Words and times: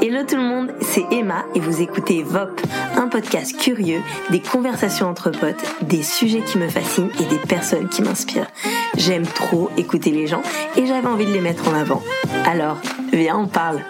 Hello 0.00 0.24
tout 0.26 0.36
le 0.36 0.42
monde, 0.42 0.72
c'est 0.80 1.04
Emma 1.10 1.44
et 1.54 1.60
vous 1.60 1.82
écoutez 1.82 2.22
VOP, 2.22 2.60
un 2.96 3.08
podcast 3.08 3.56
curieux, 3.56 4.00
des 4.30 4.40
conversations 4.40 5.08
entre 5.08 5.30
potes, 5.30 5.62
des 5.82 6.02
sujets 6.02 6.40
qui 6.40 6.58
me 6.58 6.68
fascinent 6.68 7.10
et 7.20 7.24
des 7.24 7.38
personnes 7.38 7.88
qui 7.88 8.02
m'inspirent. 8.02 8.50
J'aime 8.96 9.26
trop 9.26 9.70
écouter 9.76 10.10
les 10.10 10.26
gens 10.26 10.42
et 10.76 10.86
j'avais 10.86 11.06
envie 11.06 11.26
de 11.26 11.32
les 11.32 11.40
mettre 11.40 11.68
en 11.68 11.74
avant. 11.74 12.02
Alors, 12.46 12.78
viens, 13.12 13.38
on 13.38 13.46
parle. 13.46 13.80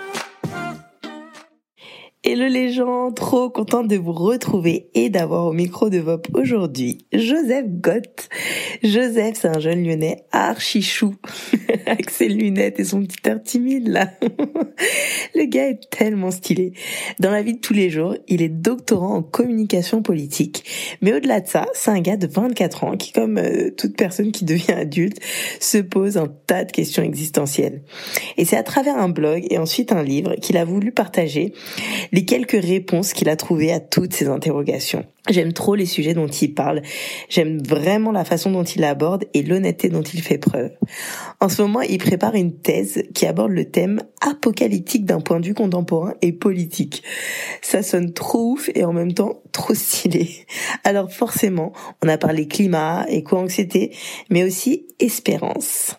Hello 2.24 2.46
les 2.46 2.70
gens, 2.70 3.10
trop 3.10 3.50
contente 3.50 3.88
de 3.88 3.96
vous 3.96 4.12
retrouver 4.12 4.88
et 4.94 5.10
d'avoir 5.10 5.46
au 5.46 5.52
micro 5.52 5.90
de 5.90 5.98
VOP 5.98 6.28
aujourd'hui 6.34 6.98
Joseph 7.12 7.66
Gott. 7.66 8.28
Joseph, 8.84 9.38
c'est 9.40 9.48
un 9.48 9.58
jeune 9.58 9.84
lyonnais 9.84 10.24
archi 10.30 10.82
chou, 10.82 11.16
avec 11.86 12.10
ses 12.10 12.28
lunettes 12.28 12.78
et 12.78 12.84
son 12.84 13.02
petit 13.02 13.16
air 13.24 13.42
timide 13.42 13.88
là. 13.88 14.08
Le 15.34 15.46
gars 15.46 15.68
est 15.68 15.90
tellement 15.90 16.30
stylé. 16.30 16.74
Dans 17.18 17.32
la 17.32 17.42
vie 17.42 17.54
de 17.54 17.60
tous 17.60 17.74
les 17.74 17.90
jours, 17.90 18.14
il 18.28 18.40
est 18.40 18.48
doctorant 18.48 19.16
en 19.16 19.22
communication 19.22 20.02
politique. 20.02 20.64
Mais 21.00 21.12
au-delà 21.12 21.40
de 21.40 21.48
ça, 21.48 21.66
c'est 21.74 21.90
un 21.90 22.00
gars 22.00 22.16
de 22.16 22.28
24 22.28 22.84
ans 22.84 22.96
qui, 22.96 23.12
comme 23.12 23.38
euh, 23.38 23.70
toute 23.76 23.96
personne 23.96 24.30
qui 24.30 24.44
devient 24.44 24.72
adulte, 24.72 25.18
se 25.58 25.78
pose 25.78 26.16
un 26.18 26.28
tas 26.46 26.64
de 26.64 26.70
questions 26.70 27.02
existentielles. 27.02 27.82
Et 28.36 28.44
c'est 28.44 28.56
à 28.56 28.62
travers 28.62 28.96
un 28.96 29.08
blog 29.08 29.44
et 29.50 29.58
ensuite 29.58 29.90
un 29.90 30.04
livre 30.04 30.36
qu'il 30.36 30.56
a 30.56 30.64
voulu 30.64 30.92
partager 30.92 31.52
les 32.12 32.26
quelques 32.26 32.62
réponses 32.62 33.14
qu'il 33.14 33.28
a 33.28 33.36
trouvées 33.36 33.72
à 33.72 33.80
toutes 33.80 34.12
ces 34.12 34.28
interrogations. 34.28 35.06
J'aime 35.30 35.52
trop 35.52 35.74
les 35.74 35.86
sujets 35.86 36.14
dont 36.14 36.26
il 36.26 36.52
parle. 36.52 36.82
J'aime 37.28 37.62
vraiment 37.62 38.12
la 38.12 38.24
façon 38.24 38.50
dont 38.50 38.64
il 38.64 38.84
aborde 38.84 39.24
et 39.34 39.42
l'honnêteté 39.42 39.88
dont 39.88 40.02
il 40.02 40.20
fait 40.20 40.38
preuve. 40.38 40.72
En 41.40 41.48
ce 41.48 41.62
moment, 41.62 41.80
il 41.80 41.98
prépare 41.98 42.34
une 42.34 42.58
thèse 42.58 43.04
qui 43.14 43.24
aborde 43.26 43.52
le 43.52 43.64
thème 43.64 44.02
apocalyptique 44.20 45.06
d'un 45.06 45.20
point 45.20 45.40
de 45.40 45.46
vue 45.46 45.54
contemporain 45.54 46.14
et 46.22 46.32
politique. 46.32 47.02
Ça 47.62 47.82
sonne 47.82 48.12
trop 48.12 48.52
ouf 48.52 48.70
et 48.74 48.84
en 48.84 48.92
même 48.92 49.14
temps 49.14 49.40
trop 49.52 49.74
stylé. 49.74 50.28
Alors 50.84 51.10
forcément, 51.10 51.72
on 52.02 52.08
a 52.08 52.18
parlé 52.18 52.46
climat, 52.46 53.06
éco-anxiété, 53.08 53.94
mais 54.28 54.44
aussi 54.44 54.86
espérance. 54.98 55.96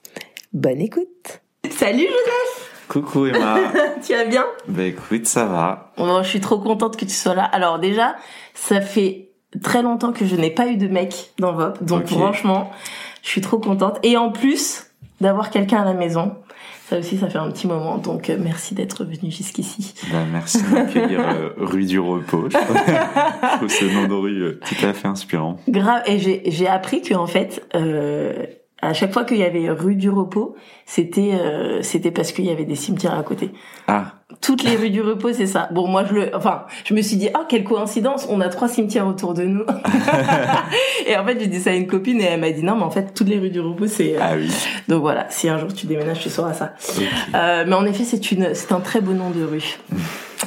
Bonne 0.52 0.82
écoute. 0.82 1.42
Salut 1.72 2.04
Joseph 2.04 2.73
Coucou 2.94 3.26
Emma. 3.28 3.58
tu 4.06 4.14
vas 4.14 4.26
bien? 4.26 4.46
Bah 4.68 4.84
écoute, 4.84 5.26
ça 5.26 5.46
va. 5.46 5.92
Bon, 5.98 6.22
je 6.22 6.30
suis 6.30 6.40
trop 6.40 6.60
contente 6.60 6.96
que 6.96 7.06
tu 7.06 7.12
sois 7.12 7.34
là. 7.34 7.44
Alors 7.44 7.80
déjà, 7.80 8.16
ça 8.54 8.82
fait 8.82 9.30
très 9.64 9.82
longtemps 9.82 10.12
que 10.14 10.28
je 10.28 10.36
n'ai 10.36 10.52
pas 10.52 10.68
eu 10.68 10.78
de 10.78 10.88
mec 10.88 11.32
dans 11.40 11.54
VOP, 11.54 11.84
donc 11.84 12.06
franchement, 12.06 12.70
je 13.24 13.30
suis 13.30 13.42
trop 13.42 13.58
contente. 13.58 13.98
Et 14.04 14.16
en 14.16 14.32
plus 14.32 14.86
d'avoir 15.22 15.50
quelqu'un 15.50 15.82
à 15.82 15.86
la 15.86 15.94
maison, 15.94 16.36
ça 16.88 17.00
aussi, 17.00 17.18
ça 17.18 17.30
fait 17.30 17.40
un 17.40 17.50
petit 17.50 17.66
moment. 17.66 17.98
Donc 17.98 18.30
euh, 18.30 18.38
merci 18.40 18.76
d'être 18.76 19.04
venu 19.06 19.32
jusqu'ici. 19.32 19.96
Bah, 20.12 20.20
merci 20.32 20.62
de 20.62 20.68
m'accueillir 20.68 21.20
euh, 21.22 21.50
rue 21.58 21.86
du 21.86 22.00
Repos. 22.00 22.48
Je 22.52 22.58
trouve, 22.58 22.78
je 22.78 23.58
trouve 23.58 23.70
ce 23.70 23.86
nom 23.86 24.08
de 24.08 24.14
rue 24.14 24.42
euh, 24.44 24.60
tout 24.64 24.86
à 24.86 24.94
fait 24.94 25.08
inspirant. 25.08 25.58
Grave. 25.68 26.04
Et 26.06 26.20
j'ai 26.20 26.44
j'ai 26.46 26.68
appris 26.68 27.02
que 27.02 27.16
en 27.16 27.26
fait. 27.28 27.66
Euh, 27.74 28.46
à 28.84 28.94
chaque 28.94 29.14
fois 29.14 29.24
qu'il 29.24 29.38
y 29.38 29.44
avait 29.44 29.70
rue 29.70 29.96
du 29.96 30.10
repos, 30.10 30.56
c'était 30.86 31.32
euh, 31.34 31.82
c'était 31.82 32.12
parce 32.12 32.32
qu'il 32.32 32.46
y 32.46 32.50
avait 32.50 32.66
des 32.66 32.76
cimetières 32.76 33.18
à 33.18 33.24
côté. 33.24 33.52
Ah, 33.88 34.14
Toutes 34.42 34.64
les 34.64 34.76
rues 34.76 34.90
du 34.90 35.02
repos, 35.02 35.34
c'est 35.34 35.48
ça. 35.48 35.70
Bon, 35.72 35.88
moi, 35.88 36.04
je 36.06 36.14
le, 36.14 36.36
enfin, 36.36 36.66
je 36.86 36.94
me 36.94 37.02
suis 37.02 37.18
dit, 37.18 37.30
ah, 37.34 37.46
quelle 37.48 37.64
coïncidence, 37.64 38.28
on 38.30 38.42
a 38.42 38.50
trois 38.50 38.68
cimetières 38.68 39.08
autour 39.08 39.34
de 39.34 39.44
nous. 39.44 39.64
et 41.08 41.18
en 41.18 41.26
fait, 41.26 41.40
j'ai 41.40 41.48
dit 41.48 41.60
ça 41.60 41.72
à 41.72 41.74
une 41.74 41.88
copine 41.88 42.20
et 42.22 42.26
elle 42.26 42.40
m'a 42.40 42.52
dit, 42.52 42.64
non, 42.64 42.76
mais 42.76 42.84
en 42.84 42.92
fait, 42.92 43.14
toutes 43.14 43.30
les 43.30 43.40
rues 43.40 43.50
du 43.50 43.60
repos, 43.60 43.88
c'est, 43.88 44.16
euh, 44.16 44.22
ah 44.22 44.32
oui. 44.36 44.50
donc 44.88 45.02
voilà, 45.02 45.28
si 45.30 45.50
un 45.50 45.58
jour 45.58 45.74
tu 45.74 45.86
déménages, 45.86 46.20
tu 46.20 46.30
sauras 46.30 46.54
ça. 46.54 46.74
Ok. 46.90 47.04
Euh, 47.36 47.66
mais 47.68 47.76
en 47.76 47.86
effet, 47.86 48.04
c'est 48.04 48.32
une, 48.32 48.54
c'est 48.54 48.72
un 48.72 48.80
très 48.80 49.02
beau 49.02 49.14
nom 49.14 49.30
de 49.30 49.44
rue. 49.44 49.78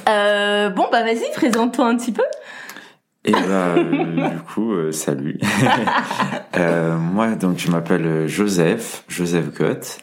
Euh, 0.08 0.70
bon, 0.70 0.86
bah, 0.90 1.02
vas-y, 1.02 1.30
présente-toi 1.34 1.86
un 1.86 1.96
petit 1.96 2.12
peu. 2.12 2.24
Et 3.26 3.32
bah, 3.32 3.74
du 4.30 4.38
coup, 4.40 4.72
euh, 4.72 4.92
salut. 4.92 5.38
Euh, 6.56 6.96
moi, 6.96 7.34
donc, 7.34 7.58
je 7.58 7.70
m'appelle 7.70 8.26
Joseph, 8.26 9.04
Joseph 9.08 9.52
Gott. 9.52 9.98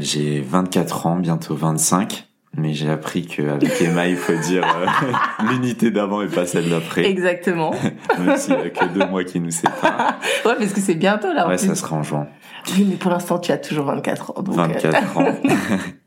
J'ai 0.00 0.40
24 0.40 1.06
ans, 1.06 1.16
bientôt 1.16 1.54
25. 1.54 2.26
Mais 2.58 2.72
j'ai 2.72 2.88
appris 2.90 3.26
qu'avec 3.26 3.80
Emma, 3.82 4.06
il 4.08 4.16
faut 4.16 4.32
dire 4.34 4.64
euh, 4.64 5.46
l'unité 5.50 5.90
d'avant 5.90 6.22
et 6.22 6.26
pas 6.28 6.46
celle 6.46 6.70
d'après. 6.70 7.04
Exactement. 7.04 7.74
Même 8.18 8.36
s'il 8.38 8.54
y 8.54 8.56
a 8.56 8.70
que 8.70 8.86
deux 8.86 9.06
mois 9.06 9.24
qui 9.24 9.40
nous 9.40 9.50
séparent. 9.50 10.18
Ouais, 10.46 10.54
parce 10.58 10.72
que 10.72 10.80
c'est 10.80 10.94
bientôt, 10.94 11.32
là, 11.32 11.46
en 11.46 11.50
Ouais, 11.50 11.56
plus. 11.56 11.66
ça 11.66 11.74
sera 11.74 11.96
en 11.96 12.02
juin. 12.02 12.28
Oui, 12.76 12.86
mais 12.88 12.96
pour 12.96 13.10
l'instant, 13.10 13.38
tu 13.38 13.52
as 13.52 13.58
toujours 13.58 13.84
24 13.86 14.30
ans, 14.38 14.42
donc. 14.42 14.56
euh, 14.58 14.62
24 14.62 15.18
ans. 15.18 15.34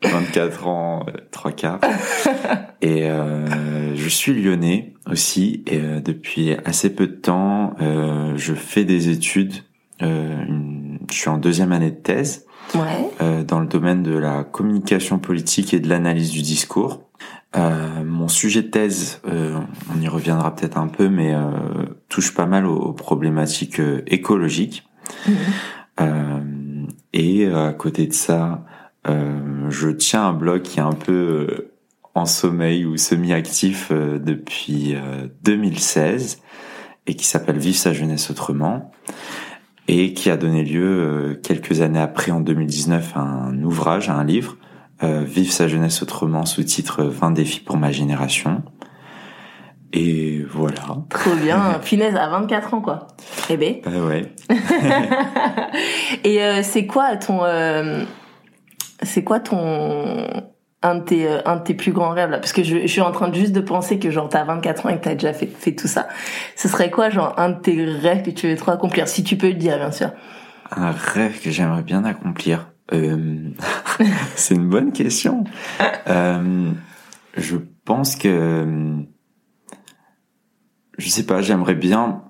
24 0.04 0.68
ans, 0.68 1.06
euh, 1.08 1.12
trois 1.32 1.52
quarts. 1.52 1.80
Et 2.82 3.10
euh, 3.10 3.96
je 3.96 4.10
suis 4.10 4.34
lyonnais 4.42 4.94
aussi. 5.10 5.64
Et 5.68 5.78
euh, 5.80 6.00
depuis 6.02 6.56
assez 6.66 6.90
peu 6.94 7.08
de 7.08 7.14
temps, 7.16 7.76
euh, 7.82 8.34
je 8.38 8.54
fais 8.54 8.86
des 8.86 9.10
études. 9.10 9.54
Euh, 10.02 10.36
une- 10.48 11.00
je 11.12 11.16
suis 11.16 11.30
en 11.30 11.38
deuxième 11.38 11.72
année 11.72 11.92
de 11.92 11.96
thèse 11.98 12.46
Ouais. 12.76 13.10
euh, 13.22 13.44
dans 13.44 13.60
le 13.60 13.68
domaine 13.68 14.04
de 14.04 14.18
la 14.18 14.44
communication 14.44 15.20
politique 15.20 15.74
et 15.74 15.80
de 15.80 15.90
l'analyse 15.90 16.32
du 16.32 16.42
discours. 16.42 17.04
Euh, 17.56 18.04
mon 18.04 18.28
sujet 18.28 18.62
de 18.62 18.68
thèse, 18.68 19.22
euh, 19.28 19.60
on 19.96 20.00
y 20.02 20.08
reviendra 20.08 20.56
peut-être 20.56 20.78
un 20.78 20.88
peu, 20.88 21.10
mais 21.10 21.34
touche 22.08 22.34
pas 22.34 22.46
mal 22.46 22.66
aux, 22.66 22.78
aux 22.78 22.94
problématiques 22.94 23.82
écologiques. 24.08 24.88
Mhm. 25.28 26.88
Et 27.12 27.48
à 27.48 27.74
côté 27.74 28.08
de 28.08 28.14
ça, 28.14 28.64
je 29.06 29.90
tiens 29.90 30.28
un 30.28 30.34
blog 30.34 30.62
qui 30.62 30.80
est 30.80 30.84
un 30.84 30.94
peu 30.94 31.72
en 32.16 32.26
sommeil 32.26 32.86
ou 32.86 32.98
semi-actif 32.98 33.92
depuis 33.92 34.96
euh, 34.96 35.28
2016 35.44 36.42
et 37.08 37.16
qui 37.16 37.26
s'appelle 37.26 37.58
Vive 37.58 37.76
sa 37.76 37.94
jeunesse 37.94 38.30
autrement 38.30 38.92
et 39.92 40.14
qui 40.14 40.30
a 40.30 40.38
donné 40.38 40.64
lieu 40.64 40.84
euh, 40.84 41.34
quelques 41.34 41.82
années 41.82 42.00
après, 42.00 42.32
en 42.32 42.42
2019, 42.42 43.14
à 43.16 43.22
un 43.22 43.64
ouvrage, 43.64 44.08
à 44.08 44.14
un 44.14 44.24
livre, 44.24 44.56
euh, 45.02 45.24
Vive 45.26 45.52
sa 45.52 45.68
jeunesse 45.68 46.04
autrement, 46.04 46.46
sous-titre 46.46 47.04
20 47.04 47.32
défis 47.32 47.60
pour 47.60 47.76
ma 47.76 47.92
génération. 47.92 48.62
Et 49.92 50.44
voilà. 50.48 50.98
Trop 51.10 51.34
bien. 51.42 51.80
Punaise, 51.84 52.16
à 52.16 52.30
24 52.30 52.74
ans, 52.76 52.82
quoi. 52.82 53.08
Eh 53.50 53.58
ben. 53.58 53.78
Bah 53.84 53.92
ouais. 54.08 54.32
Et 56.24 56.44
euh, 56.44 56.62
c'est 56.62 56.86
quoi 56.86 57.18
ton 57.18 57.44
euh, 57.44 58.04
c'est 59.02 59.24
quoi 59.24 59.40
ton 59.40 60.28
un 60.82 60.96
de 60.96 61.04
tes 61.04 61.28
euh, 61.28 61.42
un 61.46 61.58
de 61.58 61.64
tes 61.64 61.74
plus 61.74 61.92
grands 61.92 62.12
rêves 62.12 62.30
là 62.30 62.38
parce 62.38 62.54
que 62.54 62.64
je, 62.64 62.82
je 62.82 62.88
suis 62.88 63.02
en 63.02 63.12
train 63.12 63.28
de 63.28 63.36
juste 63.36 63.52
de 63.52 63.60
penser 63.60 64.00
que 64.00 64.12
genre 64.12 64.30
t'as 64.30 64.44
24 64.46 64.86
ans 64.86 64.90
et 64.90 64.98
que 64.98 65.04
t'as 65.04 65.14
déjà 65.14 65.34
fait 65.34 65.76
tout 65.76 65.88
ça. 65.88 66.08
Ce 66.56 66.68
serait 66.68 66.90
quoi 66.90 67.10
genre 67.10 67.34
un 67.38 67.50
de 67.50 67.60
tes 67.60 67.84
rêves 67.86 68.24
que 68.24 68.32
tu 68.32 68.48
veux 68.48 68.56
trop 68.56 68.72
accomplir? 68.72 69.08
Si 69.08 69.24
tu 69.24 69.38
peux 69.38 69.50
le 69.50 69.56
dire 69.56 69.78
bien 69.78 69.92
sûr. 69.92 70.12
Un 70.72 70.92
rêve 70.92 71.42
que 71.42 71.52
j'aimerais 71.52 71.84
bien 71.84 72.06
accomplir. 72.06 72.72
Euh, 72.94 73.50
c'est 74.36 74.56
une 74.56 74.70
bonne 74.70 74.92
question. 74.92 75.44
Euh, 76.08 76.72
je 77.36 77.58
pense 77.86 78.16
que, 78.16 78.98
je 80.98 81.10
sais 81.10 81.26
pas, 81.26 81.42
j'aimerais 81.42 81.76
bien, 81.76 82.24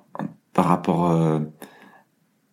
par 0.53 0.65
rapport 0.65 1.41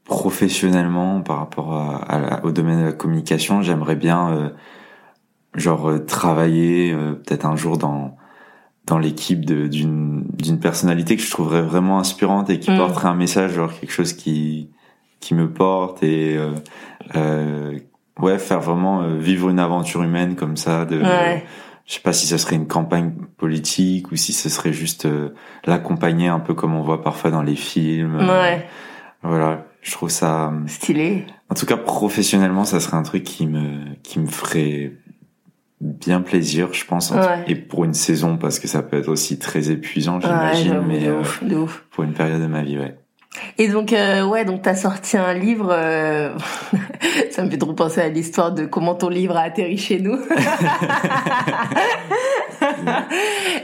professionnellement, 0.05 1.21
par 1.21 1.39
rapport 1.39 2.05
au 2.43 2.51
domaine 2.51 2.81
de 2.81 2.87
la 2.87 2.93
communication, 2.93 3.63
j'aimerais 3.63 3.97
bien, 3.97 4.53
genre 5.57 5.91
euh, 5.91 5.99
travailler 6.05 6.93
euh, 6.93 7.13
peut-être 7.15 7.45
un 7.47 7.57
jour 7.57 7.79
dans 7.79 8.17
dans 8.87 8.99
l'équipe 8.99 9.45
de- 9.45 9.67
d'une 9.67 10.25
d'une 10.33 10.61
personnalité 10.61 11.17
que 11.17 11.23
je 11.23 11.31
trouverais 11.31 11.63
vraiment 11.63 11.99
inspirante 11.99 12.51
et 12.51 12.61
qui 12.61 12.71
Mm. 12.71 12.77
porterait 12.77 13.09
un 13.09 13.15
message, 13.15 13.53
genre 13.55 13.73
quelque 13.73 13.91
chose 13.93 14.13
qui 14.13 14.71
qui 15.21 15.35
me 15.35 15.51
porte 15.51 16.03
et 16.03 16.37
euh, 16.37 16.53
euh, 17.17 17.79
ouais 18.21 18.39
faire 18.39 18.61
vraiment 18.61 19.03
euh, 19.03 19.17
vivre 19.17 19.49
une 19.49 19.59
aventure 19.59 20.03
humaine 20.03 20.37
comme 20.37 20.57
ça 20.57 20.85
de 20.85 21.01
Ouais. 21.03 21.45
je 21.87 21.95
sais 21.95 22.01
pas 22.01 22.13
si 22.13 22.27
ce 22.27 22.37
serait 22.37 22.57
une 22.57 22.67
campagne 22.69 23.13
politique 23.39 24.13
ou 24.13 24.17
si 24.17 24.33
ce 24.33 24.49
serait 24.49 24.73
juste 24.73 25.09
l'accompagner 25.65 26.29
un 26.29 26.41
peu 26.41 26.55
comme 26.55 26.75
on 26.75 26.83
voit 26.83 27.03
parfois 27.03 27.31
dans 27.31 27.43
les 27.43 27.57
films 27.57 28.17
Ouais, 28.21 28.67
voilà 29.23 29.65
je 29.83 29.93
trouve 29.93 30.11
ça 30.11 30.53
stylé. 30.67 31.25
en 31.51 31.55
tout 31.55 31.67
cas 31.67 31.77
professionnellement 31.77 32.65
ça 32.65 32.79
serait 32.81 32.97
un 32.97 33.03
truc 33.03 33.25
qui 33.25 33.47
me 33.47 33.95
qui 34.03 34.19
me 34.19 34.27
ferait 34.27 34.93
bien 35.81 36.21
plaisir 36.23 36.69
je 36.73 36.85
pense 36.85 37.11
Ouais. 37.11 37.45
et 37.49 37.55
pour 37.55 37.85
une 37.85 37.95
saison 37.95 38.37
parce 38.39 38.59
que 38.59 38.67
ça 38.69 38.83
peut 38.83 38.97
être 38.99 39.09
aussi 39.09 39.39
très 39.39 39.71
épuisant 39.71 40.21
j'imagine 40.21 40.81
mais 40.89 41.01
de 41.01 41.09
euh, 41.11 41.21
ouf, 41.21 41.45
de 41.45 41.57
ouf. 41.57 41.85
pour 41.91 42.05
une 42.05 42.13
période 42.15 42.41
de 42.41 42.47
ma 42.47 42.63
vie 42.63 42.79
ouais 42.79 42.97
Et 43.59 43.69
donc 43.69 43.93
euh, 43.93 44.25
ouais, 44.25 44.47
donc 44.47 44.63
t'as 44.63 44.75
sorti 44.75 45.19
un 45.19 45.35
livre. 45.35 45.69
euh, 45.71 46.31
ça 47.31 47.43
me 47.45 47.51
fait 47.51 47.59
trop 47.59 47.75
penser 47.75 48.01
à 48.01 48.09
l'histoire 48.09 48.53
de 48.53 48.65
comment 48.65 48.95
ton 48.95 49.11
livre 49.11 49.37
a 49.37 49.43
atterri 49.43 49.77
chez 49.77 49.99
nous. 50.01 50.17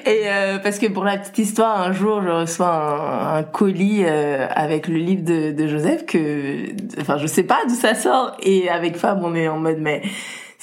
Et 0.06 0.23
euh, 0.26 0.59
parce 0.59 0.79
que 0.79 0.87
pour 0.87 1.05
la 1.05 1.17
petite 1.17 1.38
histoire, 1.38 1.81
un 1.81 1.93
jour, 1.93 2.23
je 2.23 2.29
reçois 2.29 2.69
un, 2.69 3.37
un 3.38 3.43
colis 3.43 4.03
euh, 4.05 4.47
avec 4.50 4.88
le 4.88 4.97
livre 4.97 5.25
de, 5.25 5.53
de 5.53 5.67
Joseph 5.67 6.05
que, 6.06 6.67
enfin, 7.00 7.17
je 7.19 7.26
sais 7.26 7.44
pas 7.44 7.61
d'où 7.69 7.75
ça 7.75 7.94
sort. 7.94 8.37
Et 8.43 8.69
avec 8.69 8.97
Fab, 8.97 9.20
on 9.23 9.35
est 9.35 9.49
en 9.49 9.59
mode 9.59 9.79
mais 9.81 10.03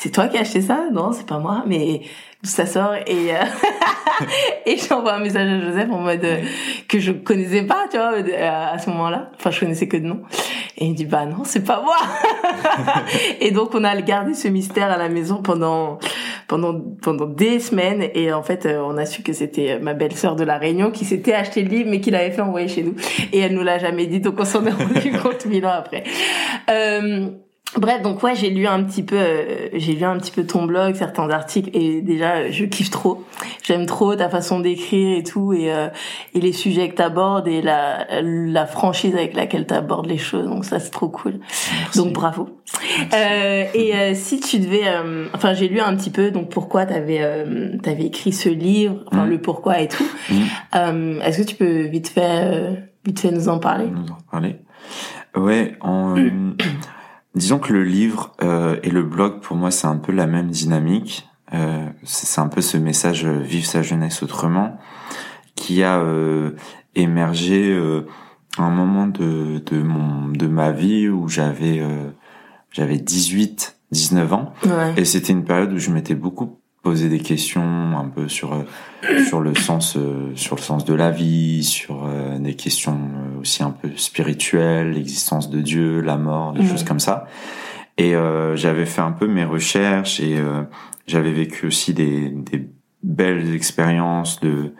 c'est 0.01 0.12
toi 0.12 0.30
qui 0.30 0.38
as 0.38 0.42
acheté 0.42 0.62
ça? 0.62 0.86
Non, 0.94 1.12
c'est 1.12 1.25
pas 1.25 1.40
moi, 1.40 1.66
mais 1.68 2.00
ça 2.42 2.66
sort 2.66 2.94
et 3.06 3.36
euh, 3.36 3.44
et 4.66 4.78
j'envoie 4.78 5.16
un 5.16 5.19
message 5.19 5.50
à 5.50 5.60
Joseph 5.60 5.92
en 5.92 6.00
mode 6.00 6.24
euh, 6.24 6.38
que 6.88 7.01
je 7.01 7.12
connaissais 7.12 7.63
pas, 7.63 7.86
tu 7.92 7.98
vois, 7.98 8.13
à 8.13 8.80
ce 8.80 8.90
moment-là. 8.92 9.30
Enfin, 9.36 9.51
je 9.51 9.60
connaissais 9.60 9.90
que 9.90 9.98
de 9.98 10.06
nom. 10.06 10.22
Et 10.78 10.86
il 10.86 10.92
me 10.92 10.96
dit 10.96 11.04
bah 11.04 11.25
non, 11.25 11.44
c'est 11.44 11.66
pas 11.66 11.81
moi. 11.81 11.98
et 13.42 13.51
donc 13.51 13.75
on 13.75 13.84
a 13.84 14.01
gardé 14.01 14.36
ce 14.36 14.48
mystère 14.48 14.90
à 14.90 14.96
la 14.96 15.10
maison 15.10 15.42
pendant 15.42 16.00
pendant 16.48 16.80
pendant 17.01 17.25
des 17.25 17.60
semaines 17.60 18.07
et 18.13 18.31
en 18.31 18.42
fait 18.42 18.66
euh, 18.66 18.81
on 18.81 18.98
a 18.98 19.06
su 19.06 19.22
que 19.22 19.34
c'était 19.34 19.80
ma 19.80 19.94
belle-sœur 19.94 20.38
de 20.38 20.46
la 20.46 20.57
Réunion 20.57 20.92
qui 20.92 21.04
s'était 21.04 21.34
acheté 21.34 21.62
le 21.62 21.68
livre 21.68 21.90
mais 21.90 22.00
qui 22.00 22.10
l'avait 22.10 22.31
fait 22.31 22.42
envoyer 22.42 22.69
chez 22.69 22.84
nous 22.84 22.96
et 23.34 23.40
elle 23.40 23.54
nous 23.54 23.63
l'a 23.63 23.80
jamais 23.80 24.07
dit 24.07 24.22
donc 24.22 24.36
on 24.40 24.46
s'en 24.46 24.66
est 24.66 24.72
rendu 24.72 25.12
compte 25.22 25.46
mille 25.46 25.66
ans 25.66 25.74
après. 25.75 26.06
Euh, 26.69 27.31
Bref, 27.77 28.01
donc 28.01 28.24
ouais, 28.24 28.33
j'ai 28.33 28.50
lu 28.50 28.66
un 28.66 28.83
petit 28.83 29.04
peu, 29.04 29.16
euh, 29.16 29.69
j'ai 29.74 29.94
lu 29.94 30.04
un 30.04 30.18
petit 30.18 30.31
peu 30.31 30.44
ton 30.44 30.66
blog, 30.66 30.95
certains 30.95 31.30
articles, 31.30 31.69
et 31.74 32.01
déjà, 32.01 32.50
je 32.50 32.66
kiffe 32.66 32.89
trop. 32.89 33.24
J'aime 33.63 33.86
trop 33.86 34.16
ta 34.16 34.27
façon 34.27 34.60
d'écrire 34.60 35.19
et 35.19 35.24
tout, 35.24 35.54
et 35.54 35.71
euh, 35.71 35.88
et 36.33 36.42
les 36.42 36.51
sujets 36.51 36.89
que 36.89 36.95
t'abordes 36.95 37.48
et 37.48 37.62
la 37.62 38.07
la 38.21 38.66
franchise 38.66 39.13
avec 39.13 39.36
laquelle 39.36 39.68
t'abordes 39.68 40.07
les 40.07 40.18
choses. 40.18 40.48
Donc 40.48 40.66
ça, 40.66 40.80
c'est 40.80 40.89
trop 40.89 41.10
cool. 41.10 41.39
Donc 41.95 42.12
bravo. 42.12 42.50
Euh, 43.13 43.66
et 43.75 44.15
si 44.15 44.39
tu 44.39 44.57
devais, 44.57 44.86
enfin, 45.36 45.54
j'ai 45.54 45.68
lu 45.68 45.80
un 45.80 45.95
petit 45.95 46.10
peu, 46.10 46.31
donc 46.31 46.50
pourquoi 46.50 46.88
t'avais 46.88 47.22
t'avais 47.83 48.06
écrit 48.06 48.33
ce 48.33 48.50
livre, 48.50 49.04
enfin 49.12 49.25
mmh. 49.25 49.30
le 49.30 49.42
pourquoi 49.42 49.80
et 49.80 49.88
tout. 49.88 50.10
Mmh. 50.30 51.22
Est-ce 51.22 51.38
que 51.38 51.48
tu 51.48 51.56
peux 51.56 51.83
vite 51.83 52.07
fait 52.07 52.89
vite 53.06 53.19
fait 53.19 53.31
nous 53.31 53.48
en 53.48 53.60
parler? 53.60 53.86
Nous 53.86 54.12
en 54.12 54.18
parler. 54.31 54.56
Ouais, 55.36 55.75
en 55.81 56.15
Disons 57.35 57.59
que 57.59 57.71
le 57.73 57.83
livre 57.83 58.33
euh, 58.41 58.77
et 58.83 58.89
le 58.89 59.03
blog, 59.03 59.41
pour 59.41 59.55
moi, 59.55 59.71
c'est 59.71 59.87
un 59.87 59.97
peu 59.97 60.11
la 60.11 60.27
même 60.27 60.49
dynamique. 60.49 61.27
Euh, 61.53 61.87
c'est 62.03 62.41
un 62.41 62.47
peu 62.47 62.61
ce 62.61 62.77
message 62.77 63.25
euh, 63.25 63.39
"Vive 63.39 63.65
sa 63.65 63.81
jeunesse 63.81 64.21
autrement" 64.23 64.77
qui 65.55 65.83
a 65.83 65.99
euh, 65.99 66.51
émergé 66.95 67.71
euh, 67.71 68.05
à 68.57 68.63
un 68.63 68.69
moment 68.71 69.07
de, 69.07 69.59
de 69.65 69.81
mon 69.81 70.27
de 70.29 70.47
ma 70.47 70.71
vie 70.71 71.07
où 71.09 71.27
j'avais 71.27 71.81
j'avais 72.71 72.97
18 72.97 73.77
19 73.91 74.33
ans 74.33 74.53
et 74.97 75.05
c'était 75.05 75.33
une 75.33 75.43
période 75.43 75.71
où 75.73 75.77
je 75.77 75.91
m'étais 75.91 76.15
beaucoup 76.15 76.58
poser 76.83 77.09
des 77.09 77.19
questions 77.19 77.97
un 77.97 78.07
peu 78.07 78.27
sur 78.27 78.53
euh, 78.53 79.23
sur 79.25 79.41
le 79.41 79.55
sens 79.55 79.97
euh, 79.97 80.31
sur 80.35 80.55
le 80.55 80.61
sens 80.61 80.85
de 80.85 80.93
la 80.93 81.11
vie, 81.11 81.63
sur 81.63 82.05
euh, 82.05 82.37
des 82.39 82.55
questions 82.55 82.99
aussi 83.39 83.63
un 83.63 83.71
peu 83.71 83.89
spirituelles, 83.95 84.91
l'existence 84.91 85.49
de 85.49 85.61
Dieu, 85.61 86.01
la 86.01 86.17
mort, 86.17 86.53
des 86.53 86.65
choses 86.65 86.83
comme 86.83 86.99
ça. 86.99 87.25
Et 87.97 88.13
j'avais 88.55 88.85
fait 88.85 89.01
un 89.01 89.11
peu 89.11 89.27
mes 89.27 89.43
recherches 89.43 90.21
et 90.21 90.37
j'avais 91.05 91.33
vécu 91.33 91.67
aussi 91.67 91.93
des, 91.93 92.29
des 92.29 92.69
belles 93.03 93.53
expériences 93.53 94.39
de 94.39 94.73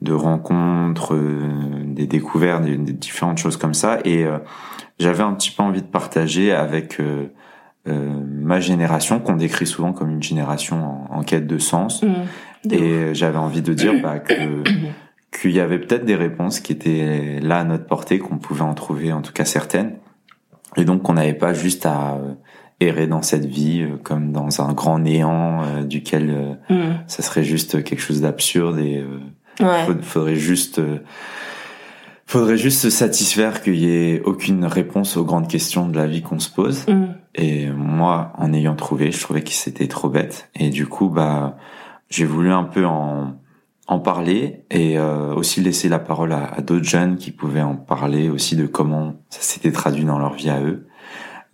de 0.00 0.12
rencontres, 0.12 1.18
des 1.84 2.06
découvertes, 2.06 2.62
des, 2.62 2.76
différentes 2.76 3.38
choses 3.38 3.56
comme 3.56 3.74
ça. 3.74 3.98
Et 4.04 4.26
j'avais 4.98 5.22
un 5.22 5.32
petit 5.32 5.50
peu 5.50 5.62
envie 5.62 5.82
de 5.82 5.86
partager 5.86 6.52
avec 6.52 7.00
euh, 7.00 7.26
ma 7.92 8.60
génération, 8.60 9.20
qu'on 9.20 9.36
décrit 9.36 9.66
souvent 9.66 9.92
comme 9.92 10.10
une 10.10 10.22
génération 10.22 11.06
en, 11.10 11.22
quête 11.22 11.46
de 11.46 11.58
sens. 11.58 12.02
Mmh. 12.02 12.72
et 12.72 13.14
j'avais 13.14 13.38
envie 13.38 13.62
de 13.62 13.74
dire 13.74 13.94
bah, 14.02 14.18
que 14.18 14.34
qu'il 15.40 15.52
y 15.52 15.60
avait 15.60 15.78
peut-être 15.78 16.04
des 16.04 16.16
réponses 16.16 16.60
qui 16.60 16.72
étaient 16.72 17.38
là 17.40 17.60
à 17.60 17.64
notre 17.64 17.86
portée, 17.86 18.18
qu'on 18.18 18.38
pouvait 18.38 18.62
en 18.62 18.74
trouver 18.74 19.12
en 19.12 19.22
tout 19.22 19.32
cas 19.32 19.44
certaines, 19.44 19.94
et 20.76 20.84
donc 20.84 21.02
qu'on 21.02 21.14
n'avait 21.14 21.34
pas 21.34 21.52
juste 21.52 21.86
à 21.86 22.14
euh, 22.14 22.34
errer 22.80 23.06
dans 23.06 23.22
cette 23.22 23.44
vie 23.44 23.82
euh, 23.82 23.96
comme 24.02 24.32
dans 24.32 24.62
un 24.62 24.72
grand 24.72 24.98
néant 24.98 25.82
duquel 25.82 26.58
mmh. 26.70 26.74
ça 27.06 27.22
serait 27.22 27.44
juste 27.44 27.84
quelque 27.84 28.00
chose 28.00 28.20
d'absurde 28.20 28.78
et 28.78 29.04
il 29.60 30.02
faudrait 30.02 30.36
juste 30.36 30.80
faudrait 32.28 32.58
juste 32.58 32.80
se 32.82 32.90
satisfaire 32.90 33.62
qu'il 33.62 33.76
y 33.76 33.90
ait 33.90 34.20
aucune 34.20 34.66
réponse 34.66 35.16
aux 35.16 35.24
grandes 35.24 35.48
questions 35.48 35.88
de 35.88 35.96
la 35.96 36.06
vie 36.06 36.20
qu'on 36.20 36.38
se 36.38 36.50
pose. 36.50 36.86
Mm. 36.86 37.06
Et 37.34 37.70
moi, 37.70 38.34
en 38.36 38.52
ayant 38.52 38.76
trouvé, 38.76 39.10
je 39.10 39.20
trouvais 39.20 39.42
que 39.42 39.50
c'était 39.50 39.88
trop 39.88 40.10
bête. 40.10 40.50
Et 40.54 40.68
du 40.68 40.86
coup, 40.86 41.08
bah, 41.08 41.56
j'ai 42.10 42.26
voulu 42.26 42.52
un 42.52 42.64
peu 42.64 42.84
en, 42.84 43.34
en 43.86 43.98
parler 43.98 44.66
et 44.70 44.98
euh, 44.98 45.34
aussi 45.34 45.62
laisser 45.62 45.88
la 45.88 45.98
parole 45.98 46.32
à, 46.32 46.44
à 46.44 46.60
d'autres 46.60 46.84
jeunes 46.84 47.16
qui 47.16 47.30
pouvaient 47.30 47.62
en 47.62 47.76
parler 47.76 48.28
aussi 48.28 48.56
de 48.56 48.66
comment 48.66 49.14
ça 49.30 49.40
s'était 49.40 49.72
traduit 49.72 50.04
dans 50.04 50.18
leur 50.18 50.34
vie 50.34 50.50
à 50.50 50.60
eux. 50.60 50.86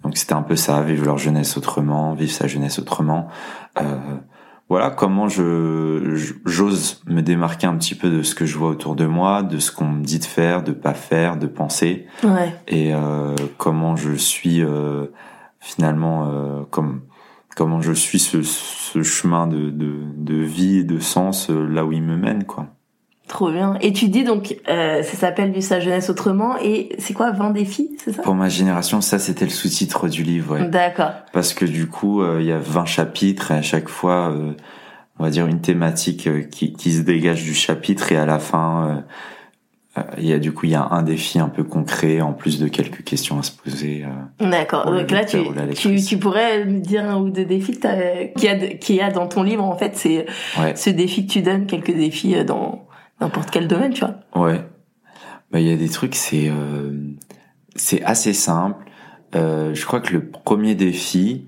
Donc 0.03 0.17
c'était 0.17 0.35
un 0.35 0.43
peu 0.43 0.56
ça, 0.56 0.82
vivre 0.82 1.05
leur 1.05 1.19
jeunesse 1.19 1.56
autrement, 1.56 2.15
vivre 2.15 2.32
sa 2.32 2.49
jeunesse 2.49 2.81
autrement. 2.81 3.29
Euh, 3.81 4.19
voilà 4.69 4.91
comment 4.91 5.29
je 5.29 6.15
j'ose 6.45 7.03
me 7.07 7.21
démarquer 7.21 7.67
un 7.67 7.77
petit 7.77 7.95
peu 7.95 8.11
de 8.11 8.23
ce 8.23 8.35
que 8.35 8.47
je 8.47 8.57
vois 8.57 8.69
autour 8.71 8.97
de 8.97 9.07
moi, 9.07 9.43
de 9.43 9.59
ce 9.59 9.71
qu'on 9.71 9.89
me 9.89 10.03
dit 10.03 10.19
de 10.19 10.25
faire, 10.25 10.63
de 10.63 10.73
pas 10.73 10.95
faire, 10.95 11.37
de 11.37 11.47
penser, 11.47 12.07
ouais. 12.23 12.55
et 12.67 12.95
euh, 12.95 13.35
comment 13.59 13.97
je 13.97 14.15
suis 14.15 14.63
euh, 14.63 15.07
finalement 15.61 16.29
euh, 16.31 16.63
comme 16.71 17.03
comment 17.57 17.81
je 17.81 17.93
suis 17.93 18.19
ce, 18.19 18.43
ce 18.43 19.03
chemin 19.03 19.47
de, 19.47 19.71
de, 19.71 20.01
de 20.17 20.35
vie 20.35 20.79
et 20.79 20.85
de 20.85 20.99
sens 20.99 21.51
euh, 21.51 21.67
là 21.67 21.85
où 21.85 21.93
il 21.93 22.03
me 22.03 22.17
mène 22.17 22.45
quoi. 22.45 22.67
Trop 23.29 23.50
bien. 23.50 23.76
Et 23.81 23.93
tu 23.93 24.09
dis 24.09 24.23
donc, 24.23 24.56
euh, 24.69 25.03
ça 25.03 25.17
s'appelle 25.17 25.50
Vivre 25.50 25.65
sa 25.65 25.81
jeunesse 25.81 26.11
autrement. 26.11 26.56
Et 26.62 26.91
c'est 26.99 27.15
quoi 27.15 27.31
20 27.31 27.50
défis, 27.50 27.97
c'est 28.03 28.12
ça? 28.12 28.23
Pour 28.23 28.35
ma 28.35 28.50
génération, 28.50 29.00
ça 29.00 29.19
c'était 29.19 29.47
le 29.47 29.50
sous-titre 29.50 30.09
du 30.09 30.23
livre. 30.23 30.59
Ouais. 30.59 30.69
D'accord. 30.69 31.12
Parce 31.32 31.55
que 31.55 31.65
du 31.65 31.87
coup, 31.87 32.21
euh, 32.21 32.38
il 32.41 32.47
y 32.47 32.53
a 32.53 32.59
20 32.59 32.85
chapitres 32.85 33.50
et 33.50 33.55
à 33.55 33.62
chaque 33.62 33.88
fois, 33.88 34.31
euh, 34.31 34.53
on 35.19 35.25
va 35.25 35.31
dire 35.31 35.47
une 35.47 35.62
thématique 35.62 36.26
euh, 36.26 36.43
qui, 36.43 36.75
qui, 36.75 36.93
se 36.93 37.00
dégage 37.00 37.43
du 37.43 37.55
chapitre 37.55 38.12
et 38.12 38.17
à 38.17 38.26
la 38.26 38.38
fin, 38.38 39.05
il 40.19 40.27
y 40.27 40.32
a 40.32 40.38
du 40.38 40.53
coup 40.53 40.67
il 40.67 40.73
y 40.73 40.75
a 40.75 40.88
un 40.91 41.03
défi 41.03 41.38
un 41.38 41.49
peu 41.49 41.62
concret 41.62 42.20
en 42.20 42.32
plus 42.32 42.59
de 42.59 42.69
quelques 42.69 43.05
questions 43.05 43.38
à 43.38 43.43
se 43.43 43.53
poser. 43.53 44.05
D'accord. 44.38 44.85
Donc 44.85 45.11
là, 45.11 45.25
tu, 45.25 45.38
tu, 45.75 46.03
tu, 46.03 46.19
pourrais 46.19 46.65
me 46.67 46.81
dire 46.81 47.05
un 47.05 47.17
ou 47.17 47.31
deux 47.31 47.44
défis 47.47 47.79
qu'il 47.81 48.44
y 48.44 48.49
a 48.49 48.56
qui 48.75 48.97
y 48.97 49.00
a 49.00 49.11
dans 49.11 49.29
ton 49.29 49.43
livre. 49.43 49.65
En 49.65 49.79
fait, 49.79 49.97
c'est 49.97 50.27
ce 50.75 50.91
défi 50.91 51.27
que 51.27 51.32
tu 51.32 51.41
donnes, 51.41 51.67
quelques 51.67 51.94
défis 51.94 52.44
dans 52.44 52.84
n'importe 53.21 53.51
quel 53.51 53.69
domaine, 53.69 53.93
tu 53.93 54.05
vois. 54.05 54.17
Ouais. 54.35 54.65
Bah 55.51 55.61
il 55.61 55.67
y 55.67 55.73
a 55.73 55.77
des 55.77 55.89
trucs, 55.89 56.15
c'est 56.15 56.49
euh, 56.49 56.93
c'est 57.77 58.03
assez 58.03 58.33
simple. 58.33 58.85
Euh, 59.35 59.75
je 59.75 59.85
crois 59.85 60.01
que 60.01 60.13
le 60.13 60.29
premier 60.29 60.75
défi 60.75 61.47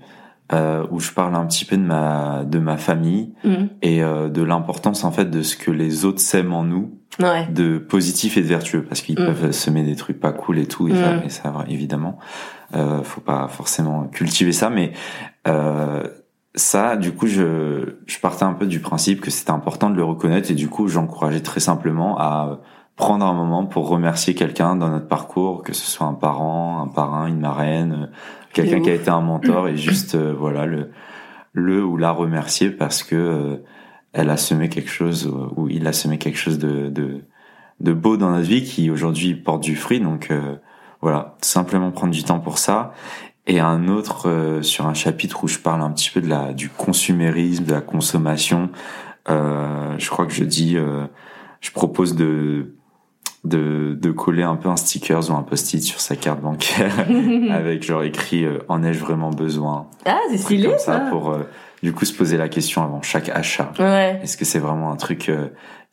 euh, 0.53 0.85
où 0.91 0.99
je 0.99 1.11
parle 1.11 1.35
un 1.35 1.45
petit 1.45 1.65
peu 1.65 1.75
de 1.75 1.83
ma 1.83 2.45
de 2.45 2.59
ma 2.59 2.77
famille 2.77 3.33
mhm. 3.43 3.69
et 3.81 4.01
euh, 4.01 4.29
de 4.29 4.41
l'importance 4.41 5.03
en 5.03 5.11
fait 5.11 5.29
de 5.29 5.41
ce 5.41 5.57
que 5.57 5.71
les 5.71 6.05
autres 6.05 6.21
sèment 6.21 6.53
en 6.53 6.63
nous, 6.63 6.97
ouais. 7.19 7.47
de 7.47 7.77
positif 7.77 8.37
et 8.37 8.41
de 8.41 8.47
vertueux, 8.47 8.83
parce 8.83 9.01
qu'ils 9.01 9.19
mhm. 9.19 9.25
peuvent 9.25 9.51
semer 9.51 9.83
des 9.83 9.95
trucs 9.95 10.19
pas 10.19 10.31
cool 10.31 10.59
et 10.59 10.65
tout, 10.65 10.87
et, 10.87 10.95
ça, 10.95 11.23
et 11.25 11.29
ça 11.29 11.53
évidemment, 11.67 12.17
euh, 12.75 13.03
faut 13.03 13.19
pas 13.19 13.49
forcément 13.49 14.05
cultiver 14.05 14.53
ça, 14.53 14.69
mais 14.69 14.93
euh, 15.47 16.07
ça, 16.57 16.97
du 16.97 17.13
coup, 17.13 17.27
je, 17.27 17.97
je 18.05 18.19
partais 18.19 18.43
un 18.43 18.53
peu 18.53 18.65
du 18.65 18.79
principe 18.79 19.21
que 19.21 19.31
c'était 19.31 19.51
important 19.51 19.89
de 19.89 19.95
le 19.95 20.03
reconnaître 20.03 20.51
et 20.51 20.55
du 20.55 20.67
coup, 20.67 20.87
j'encourageais 20.87 21.41
très 21.41 21.59
simplement 21.59 22.19
à 22.19 22.59
prendre 22.95 23.25
un 23.25 23.33
moment 23.33 23.65
pour 23.65 23.87
remercier 23.87 24.33
quelqu'un 24.33 24.75
dans 24.75 24.89
notre 24.89 25.07
parcours, 25.07 25.63
que 25.63 25.71
ce 25.71 25.85
soit 25.85 26.07
un 26.07 26.15
parent, 26.15 26.81
un 26.81 26.87
parrain, 26.87 27.27
une 27.27 27.39
marraine, 27.39 28.09
quelqu'un 28.53 28.81
qui 28.81 28.89
a 28.89 28.95
été 28.95 29.09
un 29.09 29.21
mentor 29.21 29.67
et 29.67 29.77
juste 29.77 30.15
euh, 30.15 30.33
voilà 30.37 30.65
le 30.65 30.89
le 31.53 31.83
ou 31.83 31.95
la 31.95 32.11
remercier 32.11 32.71
parce 32.71 33.03
que 33.03 33.15
euh, 33.15 33.57
elle 34.13 34.29
a 34.31 34.37
semé 34.37 34.67
quelque 34.67 34.89
chose 34.89 35.31
ou 35.55 35.69
il 35.69 35.85
a 35.87 35.93
semé 35.93 36.17
quelque 36.17 36.39
chose 36.39 36.57
de 36.57 36.89
de, 36.89 37.21
de 37.79 37.93
beau 37.93 38.17
dans 38.17 38.31
notre 38.31 38.47
vie 38.47 38.63
qui 38.63 38.89
aujourd'hui 38.89 39.35
porte 39.35 39.61
du 39.61 39.75
fruit. 39.75 39.99
Donc 39.99 40.31
euh, 40.31 40.55
voilà 41.01 41.35
simplement 41.41 41.91
prendre 41.91 42.13
du 42.13 42.23
temps 42.23 42.39
pour 42.39 42.57
ça 42.57 42.93
et 43.47 43.59
un 43.59 43.87
autre 43.87 44.29
euh, 44.29 44.61
sur 44.61 44.85
un 44.87 44.93
chapitre 44.93 45.43
où 45.43 45.47
je 45.47 45.57
parle 45.57 45.81
un 45.81 45.91
petit 45.91 46.09
peu 46.09 46.21
de 46.21 46.27
la 46.27 46.53
du 46.53 46.69
consumérisme, 46.69 47.63
de 47.63 47.71
la 47.73 47.81
consommation. 47.81 48.69
Euh, 49.29 49.95
je 49.97 50.09
crois 50.09 50.25
que 50.25 50.33
je 50.33 50.43
dis, 50.43 50.77
euh, 50.77 51.05
je 51.61 51.71
propose 51.71 52.15
de, 52.15 52.75
de 53.45 53.97
de 53.99 54.11
coller 54.11 54.43
un 54.43 54.55
peu 54.57 54.69
un 54.69 54.75
sticker 54.75 55.29
ou 55.29 55.33
un 55.33 55.43
post-it 55.43 55.81
sur 55.81 56.01
sa 56.01 56.15
carte 56.15 56.41
bancaire 56.41 57.05
avec 57.51 57.83
genre 57.83 58.03
écrit 58.03 58.43
euh, 58.45 58.59
en 58.67 58.83
ai-je 58.83 58.99
vraiment 58.99 59.31
besoin? 59.31 59.87
Ah, 60.05 60.19
c'est 60.29 60.37
stylé 60.37 60.67
comme 60.69 60.77
ça. 60.77 60.99
pour 61.09 61.31
euh, 61.31 61.43
du 61.83 61.93
coup 61.93 62.05
se 62.05 62.13
poser 62.13 62.37
la 62.37 62.49
question 62.49 62.83
avant 62.83 63.01
chaque 63.01 63.29
achat. 63.29 63.71
Ouais. 63.79 64.19
Est-ce 64.23 64.35
que 64.35 64.45
c'est 64.45 64.59
vraiment 64.59 64.91
un 64.91 64.97
truc 64.97 65.31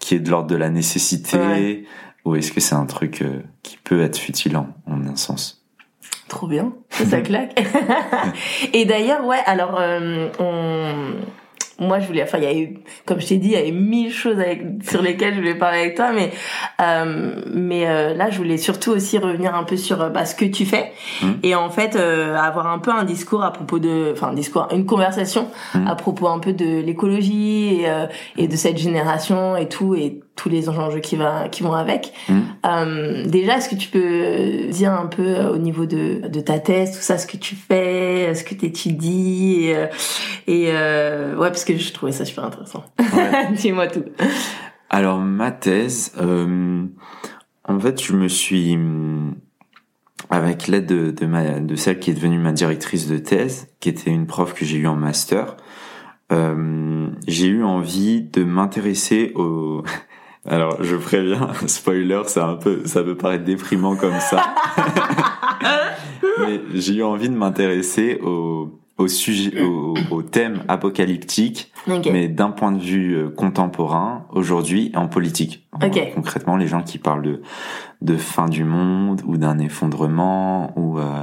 qui 0.00 0.14
est 0.14 0.20
de 0.20 0.30
l'ordre 0.30 0.48
de 0.48 0.56
la 0.56 0.70
nécessité 0.70 1.38
ouais. 1.38 1.84
ou 2.24 2.34
est-ce 2.34 2.50
que 2.52 2.60
c'est 2.60 2.74
un 2.74 2.86
truc 2.86 3.22
qui 3.62 3.78
peut 3.84 4.00
être 4.00 4.16
futile 4.16 4.56
en, 4.56 4.68
en 4.86 5.06
un 5.06 5.16
sens? 5.16 5.63
Trop 6.28 6.46
bien, 6.46 6.72
ça, 6.90 7.04
ça 7.04 7.20
claque. 7.20 7.60
et 8.72 8.84
d'ailleurs, 8.86 9.24
ouais, 9.26 9.40
alors 9.46 9.78
euh, 9.78 10.28
on 10.38 11.16
moi 11.78 11.98
je 11.98 12.06
voulais 12.06 12.22
enfin 12.22 12.38
il 12.38 12.44
y 12.44 12.46
a 12.46 12.56
eu 12.56 12.78
comme 13.04 13.20
je 13.20 13.26
t'ai 13.26 13.36
dit 13.36 13.48
il 13.48 13.52
y 13.52 13.56
avait 13.56 13.72
mille 13.72 14.12
choses 14.12 14.38
avec, 14.38 14.62
sur 14.82 15.02
lesquelles 15.02 15.34
je 15.34 15.40
voulais 15.40 15.54
parler 15.54 15.80
avec 15.80 15.96
toi 15.96 16.12
mais 16.12 16.30
euh, 16.80 17.42
mais 17.52 17.86
euh, 17.86 18.14
là 18.14 18.30
je 18.30 18.38
voulais 18.38 18.58
surtout 18.58 18.92
aussi 18.92 19.18
revenir 19.18 19.54
un 19.54 19.64
peu 19.64 19.76
sur 19.76 20.10
bah, 20.10 20.24
ce 20.24 20.34
que 20.34 20.44
tu 20.44 20.66
fais 20.66 20.92
mmh. 21.22 21.26
et 21.42 21.54
en 21.54 21.70
fait 21.70 21.96
euh, 21.96 22.36
avoir 22.36 22.68
un 22.68 22.78
peu 22.78 22.90
un 22.90 23.04
discours 23.04 23.42
à 23.42 23.52
propos 23.52 23.78
de 23.78 24.10
enfin 24.12 24.28
un 24.28 24.34
discours 24.34 24.68
une 24.72 24.86
conversation 24.86 25.48
mmh. 25.74 25.86
à 25.86 25.94
propos 25.96 26.28
un 26.28 26.38
peu 26.38 26.52
de 26.52 26.80
l'écologie 26.80 27.80
et, 27.80 27.88
euh, 27.88 28.06
et 28.36 28.48
de 28.48 28.56
cette 28.56 28.78
génération 28.78 29.56
et 29.56 29.68
tout 29.68 29.94
et 29.94 30.20
tous 30.36 30.48
les 30.48 30.68
enjeux 30.68 31.00
qui 31.00 31.16
va 31.16 31.48
qui 31.48 31.62
vont 31.62 31.72
avec 31.72 32.12
mmh. 32.28 33.26
déjà 33.26 33.58
est-ce 33.58 33.68
que 33.68 33.76
tu 33.76 33.88
peux 33.88 34.68
dire 34.70 34.92
un 34.92 35.06
peu 35.06 35.46
au 35.46 35.58
niveau 35.58 35.86
de 35.86 36.26
de 36.26 36.40
ta 36.40 36.58
thèse 36.58 36.92
tout 36.96 37.02
ça 37.02 37.18
ce 37.18 37.26
que 37.26 37.36
tu 37.36 37.54
fais 37.54 38.34
ce 38.34 38.42
que 38.42 38.54
tu 38.54 38.66
étudies 38.66 39.66
et, 39.66 39.86
et 40.46 40.72
ouais 40.72 41.48
parce 41.48 41.64
que 41.64 41.76
je 41.76 41.92
trouvais 41.92 42.12
ça 42.12 42.24
super 42.24 42.44
intéressant. 42.44 42.84
Dis-moi 43.52 43.86
tout. 43.86 44.04
Alors 44.90 45.18
ma 45.18 45.50
thèse, 45.50 46.12
euh, 46.20 46.84
en 47.64 47.80
fait, 47.80 48.02
je 48.02 48.12
me 48.12 48.28
suis 48.28 48.78
avec 50.30 50.68
l'aide 50.68 50.86
de, 50.86 51.10
de, 51.10 51.26
ma, 51.26 51.60
de 51.60 51.76
celle 51.76 51.98
qui 51.98 52.10
est 52.10 52.14
devenue 52.14 52.38
ma 52.38 52.52
directrice 52.52 53.08
de 53.08 53.18
thèse, 53.18 53.68
qui 53.80 53.88
était 53.88 54.10
une 54.10 54.26
prof 54.26 54.54
que 54.54 54.64
j'ai 54.64 54.78
eue 54.78 54.86
en 54.86 54.96
master, 54.96 55.56
euh, 56.32 57.08
j'ai 57.26 57.48
eu 57.48 57.64
envie 57.64 58.22
de 58.22 58.44
m'intéresser 58.44 59.32
au 59.34 59.82
alors, 60.46 60.82
je 60.82 60.96
préviens, 60.96 61.48
spoiler, 61.66 62.22
c'est 62.26 62.40
un 62.40 62.56
peu, 62.56 62.82
ça 62.84 63.02
peut 63.02 63.16
paraître 63.16 63.44
déprimant 63.44 63.96
comme 63.96 64.20
ça. 64.20 64.54
Mais 66.40 66.60
j'ai 66.74 66.96
eu 66.96 67.02
envie 67.02 67.28
de 67.28 67.34
m'intéresser 67.34 68.18
au, 68.22 68.80
au 68.98 69.08
sujet, 69.08 69.62
au, 69.62 69.94
au 70.10 70.22
thème 70.22 70.64
apocalyptique, 70.68 71.72
mais 71.86 72.28
d'un 72.28 72.50
point 72.50 72.72
de 72.72 72.80
vue 72.80 73.14
euh, 73.14 73.30
contemporain, 73.30 74.26
aujourd'hui, 74.32 74.90
en 74.94 75.06
politique. 75.06 75.66
Concrètement, 76.14 76.56
les 76.56 76.66
gens 76.66 76.82
qui 76.82 76.98
parlent 76.98 77.22
de, 77.22 77.42
de 78.02 78.16
fin 78.16 78.48
du 78.48 78.64
monde, 78.64 79.22
ou 79.26 79.36
d'un 79.36 79.58
effondrement, 79.58 80.72
ou, 80.76 80.98
euh, 80.98 81.22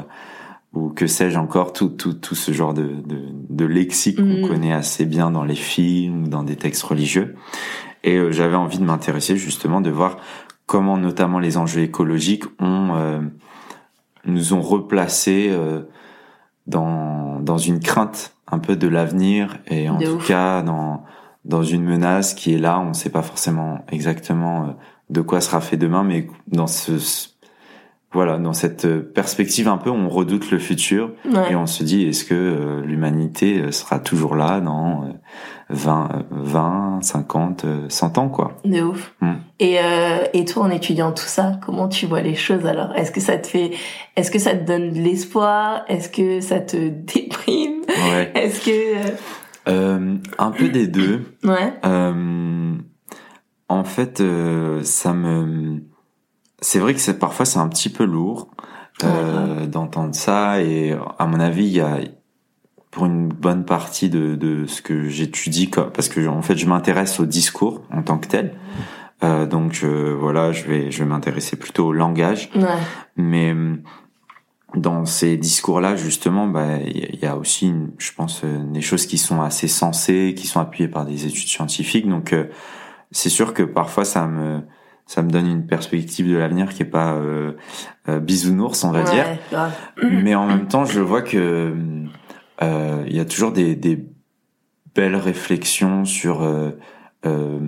ou 0.74 0.90
que 0.90 1.08
sais-je 1.08 1.38
encore, 1.38 1.74
tout, 1.74 1.90
tout, 1.90 2.14
tout 2.14 2.36
ce 2.36 2.52
genre 2.52 2.74
de, 2.74 2.88
de, 3.06 3.22
de 3.50 3.66
lexique 3.66 4.18
qu'on 4.18 4.46
mm. 4.46 4.48
connaît 4.48 4.74
assez 4.74 5.06
bien 5.06 5.30
dans 5.30 5.44
les 5.44 5.56
films, 5.56 6.30
dans 6.30 6.44
des 6.44 6.56
textes 6.56 6.84
religieux. 6.84 7.36
Et 8.04 8.18
euh, 8.18 8.32
j'avais 8.32 8.56
envie 8.56 8.80
de 8.80 8.84
m'intéresser 8.84 9.38
justement, 9.38 9.82
de 9.82 9.90
voir 9.90 10.18
comment 10.66 10.98
notamment 10.98 11.40
les 11.40 11.58
enjeux 11.58 11.82
écologiques 11.82 12.46
ont, 12.60 13.22
nous 14.24 14.54
ont 14.54 14.62
replacés 14.62 15.54
dans, 16.66 17.42
dans 17.42 17.58
une 17.58 17.80
crainte 17.82 18.34
un 18.52 18.60
peu 18.60 18.76
de 18.76 18.88
l'avenir 18.88 19.58
et 19.68 19.90
en 19.90 19.98
tout 19.98 20.18
cas 20.18 20.62
dans, 20.62 21.04
dans 21.46 21.64
une 21.64 21.84
menace 21.84 22.34
qui 22.34 22.54
est 22.54 22.58
là. 22.60 22.80
On 22.80 22.90
ne 22.90 22.94
sait 22.94 23.10
pas 23.10 23.22
forcément 23.22 23.86
exactement 23.92 24.64
euh, 24.64 24.68
de 25.10 25.22
quoi 25.22 25.42
sera 25.42 25.62
fait 25.62 25.78
demain, 25.78 26.04
mais 26.04 26.28
dans 26.48 26.68
ce, 26.68 26.94
voilà, 28.14 28.38
dans 28.38 28.54
cette 28.54 29.14
perspective 29.14 29.68
un 29.68 29.78
peu, 29.78 29.90
on 29.90 30.10
redoute 30.10 30.52
le 30.52 30.60
futur 30.60 31.12
et 31.50 31.56
on 31.56 31.66
se 31.66 31.84
dit 31.84 32.04
est-ce 32.04 32.26
que 32.26 32.34
euh, 32.34 32.82
l'humanité 32.86 33.60
euh, 33.60 33.72
sera 33.72 34.00
toujours 34.00 34.36
là 34.36 34.60
dans 34.62 35.14
20, 35.72 36.26
20, 36.32 37.00
50, 37.02 37.66
100 37.90 38.18
ans, 38.18 38.30
quoi. 38.30 38.58
De 38.66 38.82
ouf. 38.82 39.14
Mm. 39.22 39.34
Et, 39.60 39.80
euh, 39.80 40.18
et 40.34 40.46
toi, 40.46 40.64
en 40.64 40.70
étudiant 40.70 41.12
tout 41.12 41.26
ça, 41.26 41.60
comment 41.66 41.88
tu 41.88 42.06
vois 42.06 42.22
les 42.22 42.36
choses 42.36 42.66
alors? 42.66 42.96
Est-ce 42.96 43.12
que 43.12 43.22
ça 43.22 43.38
te 43.38 43.48
fait, 43.48 43.72
est-ce 44.16 44.32
que 44.32 44.40
ça 44.40 44.56
te 44.56 44.66
donne 44.66 44.92
de 44.92 45.00
l'espoir? 45.00 45.84
Est-ce 45.88 46.10
que 46.10 46.42
ça 46.42 46.60
te 46.60 46.78
déprime? 46.90 47.82
Ouais. 47.88 48.32
Est-ce 48.36 48.66
que 48.66 48.70
euh, 48.70 49.16
euh 49.70 50.18
un 50.38 50.52
peu 50.52 50.70
des 50.70 50.88
deux. 50.88 51.36
Ouais. 51.44 51.74
Euh, 51.86 52.76
en 53.68 53.84
fait, 53.84 54.22
ça 54.84 55.14
me, 55.14 55.82
c'est 56.60 56.80
vrai 56.80 56.94
que 56.94 57.12
parfois 57.12 57.46
c'est 57.46 57.58
un 57.58 57.68
petit 57.68 57.90
peu 57.90 58.04
lourd 58.04 58.50
euh, 59.04 59.66
d'entendre 59.66 60.14
ça 60.14 60.62
et 60.62 60.96
à 61.18 61.26
mon 61.26 61.40
avis, 61.40 61.66
il 61.66 61.74
y 61.74 61.82
a 61.82 62.00
pour 62.92 63.06
une 63.06 63.30
bonne 63.30 63.66
partie 63.66 64.10
de, 64.10 64.36
de 64.36 64.66
ce 64.68 64.82
que 64.82 65.08
j'étudie, 65.08 65.68
parce 65.68 66.10
que 66.10 66.28
en 66.28 66.42
fait 66.42 66.58
je 66.58 66.66
m'intéresse 66.68 67.20
au 67.20 67.26
discours 67.26 67.82
en 67.92 68.04
tant 68.04 68.18
que 68.18 68.28
tel. 68.28 68.54
Euh, 69.24 69.46
donc 69.46 69.82
euh, 69.84 70.16
voilà, 70.20 70.52
je 70.52 70.66
vais 70.66 70.92
je 70.92 71.00
vais 71.00 71.10
m'intéresser 71.10 71.56
plutôt 71.56 71.88
au 71.88 71.94
langage. 71.94 72.50
Ouais. 72.56 72.66
Mais 73.16 73.56
dans 74.76 75.06
ces 75.06 75.38
discours-là, 75.38 75.96
justement, 75.96 76.48
bah 76.48 76.78
il 76.86 77.20
y 77.22 77.26
a 77.26 77.36
aussi, 77.36 77.74
je 77.98 78.12
pense, 78.14 78.42
euh, 78.44 78.64
des 78.72 78.82
choses 78.82 79.06
qui 79.06 79.18
sont 79.18 79.42
assez 79.42 79.68
sensées, 79.68 80.34
qui 80.36 80.48
sont 80.48 80.60
appuyées 80.60 80.88
par 80.88 81.06
des 81.06 81.26
études 81.26 81.48
scientifiques. 81.48 82.08
Donc 82.08 82.34
euh, 82.34 82.46
c'est 83.12 83.30
sûr 83.30 83.54
que 83.54 83.64
parfois 83.64 84.06
ça 84.06 84.28
me 84.28 84.62
ça 85.06 85.22
me 85.22 85.30
donne 85.30 85.48
une 85.48 85.66
perspective 85.66 86.30
de 86.30 86.38
l'avenir 86.38 86.74
qui 86.74 86.84
est 86.84 86.86
pas 86.86 87.16
euh, 87.16 87.52
bisounours, 88.08 88.82
on 88.86 88.92
va 88.92 89.04
ouais, 89.04 89.12
dire. 89.12 89.26
Grave. 89.52 89.74
Mais 90.10 90.36
en 90.36 90.48
même 90.48 90.68
temps, 90.68 90.86
je 90.86 91.02
vois 91.02 91.22
que 91.22 91.38
euh, 91.38 91.76
il 92.62 93.16
y 93.16 93.20
a 93.20 93.26
toujours 93.26 93.52
des, 93.52 93.76
des, 93.76 94.06
belles 94.96 95.16
réflexions 95.16 96.06
sur 96.06 96.44
euh, 96.44 96.72
euh, 97.26 97.60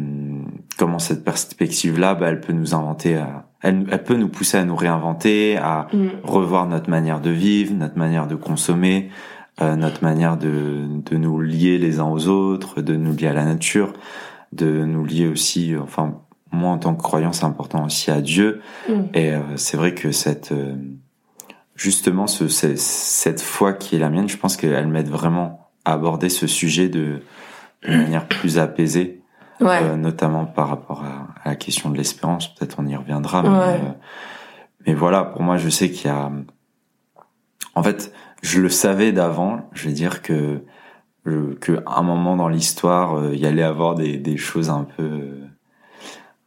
comment 0.78 1.00
cette 1.00 1.24
perspective-là, 1.24 2.16
bah, 2.16 2.30
elle 2.30 2.42
peut 2.42 2.54
nous 2.54 2.76
inventer, 2.76 3.16
à, 3.16 3.48
elle, 3.62 3.86
elle, 3.92 4.04
peut 4.04 4.16
nous 4.16 4.28
pousser 4.28 4.58
à 4.58 4.66
nous 4.66 4.76
réinventer, 4.76 5.58
à 5.58 5.88
mm. 5.94 6.08
revoir 6.24 6.68
notre 6.68 6.90
manière 6.90 7.22
de 7.22 7.30
vivre, 7.30 7.74
notre 7.74 7.98
manière 7.98 8.28
de 8.28 8.36
consommer, 8.36 9.10
euh, 9.62 9.76
notre 9.76 10.04
manière 10.04 10.38
de, 10.38 10.88
de 11.06 11.18
nous 11.18 11.40
lier 11.40 11.78
les 11.78 12.00
uns 12.00 12.10
aux 12.10 12.28
autres, 12.28 12.82
de 12.82 12.96
nous 12.96 13.16
lier 13.16 13.28
à 13.28 13.34
la 13.34 13.46
nature, 13.46 13.94
de 14.52 14.86
nous 14.86 15.06
lier 15.06 15.28
aussi, 15.28 15.76
enfin 15.82 16.20
moi 16.52 16.70
en 16.70 16.78
tant 16.78 16.94
que 16.94 17.02
croyant 17.02 17.34
c'est 17.34 17.46
important 17.46 17.86
aussi 17.86 18.12
à 18.12 18.22
Dieu 18.22 18.62
mm. 18.88 18.94
et 19.16 19.32
euh, 19.32 19.40
c'est 19.56 19.76
vrai 19.76 19.94
que 19.96 20.12
cette 20.12 20.52
euh, 20.52 20.76
justement 21.76 22.28
ce, 22.28 22.48
cette 22.48 23.42
foi 23.42 23.74
qui 23.74 23.96
est 23.96 24.00
la 24.00 24.10
mienne, 24.10 24.30
je 24.30 24.38
pense 24.38 24.58
qu'elle 24.58 24.88
m'aide 24.88 25.10
vraiment 25.10 25.70
à 25.86 25.94
aborder 25.94 26.30
ce 26.30 26.48
sujet 26.48 26.90
de, 26.90 27.22
manière 27.88 28.28
plus 28.28 28.58
apaisée, 28.60 29.22
euh, 29.62 29.96
notamment 29.96 30.46
par 30.46 30.70
rapport 30.70 31.04
à, 31.04 31.28
la 31.50 31.56
question 31.56 31.90
de 31.90 31.98
l'espérance. 31.98 32.54
Peut-être 32.54 32.78
on 32.80 32.86
y 32.86 32.96
reviendra, 32.96 33.44
mais, 33.44 33.50
euh, 33.50 33.78
mais, 34.86 34.94
voilà, 34.94 35.24
pour 35.24 35.42
moi, 35.42 35.58
je 35.58 35.70
sais 35.70 35.92
qu'il 35.92 36.08
y 36.08 36.14
a. 36.14 36.32
En 37.76 37.84
fait, 37.84 38.14
je 38.42 38.62
le 38.62 38.70
savais 38.70 39.12
d'avant. 39.12 39.70
Je 39.74 39.88
vais 39.88 39.94
dire 39.94 40.22
que 40.22 40.64
que 41.62 41.82
un 41.88 42.02
moment 42.02 42.36
dans 42.36 42.50
l'histoire, 42.50 43.16
euh, 43.16 43.32
il 43.34 43.40
y 43.40 43.46
allait 43.46 43.64
avoir 43.64 43.96
des, 43.96 44.18
des 44.18 44.36
choses 44.36 44.70
un 44.70 44.84
peu 44.84 45.32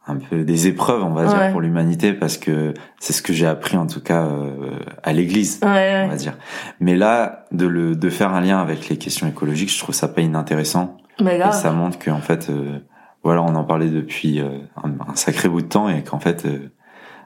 un 0.07 0.15
peu 0.15 0.43
des 0.43 0.67
épreuves, 0.67 1.03
on 1.03 1.13
va 1.13 1.25
dire, 1.25 1.51
pour 1.51 1.61
l'humanité, 1.61 2.13
parce 2.13 2.37
que 2.37 2.73
c'est 2.99 3.13
ce 3.13 3.21
que 3.21 3.33
j'ai 3.33 3.45
appris 3.45 3.77
en 3.77 3.87
tout 3.87 4.01
cas 4.01 4.25
euh, 4.25 4.79
à 5.03 5.13
l'église, 5.13 5.59
on 5.61 5.67
va 5.67 6.15
dire. 6.15 6.37
Mais 6.79 6.95
là, 6.95 7.45
de 7.51 7.67
le 7.67 7.95
de 7.95 8.09
faire 8.09 8.33
un 8.33 8.41
lien 8.41 8.59
avec 8.59 8.89
les 8.89 8.97
questions 8.97 9.27
écologiques, 9.27 9.71
je 9.71 9.79
trouve 9.79 9.95
ça 9.95 10.07
pas 10.07 10.21
inintéressant. 10.21 10.97
Mais 11.21 11.37
et 11.37 11.51
ça 11.51 11.71
montre 11.71 11.99
qu'en 11.99 12.21
fait, 12.21 12.49
euh, 12.49 12.79
voilà, 13.23 13.41
on 13.41 13.55
en 13.55 13.63
parlait 13.63 13.89
depuis 13.89 14.39
euh, 14.39 14.59
un, 14.83 15.15
sacré 15.15 15.49
bout 15.49 15.61
de 15.61 15.67
temps 15.67 15.89
et 15.89 16.03
qu'en 16.03 16.19
fait, 16.19 16.47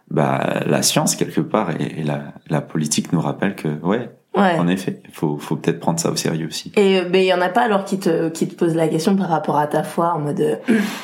bah 0.09 0.61
la 0.65 0.81
science 0.81 1.15
quelque 1.15 1.41
part 1.41 1.71
et, 1.71 2.00
et 2.00 2.03
la, 2.03 2.33
la 2.50 2.61
politique 2.61 3.13
nous 3.13 3.21
rappelle 3.21 3.55
que 3.55 3.67
ouais, 3.83 4.09
Ouais. 4.33 4.57
En 4.57 4.67
effet, 4.69 5.01
il 5.03 5.13
faut, 5.13 5.38
faut 5.38 5.57
peut-être 5.57 5.81
prendre 5.81 6.00
ça 6.00 6.09
au 6.09 6.15
sérieux 6.15 6.47
aussi. 6.47 6.71
Et 6.77 7.01
mais 7.09 7.25
il 7.25 7.27
y 7.27 7.33
en 7.33 7.41
a 7.41 7.50
pas 7.50 7.63
alors 7.63 7.83
qui 7.83 8.00
te 8.00 8.29
qui 8.29 8.47
te 8.47 8.55
pose 8.55 8.75
la 8.75 8.88
question 8.88 9.17
par 9.17 9.27
rapport 9.27 9.57
à 9.57 9.67
ta 9.67 9.83
foi 9.83 10.13
en 10.15 10.19
mode 10.19 10.59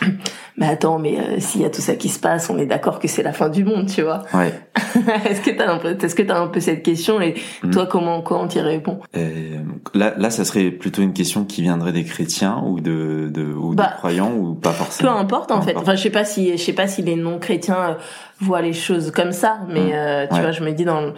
mais 0.58 0.68
attends 0.68 0.98
mais 0.98 1.20
euh, 1.20 1.40
s'il 1.40 1.62
y 1.62 1.66
a 1.66 1.70
tout 1.70 1.82
ça 1.82 1.96
qui 1.96 2.08
se 2.08 2.20
passe, 2.20 2.50
on 2.50 2.58
est 2.58 2.66
d'accord 2.66 3.00
que 3.00 3.10
c'est 3.10 3.24
la 3.24 3.34
fin 3.34 3.50
du 3.50 3.66
monde, 3.66 3.88
tu 3.88 4.02
vois. 4.02 4.24
Ouais. 4.34 4.54
est-ce 5.30 5.42
que 5.42 5.52
t'as 5.52 5.70
un 5.70 5.78
peu 5.78 5.98
est-ce 6.02 6.16
que 6.16 6.22
t'as 6.24 6.40
un 6.40 6.48
peu 6.48 6.62
cette 6.62 6.84
question 6.84 7.20
et 7.20 7.36
mm. 7.64 7.72
toi 7.72 7.86
comment 7.86 8.22
comment 8.22 8.48
t'y 8.48 8.62
réponds 8.62 9.02
euh, 9.18 9.60
Là 9.94 10.14
là 10.18 10.30
ça 10.30 10.46
serait 10.46 10.72
plutôt 10.72 11.02
une 11.02 11.14
question 11.14 11.44
qui 11.44 11.62
viendrait 11.62 11.92
des 11.92 12.06
chrétiens 12.06 12.64
ou 12.66 12.80
de 12.80 13.30
de 13.30 13.44
ou 13.44 13.76
bah, 13.76 13.90
des 13.92 13.98
croyants 13.98 14.34
ou 14.38 14.54
pas 14.54 14.72
forcément. 14.72 15.12
Peu 15.12 15.20
importe 15.20 15.52
en 15.52 15.62
fait. 15.62 15.76
Enfin 15.76 15.96
je 15.96 16.02
sais 16.02 16.10
pas 16.12 16.24
si 16.24 16.54
je 16.58 16.64
sais 16.64 16.72
pas 16.72 16.88
si 16.88 17.02
les 17.02 17.18
non 17.18 17.40
chrétiens 17.40 17.90
euh, 17.90 17.94
voient 18.40 18.62
les 18.62 18.72
choses 18.72 19.12
comme 19.12 19.34
ça 19.34 19.60
mais 19.68 19.88
mm. 19.88 19.92
euh, 19.94 20.28
tu 20.28 20.36
ouais. 20.36 20.42
vois 20.42 20.52
je 20.52 20.64
me 20.64 20.72
dis 20.72 20.86
dans 20.86 21.12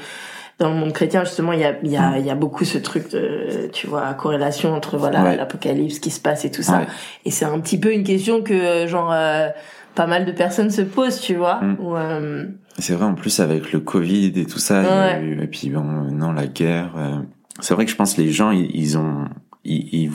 dans 0.59 0.69
le 0.69 0.75
monde 0.75 0.91
chrétien 0.91 1.23
justement 1.23 1.53
il 1.53 1.59
y 1.59 1.63
a 1.63 1.75
il 1.83 1.89
y 1.89 1.97
a 1.97 2.17
il 2.17 2.25
y 2.25 2.29
a 2.29 2.35
beaucoup 2.35 2.65
ce 2.65 2.77
truc 2.77 3.11
de 3.11 3.69
tu 3.71 3.87
vois 3.87 4.13
corrélation 4.13 4.73
entre 4.73 4.97
voilà 4.97 5.23
ouais. 5.23 5.37
l'apocalypse 5.37 5.99
qui 5.99 6.11
se 6.11 6.19
passe 6.19 6.43
et 6.45 6.51
tout 6.51 6.61
ça 6.61 6.79
ouais. 6.79 6.87
et 7.25 7.31
c'est 7.31 7.45
un 7.45 7.59
petit 7.59 7.79
peu 7.79 7.93
une 7.93 8.03
question 8.03 8.41
que 8.43 8.85
genre 8.85 9.11
euh, 9.11 9.47
pas 9.95 10.05
mal 10.05 10.25
de 10.25 10.31
personnes 10.31 10.69
se 10.69 10.81
posent 10.81 11.21
tu 11.21 11.35
vois 11.35 11.61
mm. 11.61 11.77
Ou, 11.79 11.95
euh... 11.95 12.45
c'est 12.77 12.93
vrai 12.93 13.05
en 13.05 13.15
plus 13.15 13.39
avec 13.39 13.71
le 13.71 13.79
covid 13.79 14.33
et 14.35 14.45
tout 14.45 14.59
ça 14.59 14.81
ouais. 14.81 15.37
et 15.41 15.47
puis 15.47 15.69
bon 15.69 15.83
non 15.83 16.33
la 16.33 16.47
guerre 16.47 16.91
euh, 16.97 17.17
c'est 17.61 17.73
vrai 17.73 17.85
que 17.85 17.91
je 17.91 17.95
pense 17.95 18.15
que 18.15 18.21
les 18.21 18.31
gens 18.31 18.51
ils, 18.51 18.69
ils 18.75 18.97
ont 18.97 19.25
ils, 19.63 20.03
ils, 20.03 20.11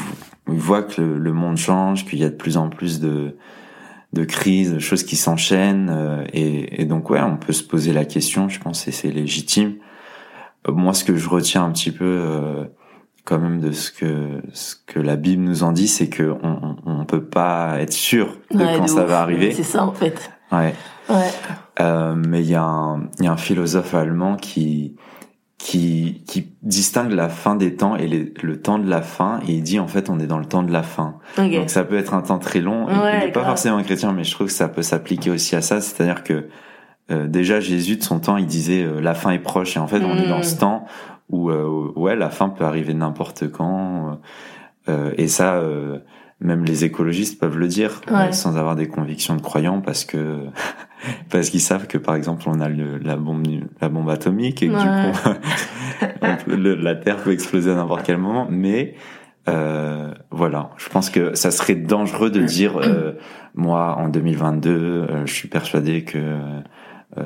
voient 0.46 0.82
que 0.82 1.00
le, 1.00 1.18
le 1.18 1.32
monde 1.32 1.56
change 1.56 2.04
qu'il 2.04 2.18
y 2.18 2.24
a 2.24 2.28
de 2.28 2.34
plus 2.34 2.56
en 2.58 2.68
plus 2.68 3.00
de 3.00 3.36
de 4.12 4.24
crises, 4.24 4.72
de 4.72 4.78
choses 4.78 5.02
qui 5.02 5.16
s'enchaînent 5.16 5.90
euh, 5.90 6.24
et, 6.32 6.82
et 6.82 6.84
donc 6.84 7.08
ouais 7.08 7.20
on 7.20 7.36
peut 7.36 7.54
se 7.54 7.64
poser 7.64 7.94
la 7.94 8.04
question 8.04 8.50
je 8.50 8.60
pense 8.60 8.86
et 8.86 8.92
c'est 8.92 9.10
légitime 9.10 9.76
moi, 10.68 10.94
ce 10.94 11.04
que 11.04 11.16
je 11.16 11.28
retiens 11.28 11.64
un 11.64 11.70
petit 11.70 11.90
peu 11.90 12.04
euh, 12.04 12.64
quand 13.24 13.38
même 13.38 13.60
de 13.60 13.72
ce 13.72 13.90
que 13.90 14.42
ce 14.52 14.74
que 14.86 15.00
la 15.00 15.16
Bible 15.16 15.42
nous 15.42 15.62
en 15.62 15.72
dit, 15.72 15.88
c'est 15.88 16.08
que 16.08 16.34
on, 16.42 16.76
on, 16.84 17.04
peut 17.04 17.24
pas 17.24 17.80
être 17.80 17.92
sûr 17.92 18.38
de 18.50 18.64
quand 18.76 18.86
ça 18.86 19.04
va 19.04 19.20
arriver. 19.20 19.52
C'est 19.52 19.62
ça 19.62 19.84
en 19.84 19.92
fait. 19.92 20.30
Ouais. 20.52 20.74
Ouais. 21.08 21.30
Euh, 21.80 22.14
mais 22.14 22.40
il 22.40 22.48
y 22.48 22.54
a 22.54 22.62
un 22.62 23.08
il 23.18 23.24
y 23.24 23.28
a 23.28 23.32
un 23.32 23.36
philosophe 23.36 23.94
allemand 23.94 24.36
qui 24.36 24.96
qui 25.58 26.22
qui 26.26 26.52
distingue 26.62 27.12
la 27.12 27.28
fin 27.28 27.56
des 27.56 27.76
temps 27.76 27.96
et 27.96 28.06
le 28.06 28.60
temps 28.60 28.78
de 28.78 28.88
la 28.88 29.02
fin 29.02 29.40
et 29.46 29.52
il 29.52 29.62
dit 29.62 29.78
en 29.78 29.86
fait 29.86 30.10
on 30.10 30.18
est 30.18 30.26
dans 30.26 30.38
le 30.38 30.46
temps 30.46 30.62
de 30.62 30.72
la 30.72 30.82
fin. 30.82 31.16
Donc 31.36 31.70
ça 31.70 31.84
peut 31.84 31.96
être 31.96 32.14
un 32.14 32.22
temps 32.22 32.38
très 32.38 32.60
long. 32.60 32.86
il 32.88 33.26
n'est 33.26 33.32
pas 33.32 33.44
forcément 33.44 33.82
chrétien, 33.82 34.12
mais 34.12 34.24
je 34.24 34.32
trouve 34.32 34.46
que 34.46 34.52
ça 34.52 34.68
peut 34.68 34.82
s'appliquer 34.82 35.30
aussi 35.30 35.56
à 35.56 35.62
ça. 35.62 35.80
C'est-à-dire 35.80 36.22
que 36.22 36.48
euh, 37.10 37.26
déjà 37.26 37.60
Jésus 37.60 37.96
de 37.96 38.02
son 38.02 38.18
temps, 38.18 38.36
il 38.36 38.46
disait 38.46 38.82
euh, 38.82 39.00
la 39.00 39.14
fin 39.14 39.30
est 39.30 39.38
proche. 39.38 39.76
Et 39.76 39.80
en 39.80 39.86
fait 39.86 40.02
on 40.02 40.16
est 40.16 40.28
dans 40.28 40.42
ce 40.42 40.54
mm. 40.54 40.58
temps 40.58 40.86
où 41.30 41.50
euh, 41.50 41.92
ouais 41.96 42.16
la 42.16 42.30
fin 42.30 42.48
peut 42.48 42.64
arriver 42.64 42.94
n'importe 42.94 43.50
quand. 43.50 44.18
Et 45.16 45.28
ça 45.28 45.62
même 46.40 46.64
les 46.66 46.84
écologistes 46.84 47.40
peuvent 47.40 47.56
le 47.56 47.68
dire 47.68 48.02
sans 48.32 48.58
avoir 48.58 48.76
des 48.76 48.86
convictions 48.86 49.34
de 49.34 49.40
croyants 49.40 49.80
parce 49.80 50.04
que 50.04 50.40
parce 51.30 51.48
qu'ils 51.48 51.62
savent 51.62 51.86
que 51.86 51.96
par 51.96 52.14
exemple 52.16 52.42
on 52.46 52.60
a 52.60 52.68
le, 52.68 52.98
la 52.98 53.16
bombe 53.16 53.46
la 53.80 53.88
bombe 53.88 54.10
atomique 54.10 54.62
et 54.62 54.68
que 54.68 54.72
du 54.72 55.12
coup 55.12 56.50
la 56.82 56.94
Terre 56.96 57.16
peut 57.16 57.32
exploser 57.32 57.70
à 57.70 57.76
n'importe 57.76 58.02
quel 58.04 58.18
moment. 58.18 58.46
Mais 58.50 58.94
euh, 59.48 60.12
voilà, 60.30 60.70
je 60.76 60.90
pense 60.90 61.08
que 61.08 61.34
ça 61.34 61.50
serait 61.50 61.76
dangereux 61.76 62.30
de 62.30 62.42
dire 62.42 62.78
moi 63.54 63.96
en 63.96 64.10
2022 64.10 65.06
je 65.24 65.32
suis 65.32 65.48
persuadé 65.48 66.04
que 66.04 66.18
euh, 66.18 66.60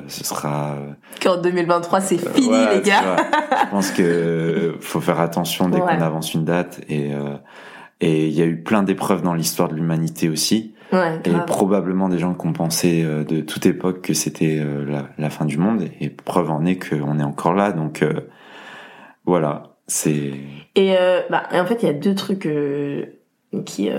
ce 0.06 0.24
sera 0.24 0.72
euh, 0.72 0.92
qu'en 1.22 1.40
2023 1.40 2.00
c'est 2.00 2.26
euh, 2.26 2.30
fini 2.32 2.66
les 2.74 2.82
gars. 2.82 3.16
je 3.64 3.70
pense 3.70 3.90
que 3.90 4.76
faut 4.80 5.00
faire 5.00 5.20
attention 5.20 5.68
dès 5.68 5.80
qu'on 5.80 5.86
avance 5.86 6.34
une 6.34 6.44
date 6.44 6.80
et 6.88 7.10
et 8.00 8.28
il 8.28 8.32
y 8.32 8.42
a 8.42 8.44
eu 8.44 8.62
plein 8.62 8.82
d'épreuves 8.84 9.22
dans 9.22 9.34
l'histoire 9.34 9.68
de 9.68 9.74
l'humanité 9.74 10.28
aussi. 10.28 10.74
Ouais, 10.92 11.20
et 11.24 11.32
probablement 11.46 12.08
des 12.08 12.18
gens 12.18 12.32
qui 12.32 12.46
ont 12.46 12.52
pensé 12.52 13.02
de 13.02 13.40
toute 13.40 13.66
époque 13.66 14.02
que 14.02 14.14
c'était 14.14 14.64
la, 14.86 15.08
la, 15.18 15.30
fin 15.30 15.44
du 15.44 15.58
monde. 15.58 15.82
Et 16.00 16.08
preuve 16.08 16.50
en 16.50 16.64
est 16.64 16.78
qu'on 16.78 17.18
est 17.18 17.24
encore 17.24 17.54
là. 17.54 17.72
Donc 17.72 18.04
voilà, 19.26 19.74
c'est. 19.88 20.30
Et, 20.76 20.94
bah, 21.28 21.42
et 21.52 21.58
en 21.58 21.66
fait, 21.66 21.82
il 21.82 21.86
y 21.86 21.90
a 21.90 21.94
deux 21.94 22.14
trucs 22.14 22.48
qui 23.66 23.90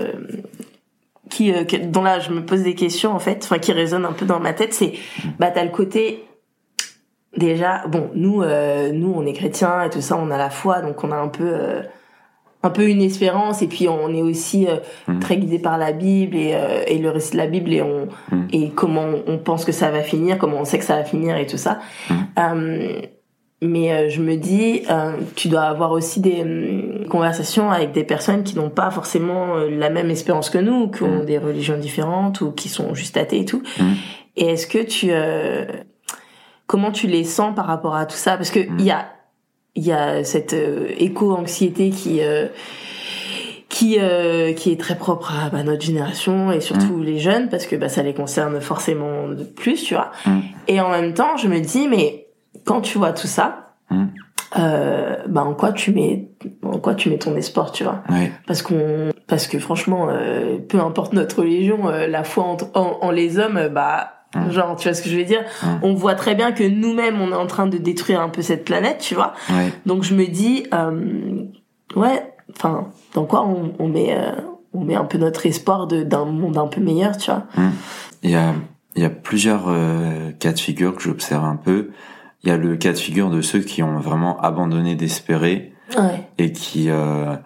qui, 1.30 1.52
euh, 1.52 1.64
dont 1.84 2.02
là 2.02 2.18
je 2.18 2.30
me 2.30 2.44
pose 2.44 2.62
des 2.62 2.74
questions 2.74 3.12
en 3.12 3.18
fait, 3.18 3.42
enfin 3.44 3.58
qui 3.58 3.72
résonnent 3.72 4.04
un 4.04 4.12
peu 4.12 4.26
dans 4.26 4.40
ma 4.40 4.52
tête, 4.52 4.74
c'est 4.74 4.94
bah 5.38 5.50
t'as 5.50 5.64
le 5.64 5.70
côté 5.70 6.24
déjà 7.36 7.86
bon 7.86 8.10
nous 8.14 8.42
euh, 8.42 8.90
nous 8.92 9.12
on 9.16 9.24
est 9.24 9.32
chrétiens 9.32 9.84
et 9.84 9.90
tout 9.90 10.00
ça, 10.00 10.16
on 10.16 10.30
a 10.30 10.36
la 10.36 10.50
foi 10.50 10.80
donc 10.80 11.02
on 11.04 11.12
a 11.12 11.16
un 11.16 11.28
peu 11.28 11.48
euh, 11.48 11.82
un 12.62 12.70
peu 12.70 12.88
une 12.88 13.00
espérance 13.00 13.62
et 13.62 13.68
puis 13.68 13.88
on 13.88 14.12
est 14.12 14.20
aussi 14.20 14.66
mm. 15.08 15.20
très 15.20 15.38
guidé 15.38 15.58
par 15.58 15.78
la 15.78 15.92
Bible 15.92 16.36
et, 16.36 16.54
et 16.88 16.98
le 16.98 17.08
récit 17.08 17.32
de 17.32 17.38
la 17.38 17.46
Bible 17.46 17.72
et 17.72 17.80
on 17.80 18.08
mm. 18.30 18.48
et 18.52 18.70
comment 18.70 19.06
on 19.26 19.38
pense 19.38 19.64
que 19.64 19.72
ça 19.72 19.90
va 19.90 20.02
finir, 20.02 20.36
comment 20.36 20.58
on 20.58 20.64
sait 20.64 20.78
que 20.78 20.84
ça 20.84 20.96
va 20.96 21.04
finir 21.04 21.36
et 21.36 21.46
tout 21.46 21.56
ça. 21.56 21.78
Mm 22.10 23.19
mais 23.62 23.92
euh, 23.92 24.08
je 24.08 24.22
me 24.22 24.36
dis, 24.36 24.82
euh, 24.90 25.12
tu 25.36 25.48
dois 25.48 25.62
avoir 25.62 25.92
aussi 25.92 26.20
des 26.20 26.40
hum, 26.40 27.06
conversations 27.08 27.70
avec 27.70 27.92
des 27.92 28.04
personnes 28.04 28.42
qui 28.42 28.56
n'ont 28.56 28.70
pas 28.70 28.90
forcément 28.90 29.56
euh, 29.56 29.68
la 29.68 29.90
même 29.90 30.10
espérance 30.10 30.48
que 30.48 30.58
nous, 30.58 30.88
qui 30.88 31.02
ont 31.02 31.22
mm. 31.22 31.26
des 31.26 31.38
religions 31.38 31.76
différentes 31.76 32.40
ou 32.40 32.52
qui 32.52 32.70
sont 32.70 32.94
juste 32.94 33.18
athées 33.18 33.40
et 33.40 33.44
tout. 33.44 33.62
Mm. 33.78 33.92
Et 34.36 34.46
est-ce 34.46 34.66
que 34.66 34.78
tu, 34.78 35.10
comment 36.66 36.92
tu 36.92 37.08
les 37.08 37.24
sens 37.24 37.54
par 37.54 37.66
rapport 37.66 37.96
à 37.96 38.06
tout 38.06 38.16
ça? 38.16 38.36
Parce 38.36 38.50
que 38.50 38.60
il 38.60 38.84
y 38.84 38.90
a, 38.90 39.10
il 39.74 39.84
y 39.84 39.92
a 39.92 40.24
cette 40.24 40.54
éco-anxiété 40.98 41.90
qui 41.90 42.20
qui 43.68 43.98
qui 44.56 44.72
est 44.72 44.80
très 44.80 44.96
propre 44.96 45.34
à 45.34 45.50
bah, 45.50 45.64
notre 45.64 45.82
génération 45.82 46.52
et 46.52 46.60
surtout 46.60 46.98
mm. 46.98 47.02
les 47.02 47.18
jeunes 47.18 47.48
parce 47.50 47.66
que 47.66 47.76
bah, 47.76 47.88
ça 47.88 48.02
les 48.02 48.14
concerne 48.14 48.60
forcément 48.60 49.28
de 49.28 49.44
plus, 49.44 49.82
tu 49.82 49.94
vois? 49.94 50.12
Et 50.68 50.80
en 50.80 50.90
même 50.90 51.12
temps, 51.12 51.36
je 51.36 51.48
me 51.48 51.58
dis 51.58 51.88
mais 51.88 52.29
quand 52.70 52.82
tu 52.82 52.98
vois 52.98 53.12
tout 53.12 53.26
ça, 53.26 53.74
hmm. 53.90 54.04
euh, 54.56 55.16
bah 55.26 55.42
en 55.42 55.54
quoi 55.54 55.72
tu 55.72 55.92
mets, 55.92 56.30
en 56.62 56.78
quoi 56.78 56.94
tu 56.94 57.10
mets 57.10 57.18
ton 57.18 57.34
espoir, 57.34 57.72
tu 57.72 57.82
vois? 57.82 58.04
Parce 58.46 58.62
qu'on, 58.62 59.10
parce 59.26 59.48
que 59.48 59.58
franchement, 59.58 60.06
euh, 60.08 60.58
peu 60.58 60.78
importe 60.78 61.12
notre 61.12 61.40
religion, 61.40 61.88
euh, 61.88 62.06
la 62.06 62.22
foi 62.22 62.56
en, 62.74 63.10
les 63.10 63.40
hommes, 63.40 63.70
bah 63.74 64.12
hmm. 64.36 64.50
Genre, 64.52 64.76
tu 64.76 64.86
vois 64.86 64.94
ce 64.94 65.02
que 65.02 65.08
je 65.08 65.16
veux 65.16 65.24
dire? 65.24 65.42
Hmm. 65.64 65.78
On 65.82 65.94
voit 65.94 66.14
très 66.14 66.36
bien 66.36 66.52
que 66.52 66.62
nous-mêmes, 66.62 67.20
on 67.20 67.32
est 67.32 67.36
en 67.36 67.48
train 67.48 67.66
de 67.66 67.76
détruire 67.76 68.20
un 68.20 68.28
peu 68.28 68.40
cette 68.40 68.64
planète, 68.64 68.98
tu 68.98 69.16
vois? 69.16 69.32
Donc 69.84 70.04
je 70.04 70.14
me 70.14 70.26
dis, 70.26 70.64
ouais, 71.96 72.32
enfin, 72.54 72.86
dans 73.14 73.24
quoi 73.24 73.44
on, 73.44 73.72
on 73.80 73.88
met, 73.88 74.16
on 74.72 74.84
met 74.84 74.94
un 74.94 75.06
peu 75.06 75.18
notre 75.18 75.44
espoir 75.44 75.88
d'un 75.88 76.24
monde 76.24 76.56
un 76.56 76.68
peu 76.68 76.80
meilleur, 76.80 77.16
tu 77.16 77.32
vois? 77.32 77.46
Il 78.22 78.30
y 78.30 78.36
a, 78.36 78.54
il 78.94 79.02
y 79.02 79.04
a 79.04 79.10
plusieurs 79.10 79.64
cas 80.38 80.52
de 80.52 80.60
figure 80.60 80.94
que 80.94 81.02
j'observe 81.02 81.44
un 81.44 81.56
peu. 81.56 81.90
Il 82.42 82.48
y 82.48 82.52
a 82.52 82.56
le 82.56 82.76
cas 82.76 82.92
de 82.92 82.98
figure 82.98 83.30
de 83.30 83.42
ceux 83.42 83.60
qui 83.60 83.82
ont 83.82 83.98
vraiment 83.98 84.40
abandonné 84.40 84.94
d'espérer 84.94 85.74
et 86.38 86.52
qui 86.52 86.88
euh, 86.88 87.36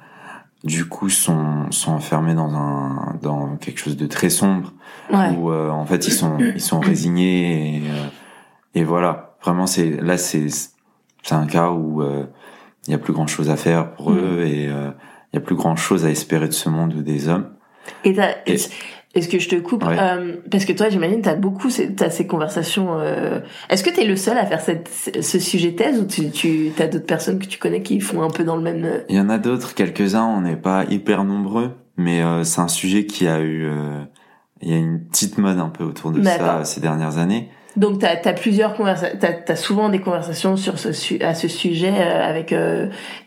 du 0.65 0.87
coup 0.87 1.09
sont 1.11 1.71
sont 1.71 1.93
enfermés 1.93 2.35
dans 2.35 2.55
un 2.55 3.19
dans 3.23 3.57
quelque 3.57 3.79
chose 3.79 3.97
de 3.97 4.07
très 4.07 4.31
sombre 4.31 4.73
où 5.11 5.51
euh, 5.51 5.71
en 5.71 5.85
fait 5.85 6.07
ils 6.09 6.13
sont 6.13 6.39
ils 6.39 6.61
sont 6.61 6.81
résignés 6.81 7.77
et, 7.77 7.83
euh, 7.91 8.07
et 8.75 8.85
voilà. 8.85 9.37
Vraiment 9.43 9.67
c'est 9.67 9.91
là 10.01 10.17
c'est 10.17 10.49
c'est 10.49 11.35
un 11.35 11.47
cas 11.47 11.71
où 11.71 12.03
euh, 12.03 12.25
il 12.87 12.93
y 12.93 12.95
a 12.95 12.99
plus 12.99 13.13
grand 13.13 13.27
chose 13.27 13.51
à 13.51 13.57
faire 13.57 13.93
pour 13.93 14.11
mm. 14.11 14.19
eux 14.19 14.47
et 14.47 14.65
il 14.65 15.35
y 15.35 15.37
a 15.37 15.41
plus 15.41 15.57
grand 15.57 15.77
chose 15.77 16.05
à 16.05 16.11
espérer 16.11 16.49
de 16.49 16.55
ce 16.55 16.69
monde 16.69 16.95
ou 16.95 17.03
des 17.03 17.29
hommes. 17.29 17.51
Et, 18.05 18.17
et 18.47 18.57
est-ce 19.15 19.29
que 19.29 19.39
je 19.39 19.49
te 19.49 19.57
coupe 19.57 19.85
euh, 19.87 20.37
Parce 20.51 20.65
que 20.65 20.73
toi, 20.73 20.89
j'imagine, 20.89 21.23
tu 21.23 21.29
as 21.29 21.37
beaucoup 21.37 21.69
t'as 21.97 22.11
ces 22.11 22.27
conversations. 22.27 22.99
Euh... 22.99 23.41
Est-ce 23.71 23.85
que 23.85 23.91
tu 23.91 24.01
es 24.01 24.05
le 24.05 24.17
seul 24.17 24.37
à 24.37 24.45
faire 24.45 24.61
cette, 24.61 24.89
ce 24.89 25.39
sujet 25.39 25.73
thèse 25.73 26.01
ou 26.01 26.05
tu, 26.05 26.31
tu 26.31 26.73
as 26.81 26.89
d'autres 26.89 27.07
personnes 27.07 27.39
que 27.39 27.47
tu 27.47 27.59
connais 27.59 27.83
qui 27.83 28.01
font 28.01 28.23
un 28.23 28.31
peu 28.31 28.43
dans 28.43 28.57
le 28.57 28.63
même... 28.63 28.85
Euh? 28.85 28.99
Il 29.09 29.17
y 29.17 29.21
en 29.21 29.29
a 29.29 29.39
d'autres, 29.39 29.75
quelques-uns, 29.75 30.25
on 30.25 30.41
n'est 30.41 30.57
pas 30.57 30.85
hyper 30.91 31.23
nombreux, 31.23 31.73
mais 31.97 32.23
euh, 32.23 32.43
c'est 32.43 32.61
un 32.61 32.69
sujet 32.69 33.07
qui 33.07 33.29
a 33.29 33.41
eu... 33.41 33.71
Il 34.63 34.71
y 34.71 34.75
a 34.75 34.79
une 34.79 35.05
petite 35.05 35.37
mode 35.37 35.59
un 35.59 35.69
peu 35.69 35.85
autour 35.85 36.11
de 36.11 36.23
ça 36.23 36.65
ces 36.65 36.81
dernières 36.81 37.19
années. 37.19 37.51
Donc 37.77 37.99
tu 37.99 38.07
as, 38.07 38.33
plusieurs 38.33 38.75
conversations, 38.75 39.19
tu 39.21 39.53
as, 39.53 39.57
souvent 39.57 39.91
des 39.91 40.01
conversations 40.01 40.57
sur 40.57 40.79
ce 40.79 41.23
à 41.23 41.35
ce 41.35 41.49
sujet 41.49 41.93
avec 41.93 42.55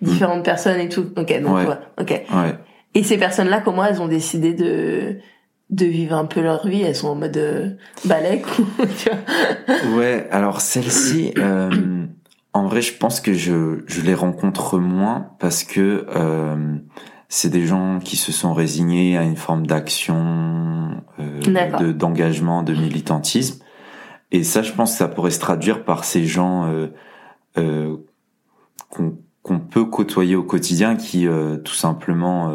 différentes 0.02 0.43
personnes 0.43 0.80
et 0.80 0.89
tout. 0.89 1.06
OK, 1.15 1.41
donc 1.41 1.58
ouais. 1.58 1.65
OK. 2.02 2.10
Ouais. 2.10 2.56
Et 2.95 3.04
ces 3.04 3.17
personnes-là, 3.17 3.62
comment 3.63 3.86
elles 3.86 4.02
ont 4.02 4.08
décidé 4.08 4.54
de 4.56 5.19
de 5.69 5.86
vivre 5.86 6.15
un 6.15 6.25
peu 6.25 6.41
leur 6.41 6.67
vie, 6.67 6.82
elles 6.82 6.95
sont 6.95 7.10
en 7.10 7.15
mode 7.15 7.38
euh, 7.38 7.71
vois. 9.10 9.97
Ouais, 9.97 10.27
alors 10.32 10.62
celle-ci, 10.62 11.34
euh, 11.38 12.06
en 12.53 12.67
vrai, 12.67 12.82
je 12.82 12.93
pense 12.93 13.19
que 13.19 13.34
je, 13.34 13.84
je 13.86 14.01
les 14.01 14.13
rencontre 14.13 14.80
moins 14.80 15.32
parce 15.39 15.63
que 15.63 16.06
euh, 16.15 16.77
c'est 17.30 17.49
des 17.49 17.65
gens 17.65 17.99
qui 17.99 18.15
se 18.15 18.32
sont 18.32 18.53
résignés 18.53 19.17
à 19.17 19.23
une 19.23 19.36
forme 19.36 19.67
d'action, 19.67 21.01
euh, 21.19 21.39
de 21.80 21.91
d'engagement, 21.91 22.63
de 22.63 22.73
militantisme. 22.73 23.63
Et 24.32 24.43
ça, 24.43 24.62
je 24.62 24.71
pense 24.71 24.91
que 24.93 24.97
ça 24.97 25.08
pourrait 25.08 25.32
se 25.32 25.39
traduire 25.39 25.84
par 25.84 26.03
ces 26.03 26.25
gens 26.25 26.65
euh, 26.67 26.88
euh, 27.58 27.97
qu'on 28.89 29.17
qu'on 29.41 29.60
peut 29.60 29.86
côtoyer 29.86 30.36
au 30.36 30.43
quotidien 30.43 30.97
qui 30.97 31.25
tout 31.63 31.73
simplement 31.73 32.51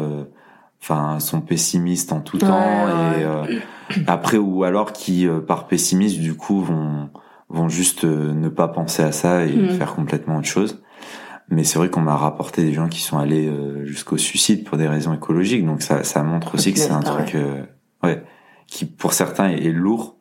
enfin 0.83 1.19
sont 1.19 1.39
pessimistes 1.39 2.11
en 2.11 2.19
tout 2.19 2.37
temps 2.37 2.87
et 3.17 3.23
euh, 3.23 3.59
après 4.07 4.37
ou 4.37 4.65
alors 4.65 4.91
qui 4.91 5.27
euh, 5.27 5.39
par 5.39 5.67
pessimisme 5.67 6.21
du 6.21 6.35
coup 6.35 6.61
vont 6.61 7.09
vont 7.49 7.69
juste 7.69 8.03
euh, 8.03 8.33
ne 8.33 8.49
pas 8.49 8.67
penser 8.67 9.01
à 9.01 9.13
ça 9.13 9.45
et 9.45 9.55
mm. 9.55 9.69
faire 9.71 9.95
complètement 9.95 10.37
autre 10.37 10.47
chose 10.47 10.81
mais 11.49 11.63
c'est 11.63 11.79
vrai 11.79 11.89
qu'on 11.89 12.01
m'a 12.01 12.17
rapporté 12.17 12.63
des 12.63 12.73
gens 12.73 12.89
qui 12.89 12.99
sont 12.99 13.17
allés 13.17 13.51
jusqu'au 13.83 14.17
suicide 14.17 14.63
pour 14.63 14.77
des 14.77 14.87
raisons 14.87 15.13
écologiques 15.13 15.65
donc 15.65 15.81
ça 15.81 16.03
ça 16.03 16.23
montre 16.23 16.55
aussi 16.55 16.73
que 16.73 16.79
c'est 16.79 16.91
un 16.91 17.01
truc 17.01 17.37
ouais 18.01 18.23
qui 18.67 18.85
pour 18.85 19.13
certains 19.13 19.49
est, 19.49 19.71
lourd 19.71 20.17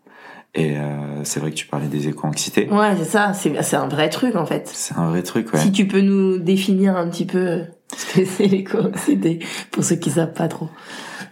et 0.54 0.76
c'est 1.22 1.40
vrai 1.40 1.50
que 1.50 1.56
tu 1.56 1.66
parlais 1.66 1.86
des 1.86 2.08
éco-anxiétés. 2.08 2.68
Ouais, 2.68 2.94
c'est 2.98 3.04
ça, 3.04 3.32
c'est 3.32 3.62
c'est 3.62 3.76
un 3.76 3.88
vrai 3.88 4.10
truc 4.10 4.36
en 4.36 4.44
fait. 4.44 4.68
C'est 4.70 4.98
un 4.98 5.08
vrai 5.08 5.22
truc, 5.22 5.50
ouais. 5.54 5.60
Si 5.60 5.72
tu 5.72 5.86
peux 5.86 6.02
nous 6.02 6.38
définir 6.38 6.94
un 6.94 7.08
petit 7.08 7.24
peu 7.24 7.62
que 8.12 8.24
c'est 8.24 8.46
l'éco-anxiété, 8.46 9.40
pour 9.70 9.84
ceux 9.84 9.96
qui 9.96 10.10
savent 10.10 10.32
pas 10.32 10.48
trop. 10.48 10.68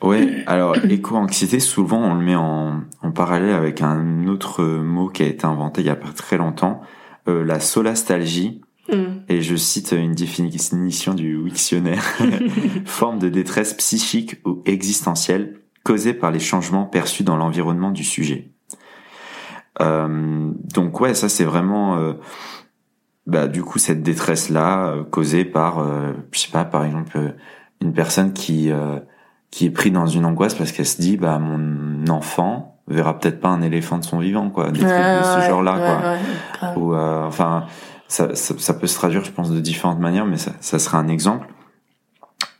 Ouais, 0.02 0.44
alors 0.46 0.76
éco-anxiété, 0.84 1.60
souvent 1.60 1.98
on 1.98 2.14
le 2.14 2.24
met 2.24 2.36
en, 2.36 2.80
en, 3.02 3.10
parallèle 3.10 3.52
avec 3.52 3.82
un 3.82 4.26
autre 4.28 4.62
mot 4.64 5.08
qui 5.08 5.22
a 5.22 5.26
été 5.26 5.44
inventé 5.44 5.82
il 5.82 5.86
y 5.86 5.90
a 5.90 5.96
pas 5.96 6.12
très 6.16 6.38
longtemps, 6.38 6.80
euh, 7.28 7.44
la 7.44 7.60
solastalgie. 7.60 8.62
Mm. 8.90 9.20
Et 9.28 9.42
je 9.42 9.56
cite 9.56 9.92
une 9.92 10.14
définition 10.14 11.14
du 11.14 11.36
Wiktionnaire. 11.36 12.02
Forme 12.86 13.18
de 13.18 13.28
détresse 13.28 13.74
psychique 13.74 14.36
ou 14.46 14.62
existentielle 14.64 15.60
causée 15.84 16.14
par 16.14 16.30
les 16.30 16.40
changements 16.40 16.84
perçus 16.84 17.22
dans 17.22 17.36
l'environnement 17.36 17.90
du 17.90 18.04
sujet. 18.04 18.50
Euh, 19.80 20.50
donc 20.74 21.00
ouais, 21.00 21.14
ça 21.14 21.28
c'est 21.28 21.44
vraiment... 21.44 21.98
Euh, 21.98 22.14
bah 23.30 23.46
du 23.46 23.62
coup 23.62 23.78
cette 23.78 24.02
détresse 24.02 24.50
là 24.50 24.94
causée 25.10 25.44
par 25.44 25.84
je 26.32 26.38
sais 26.38 26.50
pas 26.50 26.64
par 26.64 26.84
exemple 26.84 27.34
une 27.80 27.92
personne 27.92 28.32
qui 28.32 28.70
qui 29.50 29.66
est 29.66 29.70
pris 29.70 29.90
dans 29.90 30.06
une 30.06 30.24
angoisse 30.24 30.54
parce 30.54 30.72
qu'elle 30.72 30.86
se 30.86 31.00
dit 31.00 31.16
bah 31.16 31.38
mon 31.38 32.06
enfant 32.08 32.80
verra 32.88 33.18
peut-être 33.18 33.40
pas 33.40 33.48
un 33.48 33.62
éléphant 33.62 33.98
de 33.98 34.04
son 34.04 34.18
vivant 34.18 34.50
quoi. 34.50 34.70
Des 34.70 34.80
trucs 34.80 34.90
de 34.90 35.24
ce 35.24 35.48
genre 35.48 35.62
là 35.62 36.18
quoi. 36.60 36.76
ou 36.76 36.94
euh, 36.94 37.24
enfin 37.24 37.66
ça, 38.08 38.34
ça, 38.34 38.54
ça, 38.58 38.74
peut 38.74 38.88
se 38.88 38.96
traduire 38.96 39.24
je 39.24 39.30
pense 39.30 39.50
de 39.50 39.60
différentes 39.60 40.00
manières 40.00 40.26
mais 40.26 40.36
ça, 40.36 40.52
ça 40.60 40.78
serait 40.78 40.98
un 40.98 41.08
exemple. 41.08 41.48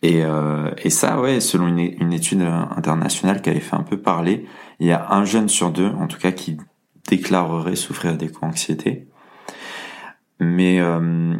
Et, 0.03 0.25
euh, 0.25 0.71
et 0.79 0.89
ça 0.89 1.21
ouais 1.21 1.41
selon 1.41 1.69
une, 1.69 1.79
une, 1.79 2.13
étude 2.13 2.43
internationale 2.43 3.43
qui 3.43 3.51
avait 3.51 3.61
fait 3.61 3.77
un 3.77 3.83
peu 3.83 3.99
parler 3.99 4.47
il 4.79 4.87
y 4.87 4.93
a 4.93 5.11
un 5.11 5.25
jeune 5.27 5.49
sur 5.49 5.71
deux 5.71 5.91
en 6.01 6.07
tout 6.07 6.19
cas 6.19 6.33
qui 6.33 6.57
déclarerait 7.09 7.77
souffrir 7.77 8.17
d'éco-anxiété 8.17 9.10
mais 10.41 10.81
euh, 10.81 11.35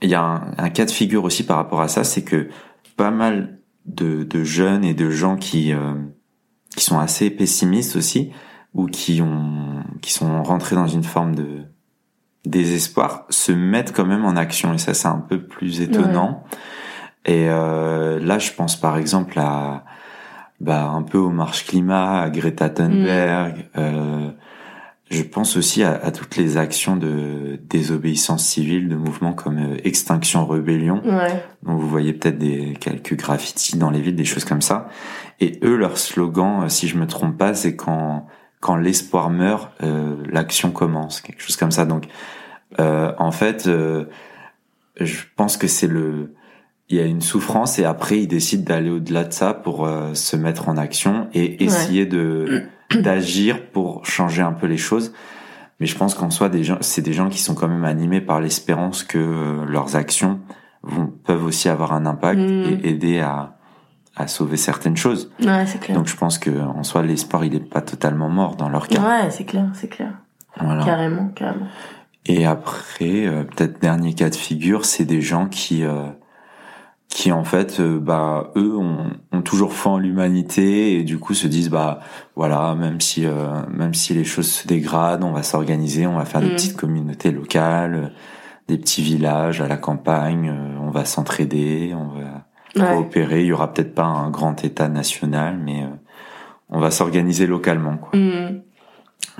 il 0.00 0.08
y 0.10 0.14
a 0.14 0.22
un, 0.22 0.54
un 0.58 0.70
cas 0.70 0.84
de 0.84 0.90
figure 0.90 1.24
aussi 1.24 1.44
par 1.44 1.56
rapport 1.56 1.80
à 1.80 1.88
ça 1.88 2.04
c'est 2.04 2.22
que 2.22 2.48
pas 2.96 3.10
mal 3.10 3.58
de, 3.86 4.22
de, 4.24 4.44
jeunes 4.44 4.84
et 4.84 4.94
de 4.94 5.10
gens 5.10 5.36
qui 5.36 5.72
euh, 5.72 5.94
qui 6.76 6.84
sont 6.84 6.98
assez 6.98 7.30
pessimistes 7.30 7.96
aussi 7.96 8.32
ou 8.74 8.86
qui 8.86 9.20
ont 9.22 9.82
qui 10.00 10.12
sont 10.12 10.42
rentrés 10.42 10.76
dans 10.76 10.86
une 10.86 11.04
forme 11.04 11.34
de 11.34 11.62
désespoir 12.44 13.26
se 13.30 13.52
mettent 13.52 13.92
quand 13.92 14.06
même 14.06 14.24
en 14.24 14.36
action. 14.36 14.74
Et 14.74 14.78
ça 14.78 14.94
c'est 14.94 15.08
un 15.08 15.24
peu 15.28 15.42
plus 15.42 15.80
étonnant. 15.80 16.44
Et 17.24 17.48
euh, 17.48 18.18
là 18.20 18.38
je 18.38 18.52
pense 18.52 18.76
par 18.76 18.96
exemple 18.96 19.38
à 19.38 19.84
bah 20.60 20.84
un 20.84 21.02
peu 21.02 21.18
aux 21.18 21.30
marches 21.30 21.66
climat 21.66 22.20
à 22.20 22.30
Greta 22.30 22.70
Thunberg 22.70 23.58
mm. 23.58 23.62
euh, 23.78 24.30
je 25.12 25.22
pense 25.22 25.56
aussi 25.56 25.82
à, 25.82 25.92
à, 25.94 26.10
toutes 26.10 26.36
les 26.36 26.56
actions 26.56 26.96
de 26.96 27.58
désobéissance 27.68 28.44
civile, 28.44 28.88
de 28.88 28.96
mouvements 28.96 29.32
comme 29.32 29.58
euh, 29.58 29.76
Extinction 29.84 30.46
Rebellion. 30.46 31.02
Ouais. 31.04 31.44
Donc 31.62 31.80
vous 31.80 31.88
voyez 31.88 32.12
peut-être 32.12 32.38
des 32.38 32.74
quelques 32.80 33.16
graffitis 33.16 33.76
dans 33.76 33.90
les 33.90 34.00
villes, 34.00 34.16
des 34.16 34.24
choses 34.24 34.44
comme 34.44 34.62
ça. 34.62 34.88
Et 35.40 35.60
eux, 35.62 35.76
leur 35.76 35.98
slogan, 35.98 36.64
euh, 36.64 36.68
si 36.68 36.88
je 36.88 36.96
me 36.96 37.06
trompe 37.06 37.36
pas, 37.36 37.54
c'est 37.54 37.76
quand 37.76 38.26
quand 38.62 38.76
l'espoir 38.76 39.28
meurt, 39.28 39.72
euh, 39.82 40.14
l'action 40.30 40.70
commence, 40.70 41.20
quelque 41.20 41.42
chose 41.42 41.56
comme 41.56 41.72
ça. 41.72 41.84
Donc 41.84 42.06
euh, 42.78 43.12
en 43.18 43.32
fait, 43.32 43.66
euh, 43.66 44.04
je 44.98 45.18
pense 45.36 45.58
que 45.58 45.66
c'est 45.66 45.88
le 45.88 46.32
il 46.88 46.96
y 46.96 47.00
a 47.00 47.04
une 47.04 47.22
souffrance 47.22 47.78
et 47.78 47.84
après 47.84 48.20
ils 48.20 48.28
décident 48.28 48.64
d'aller 48.64 48.90
au-delà 48.90 49.24
de 49.24 49.32
ça 49.32 49.54
pour 49.54 49.88
se 50.12 50.36
mettre 50.36 50.68
en 50.68 50.76
action 50.76 51.28
et 51.32 51.64
essayer 51.64 52.04
de 52.04 52.64
d'agir 53.00 53.70
pour 53.70 54.04
changer 54.04 54.42
un 54.42 54.52
peu 54.52 54.66
les 54.66 54.76
choses. 54.76 55.12
Mais 55.80 55.86
je 55.86 55.96
pense 55.96 56.14
qu'en 56.14 56.30
soi, 56.30 56.48
des 56.48 56.62
gens, 56.62 56.78
c'est 56.80 57.02
des 57.02 57.12
gens 57.12 57.28
qui 57.28 57.38
sont 57.38 57.54
quand 57.54 57.68
même 57.68 57.84
animés 57.84 58.20
par 58.20 58.40
l'espérance 58.40 59.02
que 59.02 59.18
euh, 59.18 59.64
leurs 59.66 59.96
actions 59.96 60.40
vont, 60.82 61.06
peuvent 61.06 61.44
aussi 61.44 61.68
avoir 61.68 61.92
un 61.92 62.06
impact 62.06 62.38
mm. 62.40 62.64
et 62.64 62.88
aider 62.88 63.20
à, 63.20 63.56
à 64.16 64.28
sauver 64.28 64.56
certaines 64.56 64.96
choses. 64.96 65.32
Ouais, 65.40 65.64
c'est 65.66 65.80
clair. 65.80 65.96
Donc 65.96 66.06
je 66.06 66.16
pense 66.16 66.38
que 66.38 66.50
en 66.50 66.82
soi, 66.82 67.02
l'espoir, 67.02 67.44
il 67.44 67.54
est 67.54 67.60
pas 67.60 67.80
totalement 67.80 68.28
mort 68.28 68.56
dans 68.56 68.68
leur 68.68 68.88
cas. 68.88 69.00
Ouais, 69.00 69.30
c'est 69.30 69.44
clair, 69.44 69.66
c'est 69.74 69.88
clair. 69.88 70.12
Voilà. 70.60 70.84
Carrément, 70.84 71.28
carrément. 71.28 71.66
Et 72.26 72.46
après, 72.46 73.26
euh, 73.26 73.42
peut-être 73.42 73.80
dernier 73.80 74.14
cas 74.14 74.30
de 74.30 74.36
figure, 74.36 74.84
c'est 74.84 75.04
des 75.04 75.20
gens 75.20 75.48
qui 75.48 75.84
euh, 75.84 76.04
qui 77.14 77.30
en 77.30 77.44
fait 77.44 77.78
euh, 77.78 77.98
bah 77.98 78.52
eux 78.56 78.76
ont, 78.76 79.10
ont, 79.32 79.42
toujours 79.42 79.74
foi 79.74 79.92
en 79.92 79.98
l'humanité 79.98 80.94
et 80.94 81.04
du 81.04 81.18
coup 81.18 81.34
se 81.34 81.46
disent 81.46 81.68
bah 81.68 82.00
voilà 82.36 82.74
même 82.74 83.00
si 83.00 83.26
euh, 83.26 83.62
même 83.68 83.92
si 83.92 84.14
les 84.14 84.24
choses 84.24 84.50
se 84.50 84.66
dégradent 84.66 85.24
on 85.24 85.32
va 85.32 85.42
s'organiser 85.42 86.06
on 86.06 86.16
va 86.16 86.24
faire 86.24 86.40
des 86.40 86.48
mm. 86.48 86.52
petites 86.52 86.76
communautés 86.76 87.30
locales 87.30 88.12
des 88.68 88.78
petits 88.78 89.02
villages 89.02 89.60
à 89.60 89.68
la 89.68 89.76
campagne 89.76 90.48
euh, 90.48 90.78
on 90.80 90.90
va 90.90 91.04
s'entraider 91.04 91.94
on 91.94 92.08
va 92.08 92.94
coopérer. 92.94 93.42
Il 93.42 93.46
y 93.46 93.52
aura 93.52 93.74
peut-être 93.74 93.94
pas 93.94 94.04
un 94.04 94.30
grand 94.30 94.64
état 94.64 94.88
national 94.88 95.58
mais 95.62 95.84
on 96.70 96.80
va 96.80 96.90
s'organiser 96.90 97.46
localement 97.46 97.98
quoi. 97.98 98.18
Mm. 98.18 98.62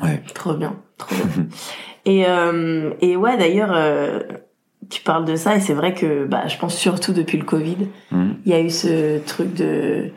ouais. 0.02 0.22
Trop 0.34 0.54
bien 0.54 0.76
trop 0.98 1.14
bien. 1.14 1.46
Et 2.04 2.26
et 3.00 3.16
ouais 3.16 3.36
d'ailleurs 3.38 3.72
tu 4.90 5.02
parles 5.02 5.24
de 5.24 5.36
ça 5.36 5.56
et 5.56 5.60
c'est 5.60 5.74
vrai 5.74 5.94
que 5.94 6.24
bah, 6.24 6.46
je 6.48 6.56
pense 6.56 6.76
surtout 6.76 7.12
depuis 7.12 7.38
le 7.38 7.44
Covid, 7.44 7.88
mmh. 8.10 8.30
il 8.44 8.50
y 8.50 8.54
a 8.54 8.60
eu 8.60 8.70
ce 8.70 9.18
truc 9.24 9.54
de 9.54 10.10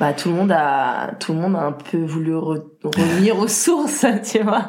bah 0.00 0.12
tout 0.12 0.30
le 0.30 0.34
monde 0.34 0.50
a 0.50 1.12
tout 1.20 1.32
le 1.32 1.38
monde 1.38 1.54
a 1.54 1.60
un 1.60 1.72
peu 1.72 1.98
voulu 1.98 2.34
revenir 2.34 3.38
aux 3.38 3.48
sources, 3.48 4.06
tu 4.30 4.42
vois, 4.42 4.68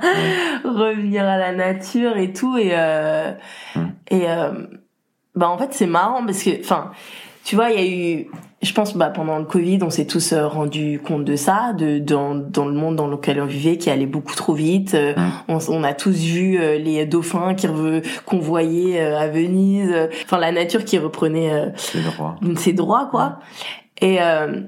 revenir 0.63 1.25
à 1.25 1.37
la 1.37 1.53
nature 1.53 2.17
et 2.17 2.33
tout 2.33 2.57
et 2.57 2.71
euh, 2.73 3.31
mmh. 3.75 3.79
et 4.11 4.29
euh, 4.29 4.51
bah 5.35 5.49
en 5.49 5.57
fait 5.57 5.73
c'est 5.73 5.87
marrant 5.87 6.25
parce 6.25 6.43
que 6.43 6.59
enfin 6.61 6.91
tu 7.43 7.55
vois 7.55 7.71
il 7.71 7.79
y 7.79 7.83
a 7.83 7.87
eu 7.87 8.27
je 8.63 8.71
pense 8.71 8.95
bah 8.95 9.09
pendant 9.09 9.37
le 9.37 9.43
Covid, 9.45 9.79
on 9.81 9.89
s'est 9.89 10.07
tous 10.07 10.31
euh, 10.31 10.47
rendu 10.47 10.99
compte 10.99 11.25
de 11.25 11.35
ça, 11.35 11.73
de 11.77 11.99
dans, 11.99 12.33
dans 12.33 12.65
le 12.65 12.73
monde 12.73 12.95
dans 12.95 13.07
lequel 13.07 13.41
on 13.41 13.45
vivait, 13.45 13.77
qui 13.77 13.89
allait 13.89 14.05
beaucoup 14.05 14.35
trop 14.35 14.53
vite. 14.53 14.93
Euh, 14.93 15.13
on, 15.49 15.59
on, 15.67 15.83
a 15.83 15.93
tous 15.93 16.15
vu 16.15 16.57
euh, 16.57 16.77
les 16.77 17.05
dauphins 17.05 17.53
qui 17.55 17.67
qu'on 18.25 18.39
voyait 18.39 18.99
à 19.01 19.27
Venise, 19.27 19.93
enfin 20.23 20.39
la 20.39 20.51
nature 20.51 20.85
qui 20.85 20.97
reprenait 20.97 21.73
ses 21.75 21.99
droits, 22.01 22.35
ses 22.55 22.73
droits 22.73 23.07
quoi. 23.11 23.39
Et 24.01 24.17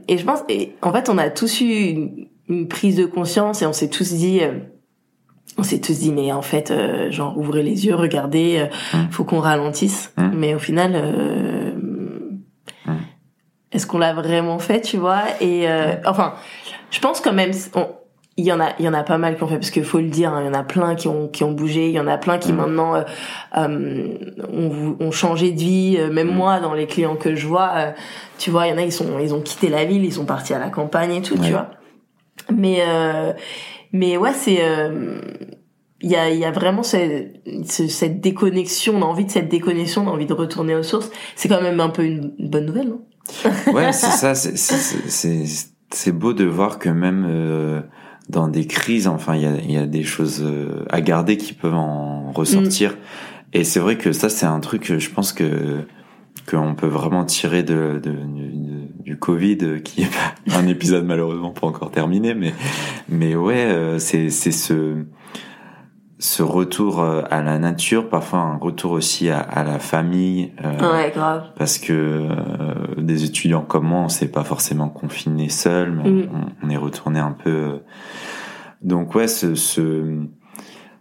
et 0.08 0.18
je 0.18 0.26
pense, 0.26 0.40
et 0.50 0.76
en 0.82 0.92
fait, 0.94 1.10
on 1.10 1.18
a 1.18 1.30
tous 1.30 1.62
eu 1.62 1.66
une, 1.66 2.28
une 2.50 2.68
prise 2.68 2.96
de 2.96 3.06
conscience 3.06 3.62
et 3.62 3.66
on 3.66 3.74
s'est 3.74 3.90
tous 3.90 4.14
dit 4.14 4.42
on 5.58 5.64
s'est 5.64 5.80
tous 5.80 6.00
dit 6.00 6.12
mais 6.12 6.32
en 6.32 6.42
fait 6.42 6.74
genre 7.12 7.38
ouvrez 7.38 7.64
les 7.64 7.86
yeux 7.86 7.96
regardez 7.96 8.68
faut 9.12 9.24
qu'on 9.24 9.40
ralentisse. 9.40 10.14
Mais 10.34 10.54
au 10.54 10.60
final 10.60 11.75
est-ce 13.76 13.86
qu'on 13.86 13.98
l'a 13.98 14.14
vraiment 14.14 14.58
fait, 14.58 14.82
tu 14.82 14.98
vois? 14.98 15.24
Et 15.42 15.70
euh, 15.70 15.96
enfin, 16.06 16.36
je 16.92 17.00
pense 17.00 17.20
quand 17.20 17.34
même, 17.34 17.52
il 18.38 18.46
y 18.46 18.52
en 18.54 18.60
a, 18.62 18.70
il 18.80 18.86
y 18.86 18.88
en 18.88 18.94
a 18.94 19.04
pas 19.04 19.18
mal 19.18 19.36
qui 19.36 19.44
ont 19.44 19.48
fait 19.48 19.58
parce 19.58 19.70
qu'il 19.70 19.84
faut 19.84 20.00
le 20.00 20.08
dire, 20.08 20.34
hein, 20.34 20.42
il 20.42 20.46
y 20.46 20.50
en 20.50 20.54
a 20.54 20.64
plein 20.64 20.96
qui 20.96 21.10
ont 21.10 21.28
qui 21.28 21.44
ont 21.44 21.52
bougé, 21.52 21.88
il 21.88 21.94
y 21.94 22.00
en 22.00 22.08
a 22.08 22.18
plein 22.18 22.38
qui 22.38 22.54
mm. 22.54 22.56
maintenant 22.56 22.96
euh, 22.96 23.04
euh, 23.58 24.18
ont, 24.50 24.96
ont, 25.00 25.12
changé 25.12 25.52
de 25.52 25.60
vie. 25.60 25.98
même 26.10 26.30
mm. 26.30 26.36
moi, 26.36 26.60
dans 26.62 26.74
les 26.74 26.88
clients 26.88 27.18
que 27.18 27.36
je 27.36 27.48
vois, 27.48 27.94
tu 28.38 28.50
vois, 28.50 28.68
il 28.68 28.72
y 28.72 28.74
en 28.74 28.78
a 28.78 28.84
ils 28.84 28.94
sont 28.94 29.20
ils 29.20 29.34
ont 29.34 29.42
quitté 29.42 29.68
la 29.68 29.84
ville, 29.84 30.06
ils 30.06 30.14
sont 30.14 30.26
partis 30.26 30.54
à 30.54 30.60
la 30.60 30.70
campagne 30.70 31.14
et 31.16 31.22
tout, 31.22 31.38
tu 31.38 31.52
vois. 31.52 31.72
Mais 32.50 32.82
mais 33.92 34.16
ouais, 34.16 34.34
c'est 34.34 34.62
il 36.02 36.12
y 36.12 36.16
a, 36.16 36.30
il 36.30 36.40
y 36.40 36.46
a 36.46 36.52
vraiment 36.52 36.84
cette, 36.84 37.42
cette 37.66 38.22
déconnexion, 38.22 38.96
on 38.98 39.02
a 39.02 39.06
envie 39.06 39.26
de 39.26 39.32
cette 39.32 39.50
déconnexion, 39.50 40.04
on 40.04 40.10
a 40.10 40.12
envie 40.12 40.26
de 40.26 40.34
retourner 40.34 40.76
aux 40.76 40.84
sources. 40.84 41.10
C'est 41.36 41.48
quand 41.48 41.62
même 41.62 41.80
un 41.80 41.90
peu 41.90 42.04
une 42.04 42.36
bonne 42.38 42.66
nouvelle, 42.66 42.90
non? 42.90 43.02
Ouais, 43.74 43.92
c'est 43.92 44.34
ça. 44.34 44.34
C'est 45.92 46.12
beau 46.12 46.34
de 46.34 46.46
voir 46.46 46.80
que 46.80 46.90
même 46.90 47.26
euh, 47.28 47.82
dans 48.30 48.48
des 48.48 48.66
crises, 48.66 49.08
enfin, 49.08 49.36
il 49.36 49.42
y 49.42 49.46
a, 49.46 49.56
y 49.62 49.78
a, 49.78 49.86
des 49.86 50.04
choses 50.04 50.42
euh, 50.44 50.84
à 50.90 51.02
garder 51.02 51.38
qui 51.38 51.54
peuvent 51.54 51.76
en 51.76 52.32
ressortir. 52.32 52.92
Mm. 52.92 52.96
Et 53.54 53.64
c'est 53.64 53.80
vrai 53.80 53.98
que 53.98 54.12
ça, 54.12 54.30
c'est 54.30 54.46
un 54.46 54.60
truc 54.60 54.84
que 54.84 55.00
je 55.00 55.10
pense 55.10 55.32
que 55.32 55.86
qu'on 56.50 56.76
peut 56.76 56.88
vraiment 56.88 57.26
tirer 57.26 57.64
de, 57.64 58.00
de, 58.04 58.14
du 59.00 59.18
Covid, 59.18 59.82
qui 59.84 60.04
est 60.04 60.10
un 60.54 60.68
épisode 60.68 61.06
malheureusement 61.06 61.52
pas 61.52 61.66
encore 61.68 61.92
terminé, 61.92 62.36
mais 62.36 62.54
mais 63.10 63.36
ouais, 63.36 63.66
euh, 63.66 64.00
c'est 64.00 64.30
c'est 64.30 64.52
ce 64.52 64.96
ce 66.18 66.44
retour 66.44 67.02
euh, 67.02 67.24
à 67.30 67.42
la 67.42 67.60
nature, 67.60 68.10
parfois 68.10 68.40
un 68.40 68.58
retour 68.58 68.92
aussi 68.92 69.30
à, 69.30 69.40
à 69.40 69.64
la 69.64 69.80
famille. 69.80 70.54
Euh, 70.64 70.94
ouais, 70.94 71.12
grave. 71.14 71.52
Parce 71.58 71.78
que 71.78 71.94
euh, 71.94 72.96
des 72.98 73.26
étudiants 73.26 73.64
comme 73.64 73.88
moi, 73.88 74.00
on 74.00 74.10
s'est 74.10 74.32
pas 74.32 74.44
forcément 74.44 74.90
confiné 74.90 75.50
seul, 75.50 75.92
mais 75.92 76.10
mm. 76.10 76.30
on, 76.64 76.70
est 76.70 76.78
retourné 76.78 77.20
un 77.20 77.34
peu. 77.34 77.50
Euh, 77.50 77.78
donc 78.82 79.14
ouais, 79.16 79.28
ce, 79.28 79.56
ce, 79.56 80.22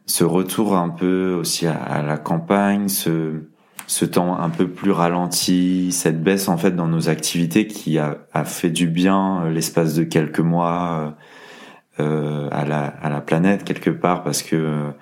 ce 0.07 0.25
retour 0.25 0.77
un 0.77 0.89
peu 0.89 1.35
aussi 1.39 1.67
à, 1.67 1.75
à, 1.75 2.03
la 2.03 2.19
campagne, 2.19 2.89
ce 2.89 3.45
ce 3.87 4.05
temps 4.05 4.39
un 4.39 4.49
peu 4.49 4.69
plus 4.69 4.91
ralenti, 4.91 5.93
cette 5.93 6.23
baisse 6.23 6.49
en 6.49 6.57
fait 6.57 6.75
dans 6.75 6.87
nos 6.87 7.09
activités 7.09 7.67
qui 7.67 7.99
a, 7.99 8.19
a 8.33 8.45
fait 8.45 8.71
du 8.71 8.87
bien 8.87 9.49
l'espace 9.51 9.95
de 9.95 10.05
quelques 10.05 10.41
mois 10.41 10.99
euh, 11.01 11.11
à 11.99 12.65
la 12.65 12.85
à 12.87 13.09
la 13.09 13.21
planète 13.21 13.65
quelque 13.65 13.91
part 13.91 14.23
parce 14.23 14.43
que 14.43 14.93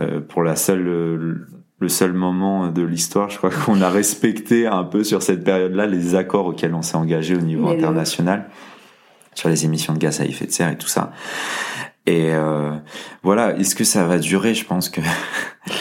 euh, 0.00 0.20
pour 0.20 0.42
la 0.42 0.56
seule 0.56 1.46
le 1.80 1.88
seul 1.88 2.12
moment 2.12 2.68
de 2.68 2.82
l'histoire, 2.82 3.30
je 3.30 3.38
crois 3.38 3.50
qu'on 3.64 3.80
a 3.82 3.90
respecté 3.90 4.66
un 4.66 4.84
peu 4.84 5.04
sur 5.04 5.22
cette 5.22 5.44
période-là 5.44 5.86
les 5.86 6.14
accords 6.14 6.46
auxquels 6.46 6.74
on 6.74 6.82
s'est 6.82 6.96
engagé 6.96 7.36
au 7.36 7.40
niveau 7.40 7.68
international 7.68 8.48
sur 9.34 9.48
les 9.48 9.64
émissions 9.64 9.92
de 9.92 9.98
gaz 9.98 10.20
à 10.20 10.24
effet 10.24 10.46
de 10.46 10.50
serre 10.50 10.70
et 10.70 10.78
tout 10.78 10.88
ça. 10.88 11.12
Et 12.06 12.32
euh, 12.32 12.72
voilà, 13.22 13.56
est-ce 13.56 13.74
que 13.74 13.84
ça 13.84 14.04
va 14.04 14.18
durer? 14.18 14.54
Je 14.54 14.64
pense 14.64 14.88
que 14.88 15.00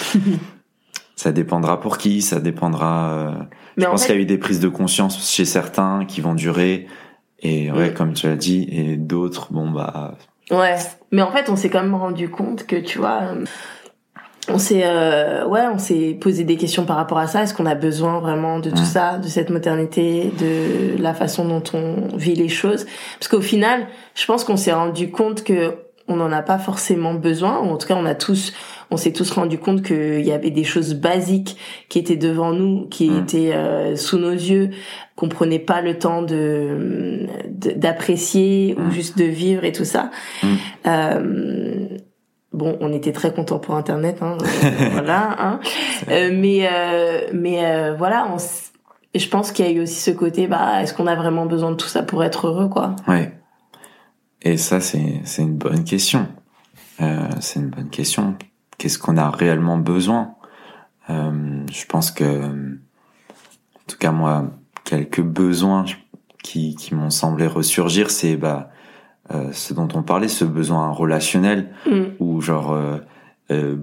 ça 1.15 1.31
dépendra 1.31 1.79
pour 1.79 1.97
qui, 1.97 2.21
ça 2.21 2.39
dépendra. 2.39 3.11
Euh, 3.11 3.31
je 3.77 3.85
pense 3.85 4.05
qu'il 4.05 4.15
y 4.15 4.17
a 4.17 4.21
eu 4.21 4.25
des 4.25 4.37
prises 4.37 4.59
de 4.59 4.67
conscience 4.67 5.31
chez 5.31 5.45
certains 5.45 6.05
qui 6.05 6.21
vont 6.21 6.35
durer, 6.35 6.87
et 7.39 7.71
ouais, 7.71 7.91
mm. 7.91 7.93
comme 7.93 8.13
tu 8.13 8.27
l'as 8.27 8.35
dit, 8.35 8.67
et 8.71 8.97
d'autres, 8.97 9.51
bon 9.51 9.71
bah 9.71 10.17
Ouais, 10.51 10.77
mais 11.11 11.21
en 11.21 11.31
fait, 11.31 11.49
on 11.49 11.55
s'est 11.55 11.69
quand 11.69 11.81
même 11.81 11.95
rendu 11.95 12.29
compte 12.29 12.65
que, 12.65 12.77
tu 12.77 12.99
vois, 12.99 13.21
euh, 13.23 13.45
on 14.49 14.59
s'est 14.59 14.83
euh, 14.85 15.45
ouais 15.45 15.65
on 15.71 15.77
s'est 15.77 16.17
posé 16.19 16.43
des 16.43 16.55
questions 16.55 16.85
par 16.85 16.95
rapport 16.95 17.17
à 17.17 17.27
ça. 17.27 17.43
Est-ce 17.43 17.53
qu'on 17.53 17.65
a 17.65 17.75
besoin 17.75 18.19
vraiment 18.19 18.59
de 18.59 18.69
tout 18.69 18.85
ça 18.85 19.17
de 19.17 19.27
cette 19.27 19.49
modernité 19.49 20.31
de 20.39 21.01
la 21.01 21.13
façon 21.13 21.45
dont 21.45 21.63
on 21.73 22.15
vit 22.15 22.35
les 22.35 22.49
choses? 22.49 22.85
Parce 23.19 23.27
qu'au 23.27 23.41
final 23.41 23.87
je 24.15 24.25
pense 24.25 24.43
qu'on 24.43 24.57
s'est 24.57 24.73
rendu 24.73 25.11
compte 25.11 25.43
que 25.43 25.75
on 26.07 26.15
n'en 26.15 26.31
a 26.31 26.41
pas 26.41 26.57
forcément 26.57 27.13
besoin 27.13 27.59
ou 27.59 27.71
en 27.71 27.77
tout 27.77 27.87
cas 27.87 27.95
on 27.95 28.05
a 28.05 28.15
tous 28.15 28.53
on 28.91 28.97
s'est 28.97 29.11
tous 29.11 29.29
rendu 29.31 29.57
compte 29.57 29.83
qu'il 29.83 30.25
y 30.25 30.31
avait 30.31 30.51
des 30.51 30.63
choses 30.63 30.93
basiques 30.93 31.57
qui 31.89 31.99
étaient 31.99 32.15
devant 32.17 32.53
nous 32.53 32.87
qui 32.87 33.11
étaient 33.15 33.53
euh, 33.53 33.95
sous 33.95 34.17
nos 34.17 34.31
yeux 34.31 34.69
qu'on 35.15 35.29
prenait 35.29 35.59
pas 35.59 35.81
le 35.81 35.97
temps 35.97 36.21
de 36.21 37.27
d'apprécier 37.49 38.75
ou 38.77 38.91
juste 38.91 39.17
de 39.17 39.25
vivre 39.25 39.63
et 39.63 39.71
tout 39.71 39.85
ça 39.85 40.11
euh, 40.85 41.87
Bon, 42.53 42.75
on 42.79 42.91
était 42.93 43.11
très 43.11 43.31
content 43.33 43.59
pour 43.59 43.75
Internet, 43.75 44.17
hein, 44.21 44.37
voilà. 44.91 45.35
Hein. 45.37 45.59
Euh, 46.09 46.31
mais 46.33 46.67
euh, 46.71 47.27
mais 47.33 47.63
euh, 47.63 47.93
voilà, 47.95 48.27
on 48.33 48.37
je 49.13 49.27
pense 49.27 49.51
qu'il 49.51 49.65
y 49.65 49.67
a 49.67 49.71
eu 49.71 49.81
aussi 49.81 49.99
ce 49.99 50.11
côté, 50.11 50.47
bah, 50.47 50.81
est-ce 50.81 50.93
qu'on 50.93 51.07
a 51.07 51.15
vraiment 51.15 51.45
besoin 51.45 51.71
de 51.71 51.75
tout 51.75 51.87
ça 51.87 52.03
pour 52.03 52.23
être 52.23 52.47
heureux, 52.47 52.69
quoi? 52.69 52.95
Ouais. 53.07 53.31
Et 54.41 54.57
ça, 54.57 54.79
c'est 54.79 55.21
c'est 55.23 55.41
une 55.41 55.55
bonne 55.55 55.83
question. 55.83 56.27
Euh, 57.01 57.27
c'est 57.41 57.59
une 57.59 57.69
bonne 57.69 57.89
question. 57.89 58.35
Qu'est-ce 58.77 58.99
qu'on 58.99 59.17
a 59.17 59.29
réellement 59.29 59.77
besoin 59.77 60.35
Je 61.09 61.85
pense 61.87 62.11
que, 62.11 62.45
en 62.45 63.85
tout 63.87 63.97
cas 63.97 64.11
moi, 64.11 64.51
quelques 64.83 65.21
besoins 65.21 65.85
qui 66.43 66.75
qui 66.75 66.95
m'ont 66.95 67.09
semblé 67.09 67.47
ressurgir, 67.47 68.09
c'est 68.11 68.37
bah 68.37 68.69
euh, 69.33 69.49
ce 69.51 69.73
dont 69.73 69.89
on 69.93 70.03
parlait, 70.03 70.29
ce 70.29 70.45
besoin 70.45 70.89
relationnel, 70.89 71.71
mm. 71.85 72.03
ou 72.19 72.39
genre 72.41 72.71
euh, 72.71 72.97
euh 73.51 73.77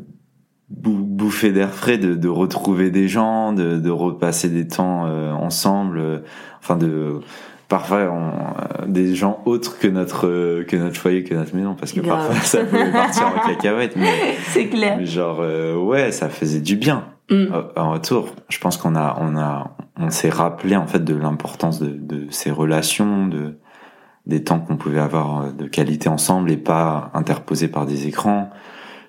bouffer 0.71 1.53
d'air 1.53 1.71
frais, 1.71 1.99
de, 1.99 2.15
de, 2.15 2.29
retrouver 2.29 2.91
des 2.91 3.07
gens, 3.07 3.53
de, 3.53 3.79
de 3.79 3.91
repasser 3.91 4.49
des 4.49 4.67
temps 4.67 5.07
euh, 5.07 5.31
ensemble, 5.31 6.25
enfin 6.59 6.77
de 6.77 7.21
parfois 7.77 8.11
on, 8.11 8.87
des 8.87 9.15
gens 9.15 9.43
autres 9.47 9.79
que 9.79 9.89
notre 9.89 10.63
que 10.63 10.77
notre 10.77 10.97
foyer, 10.97 11.25
que 11.25 11.35
notre 11.35 11.57
maison, 11.57 11.75
parce 11.75 11.93
que 11.93 12.01
parfois 12.01 12.37
ça 12.37 12.65
pouvait 12.65 12.93
partir 12.93 13.27
en 13.27 13.49
cacahuète. 13.49 13.97
Mais 13.97 14.37
c'est 14.49 14.69
clair. 14.69 14.97
Mais 14.99 15.07
genre 15.07 15.41
ouais, 15.85 16.13
ça 16.13 16.29
faisait 16.29 16.61
du 16.61 16.77
bien. 16.77 17.05
Mm. 17.31 17.47
En 17.77 17.93
retour, 17.93 18.29
je 18.49 18.59
pense 18.59 18.77
qu'on 18.77 18.95
a 18.95 19.17
on 19.21 19.37
a 19.37 19.77
on 19.97 20.11
s'est 20.11 20.31
rappelé 20.31 20.77
en 20.77 20.87
fait 20.87 21.03
de 21.03 21.15
l'importance 21.15 21.81
de, 21.81 21.89
de 21.89 22.31
ces 22.31 22.51
relations, 22.51 23.27
de 23.27 23.59
des 24.27 24.43
temps 24.43 24.61
qu'on 24.61 24.77
pouvait 24.77 25.01
avoir 25.01 25.43
euh, 25.43 25.53
de 25.53 25.67
qualité 25.67 26.09
ensemble 26.09 26.51
et 26.51 26.57
pas 26.57 27.11
interposés 27.15 27.69
par 27.69 27.87
des 27.87 28.07
écrans. 28.07 28.51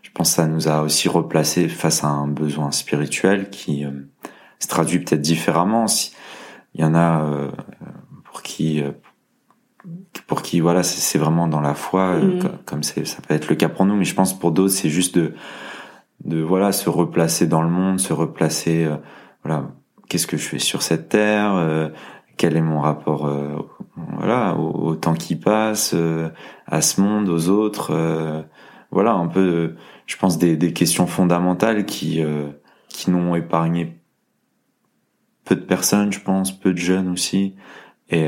Je 0.02 0.10
pense 0.12 0.30
que 0.30 0.36
ça 0.36 0.48
nous 0.48 0.68
a 0.68 0.82
aussi 0.82 1.10
replacé 1.10 1.68
face 1.68 2.04
à 2.04 2.08
un 2.08 2.28
besoin 2.28 2.72
spirituel 2.72 3.50
qui 3.50 3.86
euh, 3.86 3.92
se 4.60 4.68
traduit 4.68 5.00
peut-être 5.00 5.22
différemment. 5.22 5.88
Si, 5.88 6.14
il 6.74 6.82
y 6.82 6.84
en 6.84 6.96
a 6.96 7.24
euh, 7.24 7.52
qui 8.46 8.82
pour 10.28 10.42
qui 10.42 10.60
voilà 10.62 10.84
c'est 10.84 11.18
vraiment 11.18 11.48
dans 11.48 11.62
la 11.62 11.74
foi 11.74 12.18
mm. 12.18 12.40
comme 12.66 12.84
c'est 12.84 13.06
ça 13.06 13.22
peut 13.28 13.34
être 13.34 13.50
le 13.50 13.56
cas 13.56 13.70
pour 13.70 13.86
nous 13.86 13.96
mais 13.96 14.06
je 14.06 14.16
pense 14.16 14.38
pour 14.38 14.52
d'autres 14.52 14.74
c'est 14.74 14.90
juste 14.90 15.18
de 15.18 15.34
de 16.24 16.42
voilà 16.42 16.72
se 16.72 16.90
replacer 16.90 17.48
dans 17.48 17.62
le 17.62 17.70
monde 17.70 18.00
se 18.00 18.14
replacer 18.14 18.88
voilà 19.44 19.70
qu'est-ce 20.08 20.28
que 20.28 20.38
je 20.38 20.48
fais 20.48 20.60
sur 20.60 20.82
cette 20.82 21.10
terre 21.10 21.92
quel 22.38 22.58
est 22.58 22.62
mon 22.62 22.80
rapport 22.80 23.26
euh, 23.26 23.58
voilà 23.96 24.56
au, 24.56 24.96
temps 24.96 25.14
qui 25.14 25.36
passe 25.36 25.94
euh, 25.94 26.30
à 26.68 26.82
ce 26.82 27.02
monde 27.02 27.30
aux 27.30 27.50
autres 27.50 27.92
euh, 27.92 28.42
voilà 28.92 29.14
un 29.14 29.28
peu 29.28 29.76
je 30.06 30.18
pense 30.18 30.38
des, 30.38 30.58
des 30.58 30.74
questions 30.74 31.08
fondamentales 31.08 31.86
qui 31.86 32.22
qui 32.90 33.12
n'ont 33.12 33.36
épargné 33.36 33.98
peu 35.44 35.56
de 35.56 35.62
personnes 35.62 36.12
je 36.12 36.20
pense 36.20 36.52
peu 36.52 36.74
de 36.74 36.78
jeunes 36.78 37.10
aussi 37.10 37.56
et 38.10 38.28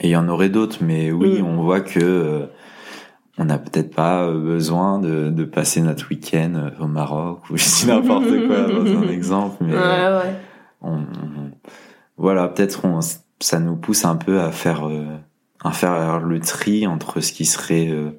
il 0.00 0.10
y 0.10 0.16
en 0.16 0.28
aurait 0.28 0.48
d'autres 0.48 0.78
mais 0.80 1.10
oui 1.10 1.42
mm. 1.42 1.46
on 1.46 1.62
voit 1.62 1.80
que 1.80 2.48
on 3.36 3.46
n'a 3.46 3.58
peut-être 3.58 3.92
pas 3.94 4.30
besoin 4.30 5.00
de, 5.00 5.30
de 5.30 5.44
passer 5.44 5.80
notre 5.80 6.08
week-end 6.10 6.70
au 6.80 6.86
Maroc 6.86 7.40
ou 7.50 7.56
je 7.56 7.64
dis 7.64 7.86
n'importe 7.86 8.46
quoi 8.46 8.62
dans 8.62 8.86
un 8.86 9.08
exemple 9.08 9.56
mais 9.60 9.74
ouais, 9.74 9.78
ouais. 9.78 10.34
on 10.80 11.00
voilà, 12.16 12.48
peut-être 12.48 12.82
ça 13.40 13.58
nous 13.58 13.76
pousse 13.76 14.04
un 14.04 14.16
peu 14.16 14.40
à 14.40 14.52
faire, 14.52 14.88
euh, 14.88 15.18
à 15.62 15.72
faire 15.72 16.20
le 16.20 16.40
tri 16.40 16.86
entre 16.86 17.20
ce 17.20 17.32
qui 17.32 17.44
serait 17.44 17.88
euh, 17.88 18.10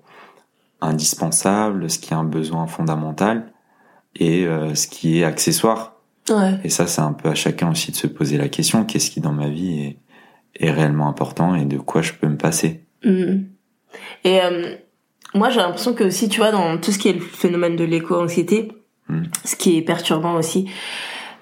indispensable, 0.81 1.89
ce 1.89 1.99
qui 1.99 2.11
est 2.11 2.17
un 2.17 2.25
besoin 2.25 2.67
fondamental 2.67 3.53
et 4.15 4.45
euh, 4.45 4.75
ce 4.75 4.88
qui 4.88 5.19
est 5.19 5.23
accessoire. 5.23 5.95
Ouais. 6.29 6.59
Et 6.63 6.69
ça, 6.69 6.88
c'est 6.88 7.01
un 7.01 7.13
peu 7.13 7.29
à 7.29 7.35
chacun 7.35 7.71
aussi 7.71 7.91
de 7.91 7.95
se 7.95 8.07
poser 8.07 8.38
la 8.38 8.49
question 8.49 8.83
qu'est-ce 8.83 9.11
qui 9.11 9.21
dans 9.21 9.33
ma 9.33 9.47
vie 9.47 9.79
est, 9.79 9.97
est 10.60 10.72
réellement 10.72 11.08
important 11.08 11.56
et 11.56 11.65
de 11.65 11.78
quoi 11.78 12.02
je 12.02 12.13
peux 12.13 12.28
me 12.28 12.38
passer. 12.38 12.84
Mmh. 13.04 13.44
Et 14.24 14.39
moi, 15.34 15.50
j'ai 15.50 15.60
l'impression 15.60 15.94
que 15.94 16.04
aussi, 16.06 16.30
tu 16.30 16.39
vois, 16.39 16.52
dans 16.52 16.78
tout 16.78 16.91
ce 16.91 16.98
qui 16.98 17.10
est 17.10 17.13
le 17.13 17.20
phénomène 17.20 17.76
de 17.76 17.84
l'éco-anxiété, 17.84 18.72
mmh. 19.10 19.24
ce 19.44 19.56
qui 19.56 19.78
est 19.78 19.82
perturbant 19.82 20.36
aussi, 20.36 20.70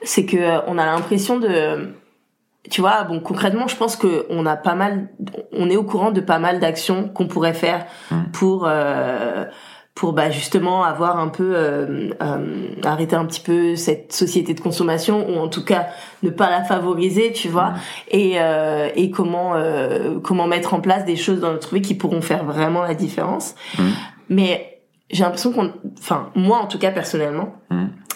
c'est 0.01 0.25
que 0.25 0.67
on 0.67 0.77
a 0.77 0.85
l'impression 0.85 1.39
de 1.39 1.93
tu 2.69 2.81
vois, 2.81 3.03
bon, 3.03 3.19
concrètement, 3.19 3.67
je 3.67 3.75
pense 3.75 3.95
que 3.95 4.25
on 4.29 4.45
a 4.45 4.55
pas 4.55 4.75
mal, 4.75 5.09
on 5.51 5.69
est 5.69 5.75
au 5.75 5.83
courant 5.83 6.11
de 6.11 6.21
pas 6.21 6.39
mal 6.39 6.59
d'actions 6.59 7.09
qu'on 7.09 7.27
pourrait 7.27 7.53
faire 7.53 7.85
mmh. 8.09 8.21
pour 8.31 8.65
euh, 8.65 9.45
pour 9.95 10.13
bah 10.13 10.31
justement 10.31 10.83
avoir 10.83 11.19
un 11.19 11.27
peu 11.27 11.53
euh, 11.55 12.09
euh, 12.21 12.67
arrêter 12.83 13.15
un 13.15 13.25
petit 13.25 13.41
peu 13.41 13.75
cette 13.75 14.11
société 14.11 14.53
de 14.53 14.59
consommation 14.59 15.29
ou 15.29 15.39
en 15.39 15.47
tout 15.47 15.63
cas 15.63 15.87
ne 16.23 16.31
pas 16.31 16.49
la 16.49 16.63
favoriser, 16.63 17.31
tu 17.31 17.47
vois, 17.47 17.69
mmh. 17.69 17.75
et 18.11 18.33
euh, 18.37 18.89
et 18.95 19.11
comment 19.11 19.53
euh, 19.55 20.19
comment 20.19 20.47
mettre 20.47 20.73
en 20.73 20.81
place 20.81 21.05
des 21.05 21.15
choses 21.15 21.39
dans 21.41 21.51
notre 21.51 21.75
vie 21.75 21.81
qui 21.81 21.93
pourront 21.93 22.21
faire 22.21 22.43
vraiment 22.43 22.81
la 22.81 22.95
différence. 22.95 23.53
Mmh. 23.77 23.83
Mais 24.29 24.81
j'ai 25.11 25.23
l'impression 25.23 25.51
qu'on, 25.51 25.73
enfin 25.99 26.31
moi 26.33 26.57
en 26.57 26.67
tout 26.67 26.79
cas 26.79 26.91
personnellement 26.91 27.53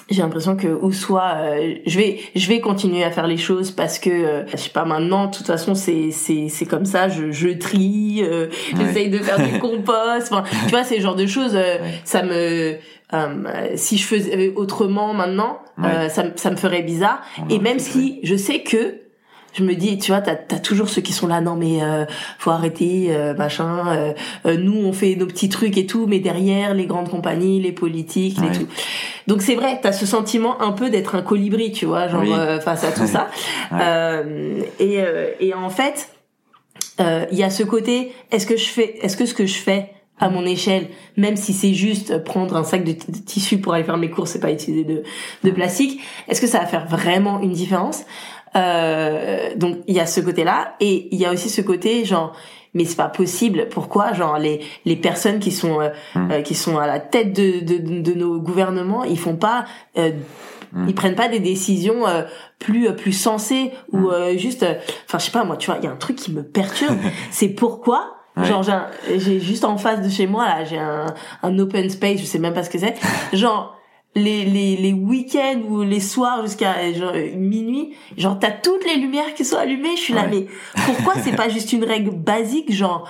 j'ai 0.10 0.22
l'impression 0.22 0.56
que 0.56 0.68
ou 0.68 0.92
soit 0.92 1.34
euh, 1.38 1.76
je 1.86 1.98
vais 1.98 2.20
je 2.36 2.48
vais 2.48 2.60
continuer 2.60 3.04
à 3.04 3.12
faire 3.12 3.28
les 3.28 3.38
choses 3.38 3.72
parce 3.72 4.00
que 4.00 4.10
euh, 4.10 4.46
je 4.48 4.58
sais 4.58 4.70
pas 4.70 4.86
maintenant 4.86 5.28
de 5.28 5.36
toute 5.36 5.48
façon 5.48 5.76
c'est 5.76 6.12
c'est 6.12 6.48
c'est 6.50 6.66
comme 6.66 6.86
ça 6.86 7.10
je 7.10 7.32
je 7.32 7.50
trie 7.50 8.22
euh, 8.24 8.48
j'essaye 8.78 9.10
de 9.10 9.18
faire 9.18 9.38
du 9.38 9.60
compost 9.60 10.32
enfin 10.32 10.44
tu 10.66 10.72
vois 10.72 10.84
ces 10.84 11.02
genres 11.02 11.16
de 11.16 11.28
choses 11.28 11.56
euh, 11.56 11.78
ça 12.04 12.24
me 12.24 12.78
si 13.76 13.98
je 13.98 14.06
faisais 14.06 14.54
autrement 14.56 15.14
maintenant 15.14 15.60
ça 16.10 16.24
ça 16.36 16.52
me 16.52 16.58
ferait 16.58 16.82
bizarre. 16.82 17.22
Et 17.50 17.60
même 17.60 17.80
si 17.80 18.20
je 18.24 18.36
sais 18.36 18.64
que 18.64 19.07
je 19.58 19.64
me 19.64 19.74
dis, 19.74 19.98
tu 19.98 20.12
vois, 20.12 20.22
t'as 20.22 20.34
as 20.34 20.60
toujours 20.60 20.88
ceux 20.88 21.02
qui 21.02 21.14
sont 21.14 21.26
là, 21.26 21.42
non 21.42 21.56
mais 21.56 21.82
euh, 21.82 22.06
faut 22.38 22.52
arrêter, 22.52 23.08
euh, 23.10 23.34
machin. 23.34 23.88
Euh, 23.88 24.14
euh, 24.46 24.58
nous, 24.58 24.86
on 24.86 24.94
fait 24.94 25.16
nos 25.16 25.26
petits 25.26 25.50
trucs 25.50 25.78
et 25.78 25.88
tout, 25.88 26.06
mais 26.08 26.20
derrière, 26.20 26.76
les 26.76 26.86
grandes 26.86 27.10
compagnies, 27.10 27.60
les 27.60 27.72
politiques, 27.72 28.38
et 28.40 28.56
tout. 28.56 28.68
Donc 29.26 29.42
c'est 29.42 29.56
vrai, 29.56 29.80
t'as 29.82 29.92
ce 29.92 30.06
sentiment 30.06 30.62
un 30.62 30.72
peu 30.72 30.90
d'être 30.90 31.16
un 31.16 31.24
colibri, 31.24 31.72
tu 31.72 31.86
vois, 31.86 32.08
genre 32.08 32.24
face 32.62 32.84
à 32.84 32.92
tout 32.92 33.08
ça. 33.08 33.30
et, 34.80 35.00
et 35.40 35.54
en 35.54 35.70
fait, 35.70 36.10
il 37.00 37.38
y 37.38 37.44
a 37.44 37.50
ce 37.50 37.64
côté, 37.64 38.14
est-ce 38.32 38.46
que 38.46 38.58
je 38.58 38.70
fais, 38.70 39.00
est-ce 39.02 39.18
que 39.18 39.26
ce 39.26 39.34
que 39.34 39.48
je 39.48 39.58
fais 39.58 39.92
à 40.20 40.30
mon 40.30 40.46
échelle, 40.46 40.88
même 41.16 41.36
si 41.36 41.54
c'est 41.54 41.74
juste 41.74 42.24
prendre 42.24 42.56
un 42.56 42.64
sac 42.64 42.84
de, 42.84 42.92
tissu 42.92 43.60
pour 43.60 43.74
aller 43.74 43.84
faire 43.84 43.98
mes 43.98 44.10
courses 44.10 44.36
et 44.36 44.40
pas 44.40 44.52
utiliser 44.52 44.84
de, 44.84 45.04
de 45.44 45.52
plastique, 45.52 46.02
est-ce 46.28 46.42
que 46.42 46.48
ça 46.48 46.60
va 46.60 46.66
faire 46.66 46.88
vraiment 46.88 47.40
une 47.40 47.52
différence? 47.52 48.04
Euh, 48.58 49.56
donc 49.56 49.78
il 49.88 49.96
y 49.96 50.00
a 50.00 50.06
ce 50.06 50.20
côté-là 50.20 50.76
et 50.80 51.08
il 51.12 51.20
y 51.20 51.26
a 51.26 51.32
aussi 51.32 51.50
ce 51.50 51.62
côté 51.62 52.04
genre 52.04 52.34
mais 52.74 52.86
c'est 52.86 52.96
pas 52.96 53.10
possible 53.10 53.68
pourquoi 53.70 54.14
genre 54.14 54.38
les 54.38 54.62
les 54.86 54.96
personnes 54.96 55.40
qui 55.40 55.52
sont 55.52 55.82
euh, 55.82 55.90
hmm. 56.16 56.32
euh, 56.32 56.42
qui 56.42 56.56
sont 56.56 56.78
à 56.78 56.88
la 56.88 57.00
tête 57.00 57.34
de, 57.34 57.60
de, 57.60 58.02
de 58.02 58.14
nos 58.14 58.40
gouvernements 58.40 59.04
ils 59.04 59.20
font 59.20 59.36
pas 59.36 59.66
euh, 59.98 60.12
hmm. 60.74 60.88
ils 60.88 60.96
prennent 60.96 61.16
pas 61.16 61.28
des 61.28 61.40
décisions 61.40 62.04
plus 62.60 62.94
plus 62.96 63.14
sensées 63.14 63.72
ou 63.92 64.10
hmm. 64.10 64.38
juste 64.38 64.66
enfin 65.06 65.20
je 65.20 65.26
sais 65.26 65.32
pas 65.32 65.44
moi 65.44 65.58
tu 65.58 65.70
vois 65.70 65.80
il 65.80 65.86
y 65.86 65.88
a 65.88 65.92
un 65.92 65.98
truc 65.98 66.16
qui 66.16 66.32
me 66.32 66.44
perturbe 66.44 66.98
c'est 67.32 67.50
pourquoi 67.50 68.14
Genre 68.44 68.64
j'ai 69.18 69.40
juste 69.40 69.66
en 69.66 69.78
face 69.78 70.00
de 70.04 70.10
chez 70.10 70.28
moi 70.28 70.46
là, 70.46 70.64
j'ai 70.64 70.78
un, 70.78 71.08
un 71.42 71.58
open 71.58 71.90
space, 71.90 72.20
je 72.20 72.26
sais 72.26 72.38
même 72.38 72.54
pas 72.54 72.62
ce 72.62 72.70
que 72.70 72.78
c'est. 72.78 72.94
Genre 73.34 73.77
les, 74.18 74.46
les, 74.46 74.76
les 74.76 74.94
week-ends 74.94 75.62
ou 75.70 75.84
les 75.84 76.00
soirs 76.00 76.42
jusqu'à 76.44 76.92
genre 76.94 77.14
minuit, 77.36 77.94
genre 78.18 78.38
t'as 78.40 78.52
toutes 78.52 78.86
les 78.86 78.96
lumières 78.96 79.34
qui 79.36 79.46
sont 79.46 79.58
allumées, 79.58 79.96
je 79.96 80.02
suis 80.02 80.14
là 80.14 80.28
mais 80.30 80.48
pourquoi 80.86 81.16
c'est 81.24 81.36
pas 81.36 81.50
juste 81.50 81.72
une 81.74 81.84
règle 81.84 82.12
basique 82.12 82.74
genre 82.74 83.08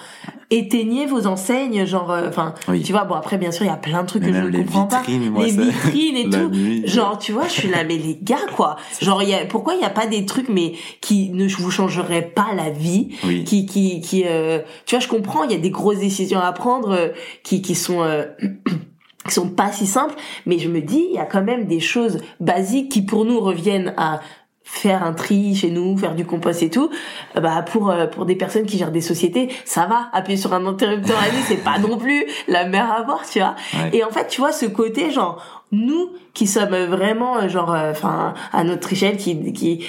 éteignez 0.49 1.05
vos 1.05 1.27
enseignes 1.27 1.85
genre 1.85 2.11
euh, 2.11 2.29
enfin 2.29 2.53
tu 2.83 2.91
vois 2.91 3.03
bon 3.03 3.15
après 3.15 3.37
bien 3.37 3.51
sûr 3.51 3.65
il 3.65 3.67
y 3.67 3.71
a 3.71 3.77
plein 3.77 4.03
de 4.03 4.07
trucs 4.07 4.23
que 4.23 4.33
je 4.33 4.39
ne 4.39 4.57
comprends 4.57 4.85
pas. 4.85 5.03
les 5.07 5.51
vitrines 5.51 6.17
et 6.17 6.29
tout. 6.29 6.87
Genre 6.87 7.17
tu 7.17 7.33
vois 7.33 7.47
je 7.47 7.53
suis 7.53 7.69
là 7.69 7.83
mais 7.83 7.97
les 7.97 8.17
gars 8.21 8.45
quoi. 8.55 8.77
Genre 9.01 9.21
y 9.23 9.33
a 9.33 9.45
pourquoi 9.45 9.75
il 9.75 9.81
y 9.81 9.85
a 9.85 9.89
pas 9.89 10.07
des 10.07 10.25
trucs 10.25 10.49
mais 10.49 10.73
qui 11.01 11.29
ne 11.31 11.47
vous 11.47 11.71
changeraient 11.71 12.21
pas 12.33 12.47
la 12.55 12.69
vie 12.69 13.09
qui 13.45 13.65
qui 13.65 13.99
qui 13.99 14.23
euh, 14.25 14.59
tu 14.85 14.95
vois 14.95 15.03
je 15.03 15.09
comprends 15.09 15.43
il 15.43 15.51
y 15.51 15.55
a 15.55 15.59
des 15.59 15.71
grosses 15.71 15.99
décisions 15.99 16.39
à 16.39 16.51
prendre 16.53 16.91
euh, 16.91 17.07
qui 17.43 17.61
qui 17.61 17.75
sont 17.75 18.05
qui 19.27 19.33
sont 19.33 19.49
pas 19.49 19.71
si 19.71 19.85
simples, 19.85 20.15
mais 20.45 20.59
je 20.59 20.69
me 20.69 20.81
dis, 20.81 21.05
il 21.09 21.15
y 21.15 21.19
a 21.19 21.25
quand 21.25 21.43
même 21.43 21.65
des 21.65 21.79
choses 21.79 22.19
basiques 22.39 22.91
qui 22.91 23.01
pour 23.01 23.25
nous 23.25 23.39
reviennent 23.39 23.93
à 23.97 24.21
faire 24.67 25.03
un 25.03 25.13
tri 25.13 25.55
chez 25.55 25.71
nous, 25.71 25.97
faire 25.97 26.13
du 26.13 26.25
compost 26.25 26.61
et 26.61 26.69
tout, 26.69 26.89
euh, 27.35 27.39
bah 27.39 27.63
pour 27.63 27.89
euh, 27.89 28.05
pour 28.05 28.25
des 28.25 28.35
personnes 28.35 28.65
qui 28.65 28.77
gèrent 28.77 28.91
des 28.91 29.01
sociétés, 29.01 29.49
ça 29.63 29.85
va. 29.85 30.09
Appuyer 30.11 30.37
sur 30.37 30.53
un 30.53 30.65
interrupteur 30.65 31.17
à 31.17 31.29
vie, 31.29 31.41
c'est 31.47 31.63
pas 31.63 31.79
non 31.79 31.97
plus 31.97 32.25
la 32.49 32.65
mer 32.65 32.91
à 32.91 33.03
boire, 33.03 33.23
tu 33.29 33.39
vois. 33.39 33.55
Et 33.93 34.03
en 34.03 34.09
fait, 34.09 34.27
tu 34.27 34.41
vois 34.41 34.51
ce 34.51 34.65
côté 34.65 35.09
genre 35.11 35.56
nous 35.71 36.11
qui 36.33 36.47
sommes 36.47 36.75
vraiment 36.85 37.37
euh, 37.37 37.49
genre 37.49 37.69
enfin 37.69 38.33
à 38.53 38.63
notre 38.63 38.93
échelle 38.93 39.17
qui 39.17 39.51
qui 39.51 39.85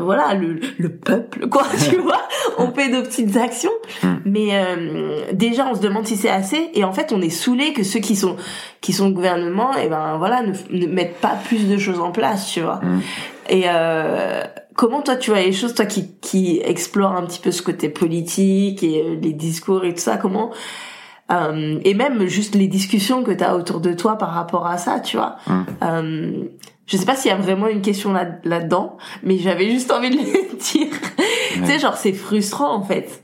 voilà 0.00 0.34
le, 0.34 0.60
le 0.78 0.88
peuple 0.88 1.48
quoi 1.48 1.64
tu 1.90 1.96
vois 1.96 2.22
on 2.58 2.72
fait 2.72 2.88
nos 2.88 3.02
petites 3.02 3.36
actions 3.36 3.70
hmm. 4.02 4.14
mais 4.24 4.52
déjà 5.32 5.66
on 5.70 5.74
se 5.74 5.80
demande 5.80 6.06
si 6.06 6.16
c'est 6.16 6.30
assez 6.30 6.70
et 6.72 6.84
en 6.84 6.92
fait 6.92 7.12
on 7.12 7.20
est 7.20 7.30
saoulé 7.30 7.72
que 7.72 7.82
ceux 7.82 8.00
qui 8.00 8.16
sont 8.16 8.36
qui 8.80 8.92
sont 8.92 9.08
au 9.08 9.12
gouvernement 9.12 9.76
et 9.76 9.82
eh 9.84 9.88
ben 9.88 10.16
voilà 10.16 10.42
ne, 10.42 10.52
ne 10.70 10.86
mettent 10.86 11.20
pas 11.20 11.36
plus 11.46 11.68
de 11.68 11.76
choses 11.76 12.00
en 12.00 12.10
place 12.10 12.50
tu 12.50 12.60
vois 12.60 12.80
hmm. 12.82 13.00
Et 13.48 13.64
euh, 13.66 14.44
comment 14.74 15.02
toi 15.02 15.16
tu 15.16 15.30
vois 15.30 15.40
les 15.40 15.52
choses, 15.52 15.74
toi 15.74 15.86
qui 15.86 16.12
qui 16.20 16.60
explore 16.62 17.12
un 17.12 17.24
petit 17.24 17.40
peu 17.40 17.50
ce 17.50 17.62
côté 17.62 17.88
politique 17.88 18.82
et 18.82 19.02
euh, 19.02 19.16
les 19.20 19.32
discours 19.32 19.84
et 19.84 19.94
tout 19.94 20.00
ça, 20.00 20.16
comment 20.16 20.52
euh, 21.30 21.78
et 21.84 21.94
même 21.94 22.26
juste 22.26 22.54
les 22.54 22.68
discussions 22.68 23.22
que 23.22 23.32
tu 23.32 23.44
as 23.44 23.54
autour 23.54 23.80
de 23.80 23.92
toi 23.92 24.16
par 24.16 24.32
rapport 24.32 24.66
à 24.66 24.78
ça, 24.78 25.00
tu 25.00 25.16
vois. 25.16 25.36
Hum. 25.46 25.66
Euh, 25.82 26.44
je 26.86 26.96
sais 26.96 27.04
pas 27.04 27.14
s'il 27.14 27.30
y 27.30 27.34
a 27.34 27.36
vraiment 27.36 27.68
une 27.68 27.82
question 27.82 28.12
là 28.12 28.26
là-dedans, 28.44 28.96
mais 29.22 29.36
j'avais 29.38 29.70
juste 29.70 29.90
envie 29.92 30.10
de 30.10 30.16
le 30.16 30.22
dire. 30.72 30.94
Tu 31.52 31.66
sais, 31.66 31.78
genre 31.78 31.96
c'est 31.96 32.14
frustrant 32.14 32.74
en 32.74 32.82
fait. 32.82 33.22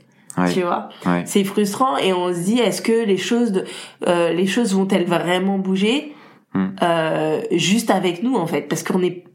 Tu 0.53 0.63
vois, 0.63 0.89
c'est 1.23 1.45
frustrant 1.45 1.95
et 1.95 2.11
on 2.11 2.33
se 2.33 2.39
dit 2.39 2.59
est-ce 2.59 2.81
que 2.81 3.05
les 3.05 3.15
choses 3.17 3.53
de, 3.53 3.63
euh, 4.05 4.33
les 4.33 4.47
choses 4.47 4.73
vont-elles 4.73 5.05
vraiment 5.05 5.57
bouger? 5.57 6.13
Hum. 6.53 6.73
euh, 6.81 7.41
juste 7.51 7.91
avec 7.91 8.23
nous 8.23 8.35
en 8.35 8.47
fait 8.47 8.61
parce 8.61 8.81
qu'on 8.81 9.03
est 9.03 9.25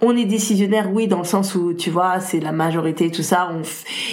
on 0.00 0.16
est 0.16 0.24
décisionnaire, 0.24 0.90
oui, 0.92 1.06
dans 1.06 1.18
le 1.18 1.24
sens 1.24 1.54
où, 1.54 1.72
tu 1.74 1.90
vois, 1.90 2.20
c'est 2.20 2.40
la 2.40 2.52
majorité, 2.52 3.10
tout 3.10 3.22
ça. 3.22 3.50
On, 3.52 3.62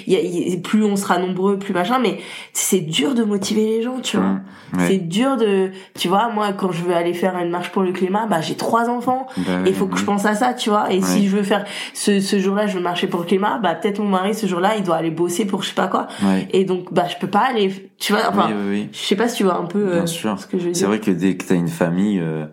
y 0.10 0.15
a, 0.15 0.58
plus 0.58 0.84
on 0.84 0.96
sera 0.96 1.17
nombreux, 1.17 1.58
plus 1.58 1.74
machin. 1.74 2.00
Mais 2.00 2.20
c'est 2.54 2.80
dur 2.80 3.13
de 3.13 3.24
motiver 3.24 3.65
les 3.65 3.82
gens, 3.82 4.00
tu 4.02 4.17
vois. 4.17 4.39
C'est 4.88 5.00
dur 5.00 5.38
de, 5.38 5.72
tu 5.98 6.08
vois, 6.08 6.30
moi, 6.30 6.54
quand 6.54 6.72
je 6.72 6.84
veux 6.84 6.96
aller 6.96 7.13
faire 7.13 7.38
une 7.38 7.50
marche 7.50 7.72
pour 7.72 7.84
le 7.84 7.91
climat, 7.91 8.26
bah, 8.26 8.41
j'ai 8.41 8.56
trois 8.56 8.89
enfants. 8.89 9.28
Bah 9.38 9.62
et 9.65 9.70
il 9.70 9.76
faut 9.76 9.88
que 9.88 9.98
je 9.98 10.06
pense 10.06 10.26
à 10.26 10.36
ça, 10.36 10.54
tu 10.54 10.70
vois. 10.70 10.91
Et 10.94 11.02
si 11.02 11.28
je 11.28 11.36
veux 11.36 11.44
faire 11.44 11.65
ce, 11.94 12.20
ce 12.20 12.39
jour-là, 12.39 12.67
je 12.67 12.78
veux 12.78 12.84
marcher 12.84 13.08
pour 13.08 13.22
le 13.22 13.26
climat, 13.26 13.60
bah, 13.60 13.76
peut-être 13.76 14.00
mon 14.00 14.10
mari, 14.10 14.34
ce 14.34 14.48
jour-là, 14.48 14.76
il 14.78 14.84
doit 14.84 14.96
aller 14.96 15.12
bosser 15.12 15.46
pour 15.46 15.63
je 15.63 15.70
sais 15.70 15.76
pas 15.76 15.88
quoi. 15.88 16.08
Et 16.52 16.65
donc, 16.65 16.94
bah, 16.94 17.06
je 17.10 17.17
peux 17.17 17.30
pas 17.30 17.46
aller, 17.50 17.91
tu 18.00 18.13
vois, 18.13 18.24
enfin, 18.30 18.50
je 18.91 18.98
sais 18.98 19.15
pas 19.15 19.28
si 19.28 19.38
tu 19.38 19.44
vois 19.44 19.58
un 19.58 19.65
peu 19.65 19.80
euh, 19.80 20.06
ce 20.06 20.46
que 20.48 20.58
je 20.58 20.65
veux 20.65 20.72
dire. 20.72 20.76
C'est 20.76 20.86
vrai 20.86 21.00
que 21.00 21.12
dès 21.12 21.36
que 21.36 21.46
t'as 21.46 21.56
une 21.56 21.67
famille, 21.67 22.20
euh 22.20 22.46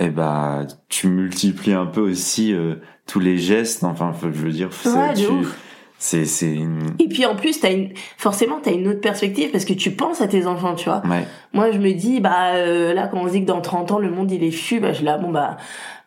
eh 0.00 0.10
ben 0.10 0.66
tu 0.88 1.08
multiplies 1.08 1.72
un 1.72 1.86
peu 1.86 2.00
aussi 2.00 2.52
euh, 2.52 2.76
tous 3.06 3.20
les 3.20 3.36
gestes 3.38 3.84
enfin 3.84 4.12
je 4.20 4.28
veux 4.28 4.52
dire 4.52 4.70
c'est 6.00 6.26
c'est 6.26 6.54
une... 6.54 6.94
et 7.00 7.08
puis 7.08 7.26
en 7.26 7.34
plus 7.34 7.58
t'as 7.58 7.72
une 7.72 7.90
forcément 8.16 8.60
t'as 8.62 8.70
une 8.70 8.86
autre 8.86 9.00
perspective 9.00 9.50
parce 9.50 9.64
que 9.64 9.72
tu 9.72 9.90
penses 9.90 10.20
à 10.20 10.28
tes 10.28 10.46
enfants 10.46 10.76
tu 10.76 10.88
vois. 10.88 11.02
Moi 11.52 11.72
je 11.72 11.78
me 11.78 11.92
dis 11.92 12.20
bah 12.20 12.52
euh, 12.54 12.94
là 12.94 13.08
quand 13.08 13.18
on 13.18 13.26
dit 13.26 13.40
que 13.40 13.46
dans 13.46 13.60
30 13.60 13.90
ans 13.92 13.98
le 13.98 14.10
monde 14.10 14.30
il 14.30 14.44
est 14.44 14.52
fu 14.52 14.78
bah 14.78 14.92
je 14.92 15.02
là 15.02 15.18
bon 15.18 15.32
bah 15.32 15.56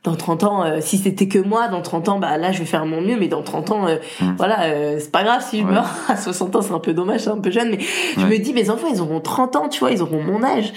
dans 0.05 0.15
30 0.15 0.43
ans 0.45 0.63
euh, 0.63 0.77
si 0.79 0.97
c'était 0.97 1.27
que 1.27 1.39
moi 1.39 1.67
dans 1.67 1.81
30 1.81 2.07
ans 2.07 2.19
bah 2.19 2.37
là 2.37 2.53
je 2.53 2.59
vais 2.59 2.65
faire 2.65 2.85
mon 2.85 3.01
mieux 3.01 3.17
mais 3.19 3.27
dans 3.27 3.43
30 3.43 3.71
ans 3.71 3.87
mm. 4.21 4.35
voilà 4.37 4.97
c'est 4.97 5.11
pas 5.11 5.23
grave 5.23 5.45
si 5.45 5.59
je 5.59 5.65
meurs 5.65 5.89
à 6.07 6.15
60 6.15 6.55
ans 6.55 6.61
c'est 6.61 6.73
un 6.73 6.79
peu 6.79 6.93
dommage 6.93 7.21
c'est 7.21 7.29
un 7.29 7.39
peu 7.39 7.51
jeune 7.51 7.71
mais 7.71 7.79
je 8.17 8.25
me 8.25 8.37
dis 8.37 8.53
mes 8.53 8.69
enfants 8.69 8.87
ils 8.93 9.01
auront 9.01 9.19
30 9.19 9.55
ans 9.57 9.67
tu 9.67 9.81
vois 9.81 9.91
ils 9.91 10.01
auront 10.01 10.23
mon 10.23 10.41
âge 10.41 10.71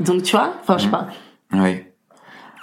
donc 0.00 0.22
tu 0.22 0.36
vois, 0.36 0.54
enfin 0.60 0.78
je 0.78 0.82
sais 0.82 0.86
mhm. 0.86 0.92
pas. 0.92 1.08
Oui. 1.52 1.84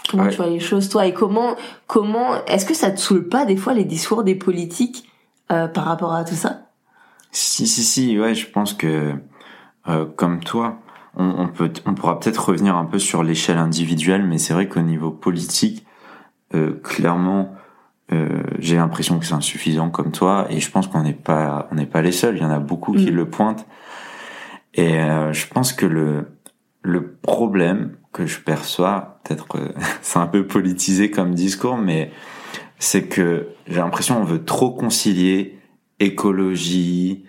Comment 0.09 0.27
tu 0.27 0.37
vois 0.37 0.47
les 0.47 0.59
choses 0.59 0.89
toi 0.89 1.05
et 1.05 1.13
comment 1.13 1.55
comment 1.85 2.43
est-ce 2.45 2.65
que 2.65 2.73
ça 2.73 2.89
te 2.89 2.99
saoule 2.99 3.27
pas 3.27 3.45
des 3.45 3.57
fois 3.57 3.73
les 3.73 3.85
discours 3.85 4.23
des 4.23 4.35
politiques 4.35 5.07
euh, 5.51 5.67
par 5.67 5.85
rapport 5.85 6.13
à 6.13 6.23
tout 6.23 6.35
ça? 6.35 6.61
Si 7.31 7.67
si 7.67 7.83
si 7.83 8.19
ouais 8.19 8.33
je 8.33 8.49
pense 8.49 8.73
que 8.73 9.13
euh, 9.87 10.05
comme 10.15 10.39
toi 10.39 10.79
on, 11.15 11.25
on, 11.25 11.47
peut 11.47 11.71
on 11.85 11.93
pourra 11.93 12.19
peut-être 12.19 12.49
revenir 12.49 12.75
un 12.75 12.85
peu 12.85 12.97
sur 12.97 13.21
l'échelle 13.21 13.57
individuelle 13.57 14.25
mais 14.25 14.39
c'est 14.39 14.53
vrai 14.53 14.67
qu'au 14.67 14.81
niveau 14.81 15.11
politique 15.11 15.85
euh, 16.55 16.79
clairement 16.83 17.53
euh, 18.11 18.41
j'ai 18.57 18.77
l'impression 18.77 19.19
que 19.19 19.25
c'est 19.27 19.35
insuffisant 19.35 19.91
comme 19.91 20.11
toi 20.11 20.47
et 20.49 20.59
je 20.59 20.71
pense 20.71 20.87
qu'on 20.87 21.03
n'est 21.03 21.13
pas 21.13 21.67
on 21.71 21.75
n'est 21.75 21.85
pas 21.85 22.01
les 22.01 22.11
seuls 22.11 22.37
il 22.37 22.41
y 22.41 22.45
en 22.45 22.49
a 22.49 22.57
beaucoup 22.57 22.93
qui 22.93 23.11
mm. 23.11 23.15
le 23.15 23.29
pointent 23.29 23.67
et 24.73 24.99
euh, 24.99 25.33
je 25.33 25.47
pense 25.47 25.73
que 25.73 25.85
le 25.85 26.27
le 26.81 27.11
problème 27.11 27.97
que 28.11 28.25
je 28.25 28.39
perçois, 28.39 29.19
peut-être 29.23 29.57
euh, 29.57 29.69
c'est 30.01 30.19
un 30.19 30.27
peu 30.27 30.45
politisé 30.45 31.11
comme 31.11 31.33
discours, 31.33 31.77
mais 31.77 32.11
c'est 32.79 33.03
que 33.03 33.49
j'ai 33.67 33.79
l'impression 33.79 34.19
on 34.19 34.23
veut 34.23 34.43
trop 34.43 34.71
concilier 34.71 35.59
écologie 35.99 37.25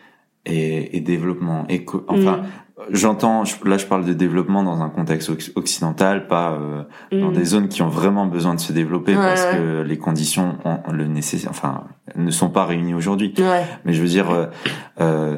et, 0.47 1.01
développement. 1.01 1.65
Éco 1.69 2.05
enfin, 2.09 2.39
mm. 2.39 2.83
j'entends, 2.91 3.43
là 3.65 3.77
je 3.77 3.87
parle 3.87 4.05
de 4.05 4.13
développement 4.13 4.63
dans 4.63 4.81
un 4.81 4.89
contexte 4.89 5.31
occidental, 5.55 6.29
pas 6.29 6.53
euh, 6.53 6.85
dans 7.13 7.31
mm. 7.31 7.35
des 7.35 7.45
zones 7.45 7.69
qui 7.69 7.83
ont 7.83 7.89
vraiment 7.89 8.27
besoin 8.27 8.55
de 8.55 8.61
se 8.61 8.73
développer 8.73 9.15
parce 9.15 9.45
que 9.47 9.83
les 9.83 9.99
conditions 9.99 10.59
le 10.91 11.07
enfin, 11.49 11.85
ne 12.17 12.31
sont 12.31 12.51
pas 12.51 12.65
réunies 12.65 12.95
aujourd'hui. 12.95 13.35
Mais 13.85 13.93
je 13.93 14.01
veux 14.01 14.09
dire, 14.09 14.31
euh, 14.31 14.47
euh, 15.01 15.37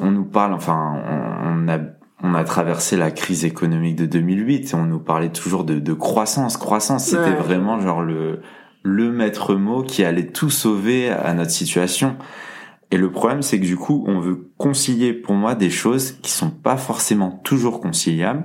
on 0.00 0.10
nous 0.10 0.24
parle, 0.24 0.52
enfin, 0.52 1.02
on, 1.44 1.64
on 1.64 1.68
a 1.68 1.78
on 2.22 2.34
a 2.34 2.44
traversé 2.44 2.96
la 2.96 3.10
crise 3.10 3.44
économique 3.44 3.96
de 3.96 4.06
2008 4.06 4.72
et 4.72 4.74
on 4.74 4.84
nous 4.84 4.98
parlait 5.00 5.30
toujours 5.30 5.64
de, 5.64 5.78
de 5.78 5.92
croissance. 5.92 6.56
Croissance, 6.56 7.06
c'était 7.06 7.34
vraiment 7.34 7.80
genre 7.80 8.02
le, 8.02 8.40
le 8.82 9.10
maître 9.10 9.54
mot 9.54 9.82
qui 9.82 10.04
allait 10.04 10.28
tout 10.28 10.50
sauver 10.50 11.10
à 11.10 11.34
notre 11.34 11.50
situation. 11.50 12.16
Et 12.90 12.96
le 12.96 13.10
problème, 13.10 13.42
c'est 13.42 13.58
que 13.58 13.64
du 13.64 13.76
coup, 13.76 14.04
on 14.06 14.20
veut 14.20 14.50
concilier 14.56 15.12
pour 15.12 15.34
moi 15.34 15.54
des 15.54 15.70
choses 15.70 16.12
qui 16.22 16.30
sont 16.30 16.50
pas 16.50 16.76
forcément 16.76 17.30
toujours 17.42 17.80
conciliables 17.80 18.44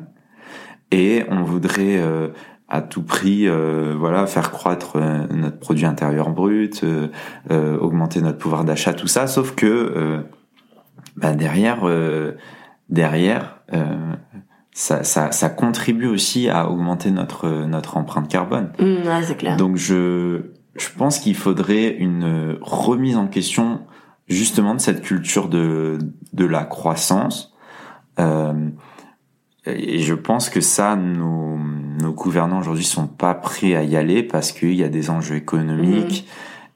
et 0.89 1.25
on 1.29 1.43
voudrait 1.43 1.97
euh, 1.97 2.29
à 2.69 2.81
tout 2.81 3.03
prix 3.03 3.47
euh, 3.47 3.93
voilà 3.99 4.25
faire 4.25 4.51
croître 4.51 4.95
euh, 4.95 5.27
notre 5.31 5.59
produit 5.59 5.85
intérieur 5.85 6.29
brut 6.29 6.85
augmenter 7.49 8.21
notre 8.21 8.37
pouvoir 8.37 8.63
d'achat 8.63 8.93
tout 8.93 9.07
ça 9.07 9.27
sauf 9.27 9.53
que 9.53 10.23
bah 11.17 11.33
derrière 11.33 11.83
derrière, 12.89 13.43
euh, 13.43 13.56
ça, 14.71 15.03
ça, 15.03 15.31
ça, 15.31 15.49
contribue 15.49 16.07
aussi 16.07 16.49
à 16.49 16.69
augmenter 16.69 17.11
notre 17.11 17.65
notre 17.65 17.97
empreinte 17.97 18.27
carbone. 18.27 18.71
Mmh, 18.79 19.07
ouais, 19.07 19.23
c'est 19.23 19.37
clair. 19.37 19.57
Donc 19.57 19.77
je 19.77 20.51
je 20.75 20.89
pense 20.97 21.19
qu'il 21.19 21.35
faudrait 21.35 21.89
une 21.89 22.57
remise 22.61 23.17
en 23.17 23.27
question 23.27 23.81
justement 24.27 24.75
de 24.75 24.79
cette 24.79 25.01
culture 25.01 25.49
de 25.49 25.97
de 26.33 26.45
la 26.45 26.63
croissance. 26.63 27.53
Euh, 28.19 28.69
et 29.65 29.99
je 29.99 30.13
pense 30.13 30.49
que 30.49 30.61
ça, 30.61 30.95
nos, 30.95 31.57
nos 31.57 32.13
gouvernants 32.13 32.59
aujourd'hui 32.59 32.85
sont 32.85 33.07
pas 33.07 33.33
prêts 33.33 33.75
à 33.75 33.83
y 33.83 33.97
aller 33.97 34.23
parce 34.23 34.53
qu'il 34.53 34.73
y 34.75 34.83
a 34.83 34.89
des 34.89 35.09
enjeux 35.09 35.35
économiques. 35.35 36.25
Mmh 36.25 36.31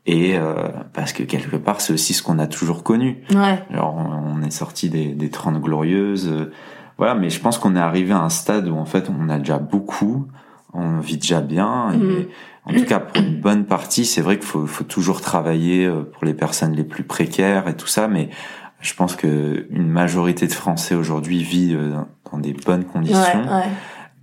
et 0.05 0.35
euh, 0.35 0.69
parce 0.93 1.13
que 1.13 1.23
quelque 1.23 1.55
part 1.55 1.79
c'est 1.79 1.93
aussi 1.93 2.13
ce 2.13 2.23
qu'on 2.23 2.39
a 2.39 2.47
toujours 2.47 2.83
connu. 2.83 3.23
Ouais. 3.29 3.63
Alors 3.69 3.95
on, 3.95 4.41
est 4.41 4.49
sorti 4.49 4.89
des, 4.89 5.13
des 5.13 5.29
30 5.29 5.61
glorieuses, 5.61 6.27
euh, 6.27 6.51
voilà, 7.01 7.15
mais 7.15 7.31
je 7.31 7.39
pense 7.39 7.57
qu'on 7.57 7.75
est 7.75 7.79
arrivé 7.79 8.13
à 8.13 8.19
un 8.19 8.29
stade 8.29 8.67
où 8.67 8.75
en 8.75 8.85
fait 8.85 9.09
on 9.09 9.27
a 9.27 9.39
déjà 9.39 9.57
beaucoup, 9.57 10.27
on 10.71 10.99
vit 10.99 11.17
déjà 11.17 11.41
bien. 11.41 11.91
Et 11.93 11.97
mm. 11.97 12.25
En 12.65 12.73
tout 12.73 12.85
cas 12.85 12.99
pour 12.99 13.19
une 13.19 13.41
bonne 13.41 13.65
partie, 13.65 14.05
c'est 14.05 14.21
vrai 14.21 14.37
qu'il 14.37 14.45
faut, 14.45 14.67
faut 14.67 14.83
toujours 14.83 15.19
travailler 15.19 15.87
euh, 15.87 16.03
pour 16.03 16.25
les 16.25 16.35
personnes 16.35 16.73
les 16.73 16.83
plus 16.83 17.03
précaires 17.03 17.67
et 17.67 17.75
tout 17.75 17.87
ça, 17.87 18.07
mais 18.07 18.29
je 18.81 18.93
pense 18.93 19.15
que 19.15 19.65
une 19.71 19.87
majorité 19.87 20.45
de 20.45 20.53
Français 20.53 20.93
aujourd'hui 20.93 21.41
vit 21.41 21.75
dans 22.31 22.37
des 22.37 22.53
bonnes 22.53 22.85
conditions. 22.85 23.45
Ouais, 23.45 23.51
ouais. 23.51 23.69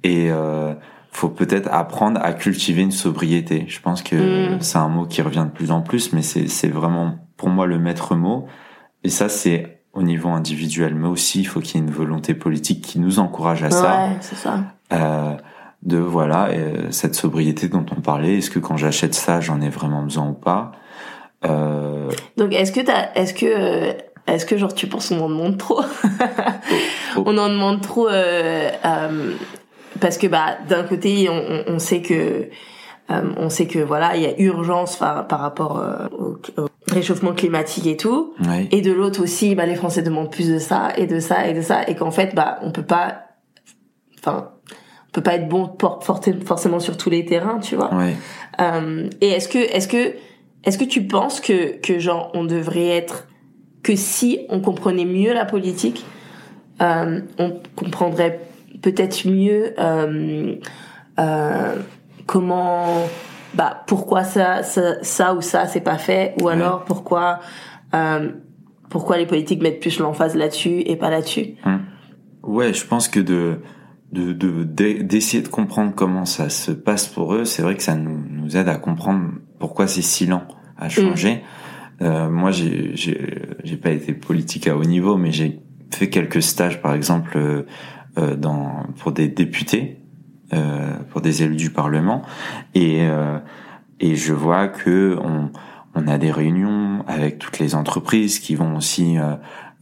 Et 0.05 0.31
euh, 0.31 0.73
faut 1.11 1.31
peut-être 1.31 1.69
apprendre 1.73 2.21
à 2.23 2.33
cultiver 2.33 2.83
une 2.83 2.93
sobriété. 2.93 3.65
Je 3.67 3.81
pense 3.81 4.03
que 4.03 4.55
mm. 4.55 4.61
c'est 4.61 4.79
un 4.79 4.89
mot 4.89 5.05
qui 5.05 5.21
revient 5.21 5.47
de 5.47 5.53
plus 5.53 5.73
en 5.73 5.81
plus, 5.81 6.13
mais 6.13 6.23
c'est 6.23 6.69
vraiment 6.69 7.17
pour 7.37 7.49
moi 7.49 7.67
le 7.67 7.81
maître 7.81 8.15
mot. 8.15 8.47
Et 9.03 9.09
ça, 9.09 9.29
c'est 9.29 9.78
au 9.99 10.03
niveau 10.03 10.29
individuel, 10.29 10.95
mais 10.95 11.09
aussi 11.09 11.41
il 11.41 11.45
faut 11.45 11.61
qu'il 11.61 11.81
y 11.81 11.83
ait 11.83 11.87
une 11.87 11.93
volonté 11.93 12.33
politique 12.33 12.83
qui 12.83 13.01
nous 13.01 13.19
encourage 13.19 13.65
à 13.65 13.71
ça. 13.71 14.07
Ouais, 14.07 14.17
c'est 14.21 14.37
ça. 14.37 14.61
Euh, 14.93 15.35
de 15.83 15.99
voilà 15.99 16.49
euh, 16.49 16.91
cette 16.91 17.17
sobriété 17.17 17.69
dont 17.69 17.85
on 17.97 18.01
parlait. 18.01 18.39
Est-ce 18.39 18.51
que 18.51 18.61
quand 18.61 18.77
j'achète 18.77 19.15
ça, 19.15 19.41
j'en 19.41 19.61
ai 19.61 19.69
vraiment 19.69 20.03
besoin 20.03 20.29
ou 20.29 20.35
pas? 20.35 20.73
Euh... 21.45 22.11
Donc 22.37 22.55
est-ce 22.55 22.71
que 22.71 22.81
t'as, 22.81 23.13
est-ce 23.15 23.35
que 23.35 23.95
est-ce 24.29 24.47
que 24.47 24.57
genre 24.57 24.75
tu 24.75 24.87
penses 24.87 25.09
qu'on 25.09 25.21
en 25.21 25.29
demande 25.29 25.59
trop? 25.59 25.83
Oh, 25.83 27.21
oh. 27.21 27.23
On 27.27 27.39
en 27.39 27.49
demande 27.49 27.81
trop 27.81 28.09
parce 30.01 30.19
que 30.19 30.27
bah 30.29 30.59
d'un 30.69 30.85
côté 30.85 31.29
on, 31.29 31.73
on, 31.75 31.79
sait 31.79 32.03
que 32.03 32.51
on 33.09 33.49
sait 33.49 33.67
que 33.67 33.79
voilà 33.79 34.15
il 34.17 34.23
y 34.23 34.27
a 34.27 34.39
urgence 34.39 34.97
par, 34.97 35.27
par 35.27 35.41
rapport 35.41 35.83
au, 36.13 36.39
réchauffement 36.91 37.33
climatique 37.33 37.87
et 37.87 37.97
tout. 37.97 38.35
Et 38.71 38.81
de 38.81 38.93
l'autre 38.93 39.23
aussi 39.23 39.55
bah 39.55 39.67
les 39.67 39.75
Français 39.75 40.03
demandent 40.03 40.31
plus 40.31 40.51
de 40.51 40.59
ça 40.59 40.93
et 40.97 41.07
de 41.07 41.21
ça 41.21 41.47
et 41.49 41.55
de 41.55 41.63
ça 41.63 41.89
et 41.89 41.95
qu'en 41.95 42.11
fait 42.11 42.35
bah 42.35 42.59
on 42.63 42.71
peut 42.71 42.83
pas 42.83 43.29
enfin, 44.19 44.51
on 45.09 45.13
peut 45.13 45.23
pas 45.23 45.35
être 45.35 45.49
bon 45.49 45.71
forcément 46.01 46.81
sur 46.81 46.97
tous 46.97 47.11
les 47.11 47.25
terrains, 47.25 47.61
tu 47.61 47.77
vois. 47.77 47.91
Euh, 48.61 49.09
et 49.21 49.29
est-ce 49.29 49.49
que, 49.49 49.59
est-ce 49.59 49.89
que, 49.89 50.15
est-ce 50.65 50.79
que 50.79 50.85
tu 50.85 51.03
penses 51.03 51.41
que, 51.41 51.81
que 51.81 51.99
genre, 51.99 52.31
on 52.35 52.45
devrait 52.45 52.89
être, 52.89 53.27
que 53.83 53.97
si 53.97 54.41
on 54.49 54.61
comprenait 54.61 55.07
mieux 55.07 55.33
la 55.33 55.45
politique, 55.45 56.05
euh, 56.83 57.21
on 57.39 57.61
comprendrait 57.75 58.41
peut-être 58.83 59.27
mieux 59.27 59.75
euh, 59.79 60.57
comment, 62.27 63.09
bah, 63.59 63.83
pourquoi 63.89 64.23
ça, 64.23 64.63
ça, 64.63 65.03
ça 65.03 65.35
ou 65.35 65.41
ça 65.41 65.67
c'est 65.67 65.81
pas 65.81 65.99
fait, 65.99 66.37
ou 66.41 66.47
alors 66.47 66.85
pourquoi, 66.85 67.41
euh, 67.93 68.31
pourquoi 68.89 69.19
les 69.19 69.27
politiques 69.27 69.61
mettent 69.61 69.81
plus 69.81 69.99
l'emphase 69.99 70.37
là-dessus 70.37 70.83
et 70.87 70.95
pas 70.95 71.11
là-dessus. 71.11 71.57
Hum. 71.67 71.81
Ouais, 72.45 72.73
je 72.73 72.87
pense 72.87 73.09
que 73.09 73.19
de 73.19 73.59
de 74.13 74.33
d'essayer 75.03 75.43
de, 75.43 75.49
comprendre 75.49 75.93
comment 75.95 76.25
ça 76.25 76.49
se 76.49 76.71
passe 76.71 77.09
pour 77.09 77.35
eux, 77.35 77.45
c'est 77.45 77.61
vrai 77.63 77.75
que 77.75 77.83
ça 77.83 77.97
nous, 77.97 78.23
nous 78.31 78.57
aide 78.57 78.69
à 78.69 78.77
comprendre 78.77 79.33
pourquoi 79.59 79.89
c'est 79.89 80.03
si 80.03 80.25
lent 80.27 80.47
à 80.79 80.85
hum. 80.85 80.91
changer. 80.91 81.43
Euh, 82.01 82.31
moi, 82.31 82.53
j'ai 82.53 82.93
j'ai 82.95 83.77
pas 83.77 83.91
été 83.91 84.13
politique 84.13 84.69
à 84.69 84.77
haut 84.77 84.85
niveau, 84.85 85.17
mais 85.17 85.33
j'ai 85.33 85.59
fait 85.93 86.09
quelques 86.09 86.43
stages, 86.43 86.81
par 86.81 86.95
exemple, 86.95 87.37
euh, 87.37 87.67
euh 88.19 88.37
dans 88.37 88.87
pour 88.99 89.11
des 89.11 89.27
députés, 89.27 89.98
euh, 90.53 90.97
pour 91.11 91.21
des 91.21 91.43
élus 91.43 91.57
du 91.57 91.71
Parlement, 91.71 92.23
et 92.75 93.03
euh, 93.03 93.39
et 94.01 94.17
je 94.17 94.33
vois 94.33 94.69
que 94.69 95.19
on 95.23 95.51
on 95.95 96.07
a 96.07 96.19
des 96.19 96.31
réunions 96.31 97.05
avec 97.07 97.39
toutes 97.39 97.59
les 97.59 97.75
entreprises 97.75 98.39
qui 98.39 98.55
vont 98.55 98.77
aussi 98.77 99.17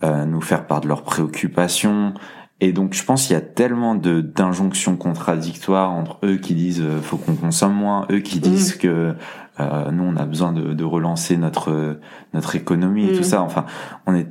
nous 0.03 0.41
faire 0.41 0.67
part 0.67 0.81
de 0.81 0.89
leurs 0.89 1.03
préoccupations, 1.03 2.14
et 2.61 2.73
donc 2.73 2.95
je 2.95 3.05
pense 3.05 3.27
qu'il 3.27 3.35
y 3.35 3.39
a 3.39 3.43
tellement 3.43 3.95
de 3.95 4.21
d'injonctions 4.21 4.97
contradictoires 4.97 5.91
entre 5.93 6.19
eux 6.25 6.37
qui 6.37 6.55
disent 6.55 6.81
euh, 6.81 7.01
faut 7.03 7.19
qu'on 7.19 7.35
consomme 7.35 7.75
moins, 7.75 8.07
eux 8.11 8.21
qui 8.21 8.41
disent 8.41 8.77
mmh. 8.77 8.79
que 8.79 9.14
euh, 9.61 9.91
nous 9.91 10.05
on 10.05 10.17
a 10.17 10.25
besoin 10.25 10.53
de, 10.53 10.73
de 10.73 10.85
relancer 10.85 11.37
notre 11.37 11.99
notre 12.33 12.57
économie 12.57 13.11
et 13.11 13.12
tout 13.12 13.21
mmh. 13.21 13.25
ça. 13.25 13.43
Enfin, 13.43 13.67
on 14.07 14.14
est 14.14 14.29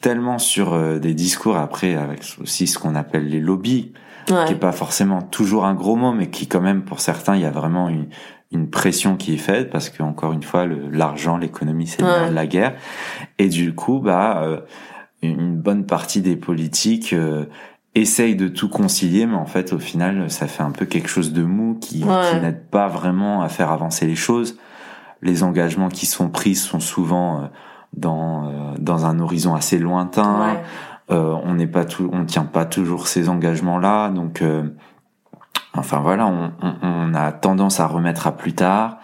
tellement 0.00 0.38
sur 0.38 0.72
euh, 0.72 1.00
des 1.00 1.14
discours 1.14 1.56
après 1.56 1.96
avec 1.96 2.22
aussi 2.40 2.68
ce 2.68 2.78
qu'on 2.78 2.94
appelle 2.94 3.28
les 3.28 3.40
lobbies, 3.40 3.92
qui 4.26 4.52
est 4.52 4.58
pas 4.58 4.72
forcément 4.72 5.22
toujours 5.22 5.64
un 5.64 5.74
gros 5.74 5.96
mot, 5.96 6.12
mais 6.12 6.30
qui 6.30 6.46
quand 6.46 6.60
même 6.60 6.82
pour 6.82 7.00
certains 7.00 7.36
il 7.36 7.42
y 7.42 7.46
a 7.46 7.50
vraiment 7.50 7.88
une 7.88 8.06
une 8.52 8.70
pression 8.70 9.16
qui 9.16 9.34
est 9.34 9.38
faite 9.38 9.70
parce 9.70 9.90
que 9.90 10.02
encore 10.02 10.32
une 10.32 10.44
fois 10.44 10.66
l'argent, 10.66 11.36
l'économie 11.36 11.86
c'est 11.86 12.02
la 12.02 12.46
guerre. 12.46 12.74
Et 13.38 13.48
du 13.48 13.74
coup 13.74 13.98
bah 13.98 14.42
euh, 14.42 14.60
une 15.22 15.56
bonne 15.56 15.86
partie 15.86 16.20
des 16.20 16.36
politiques 16.36 17.12
euh, 17.12 17.46
essayent 17.94 18.36
de 18.36 18.48
tout 18.48 18.68
concilier, 18.68 19.26
mais 19.26 19.36
en 19.36 19.46
fait, 19.46 19.72
au 19.72 19.78
final, 19.78 20.30
ça 20.30 20.46
fait 20.46 20.62
un 20.62 20.72
peu 20.72 20.84
quelque 20.84 21.08
chose 21.08 21.32
de 21.32 21.42
mou 21.42 21.78
qui, 21.80 22.00
qui 22.00 22.40
n'aide 22.40 22.66
pas 22.68 22.88
vraiment 22.88 23.42
à 23.42 23.48
faire 23.48 23.70
avancer 23.70 24.06
les 24.06 24.16
choses. 24.16 24.58
Les 25.22 25.42
engagements 25.42 25.88
qui 25.88 26.06
sont 26.06 26.28
pris 26.28 26.54
sont 26.54 26.80
souvent 26.80 27.38
euh, 27.38 27.46
dans 27.96 28.48
euh, 28.48 28.74
dans 28.78 29.06
un 29.06 29.20
horizon 29.20 29.54
assez 29.54 29.78
lointain. 29.78 30.42
Euh, 30.42 30.54
on 31.08 31.54
n'est 31.54 31.66
pas 31.66 31.84
tout, 31.84 32.10
on 32.12 32.24
tient 32.24 32.44
pas 32.44 32.64
toujours 32.64 33.08
ces 33.08 33.28
engagements-là, 33.28 34.08
donc 34.08 34.42
enfin 35.74 36.00
voilà, 36.00 36.26
on, 36.26 36.52
on, 36.62 36.74
on, 36.82 37.14
a 37.14 37.32
tendance 37.32 37.80
à 37.80 37.86
remettre 37.86 38.26
à 38.26 38.32
plus 38.32 38.54
tard. 38.54 38.98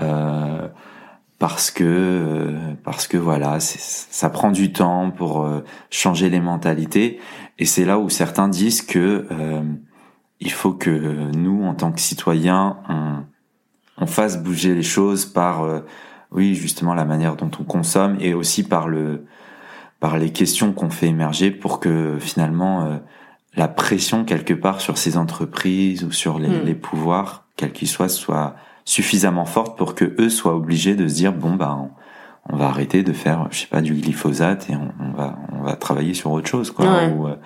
Euh, 0.00 0.68
parce 1.38 1.70
que 1.70 1.84
euh, 1.84 2.74
parce 2.84 3.06
que 3.06 3.16
voilà, 3.16 3.58
ça 3.60 4.30
prend 4.30 4.50
du 4.50 4.72
temps 4.72 5.10
pour 5.10 5.42
euh, 5.42 5.62
changer 5.90 6.30
les 6.30 6.40
mentalités 6.40 7.20
et 7.58 7.66
c'est 7.66 7.84
là 7.84 7.98
où 7.98 8.08
certains 8.08 8.48
disent 8.48 8.82
que 8.82 9.26
euh, 9.30 9.62
il 10.40 10.52
faut 10.52 10.72
que 10.72 10.90
nous 11.36 11.64
en 11.64 11.74
tant 11.74 11.92
que 11.92 12.00
citoyens 12.00 12.78
on, 12.88 13.24
on 13.98 14.06
fasse 14.06 14.42
bouger 14.42 14.74
les 14.74 14.82
choses 14.82 15.26
par 15.26 15.64
oui 16.30 16.54
justement 16.54 16.94
la 16.94 17.04
manière 17.04 17.36
dont 17.36 17.50
on 17.60 17.64
consomme 17.64 18.16
et 18.20 18.32
aussi 18.34 18.62
par 18.62 18.88
le 18.88 19.26
par 20.04 20.18
les 20.18 20.32
questions 20.32 20.74
qu'on 20.74 20.90
fait 20.90 21.06
émerger 21.06 21.50
pour 21.50 21.80
que 21.80 22.18
finalement 22.20 23.00
la 23.56 23.68
pression 23.68 24.26
quelque 24.26 24.52
part 24.52 24.82
sur 24.82 24.98
ces 24.98 25.16
entreprises 25.16 26.04
ou 26.04 26.12
sur 26.12 26.38
les, 26.38 26.48
hmm. 26.48 26.64
les 26.66 26.74
pouvoirs 26.74 27.46
quels 27.56 27.72
qu'ils 27.72 27.88
soient 27.88 28.10
soit 28.10 28.54
suffisamment 28.84 29.46
forte 29.46 29.78
pour 29.78 29.94
que 29.94 30.14
eux 30.18 30.28
soient 30.28 30.54
obligés 30.54 30.94
de 30.94 31.08
se 31.08 31.14
dire 31.14 31.32
bon 31.32 31.54
bah 31.54 31.78
on, 32.50 32.56
va 32.56 32.66
arrêter 32.66 33.02
de 33.02 33.14
faire 33.14 33.48
je 33.50 33.60
sais 33.60 33.66
pas 33.66 33.80
du 33.80 33.94
glyphosate 33.94 34.68
et 34.68 34.76
on, 34.76 35.12
va 35.16 35.38
on 35.52 35.62
va 35.62 35.74
travailler 35.76 36.12
sur 36.12 36.32
autre 36.32 36.48
chose 36.48 36.70
quoi. 36.70 37.06
Ou 37.08 37.26
euh, 37.26 37.36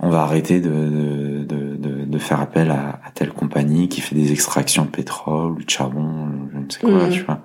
on 0.00 0.10
va 0.10 0.22
arrêter 0.22 0.60
de, 0.60 1.44
de, 1.46 1.76
de, 1.76 2.04
de 2.04 2.18
faire 2.18 2.40
appel 2.40 2.72
à, 2.72 3.00
à, 3.04 3.12
telle 3.14 3.30
compagnie 3.30 3.88
qui 3.88 4.00
fait 4.00 4.16
des 4.16 4.32
extractions 4.32 4.84
de 4.84 4.90
pétrole 4.90 5.52
ou 5.52 5.62
de 5.62 5.70
charbon 5.70 6.28
je 6.52 6.58
ne 6.58 6.68
sais 6.68 6.80
quoi 6.80 7.08
tu 7.08 7.22
vois. 7.22 7.40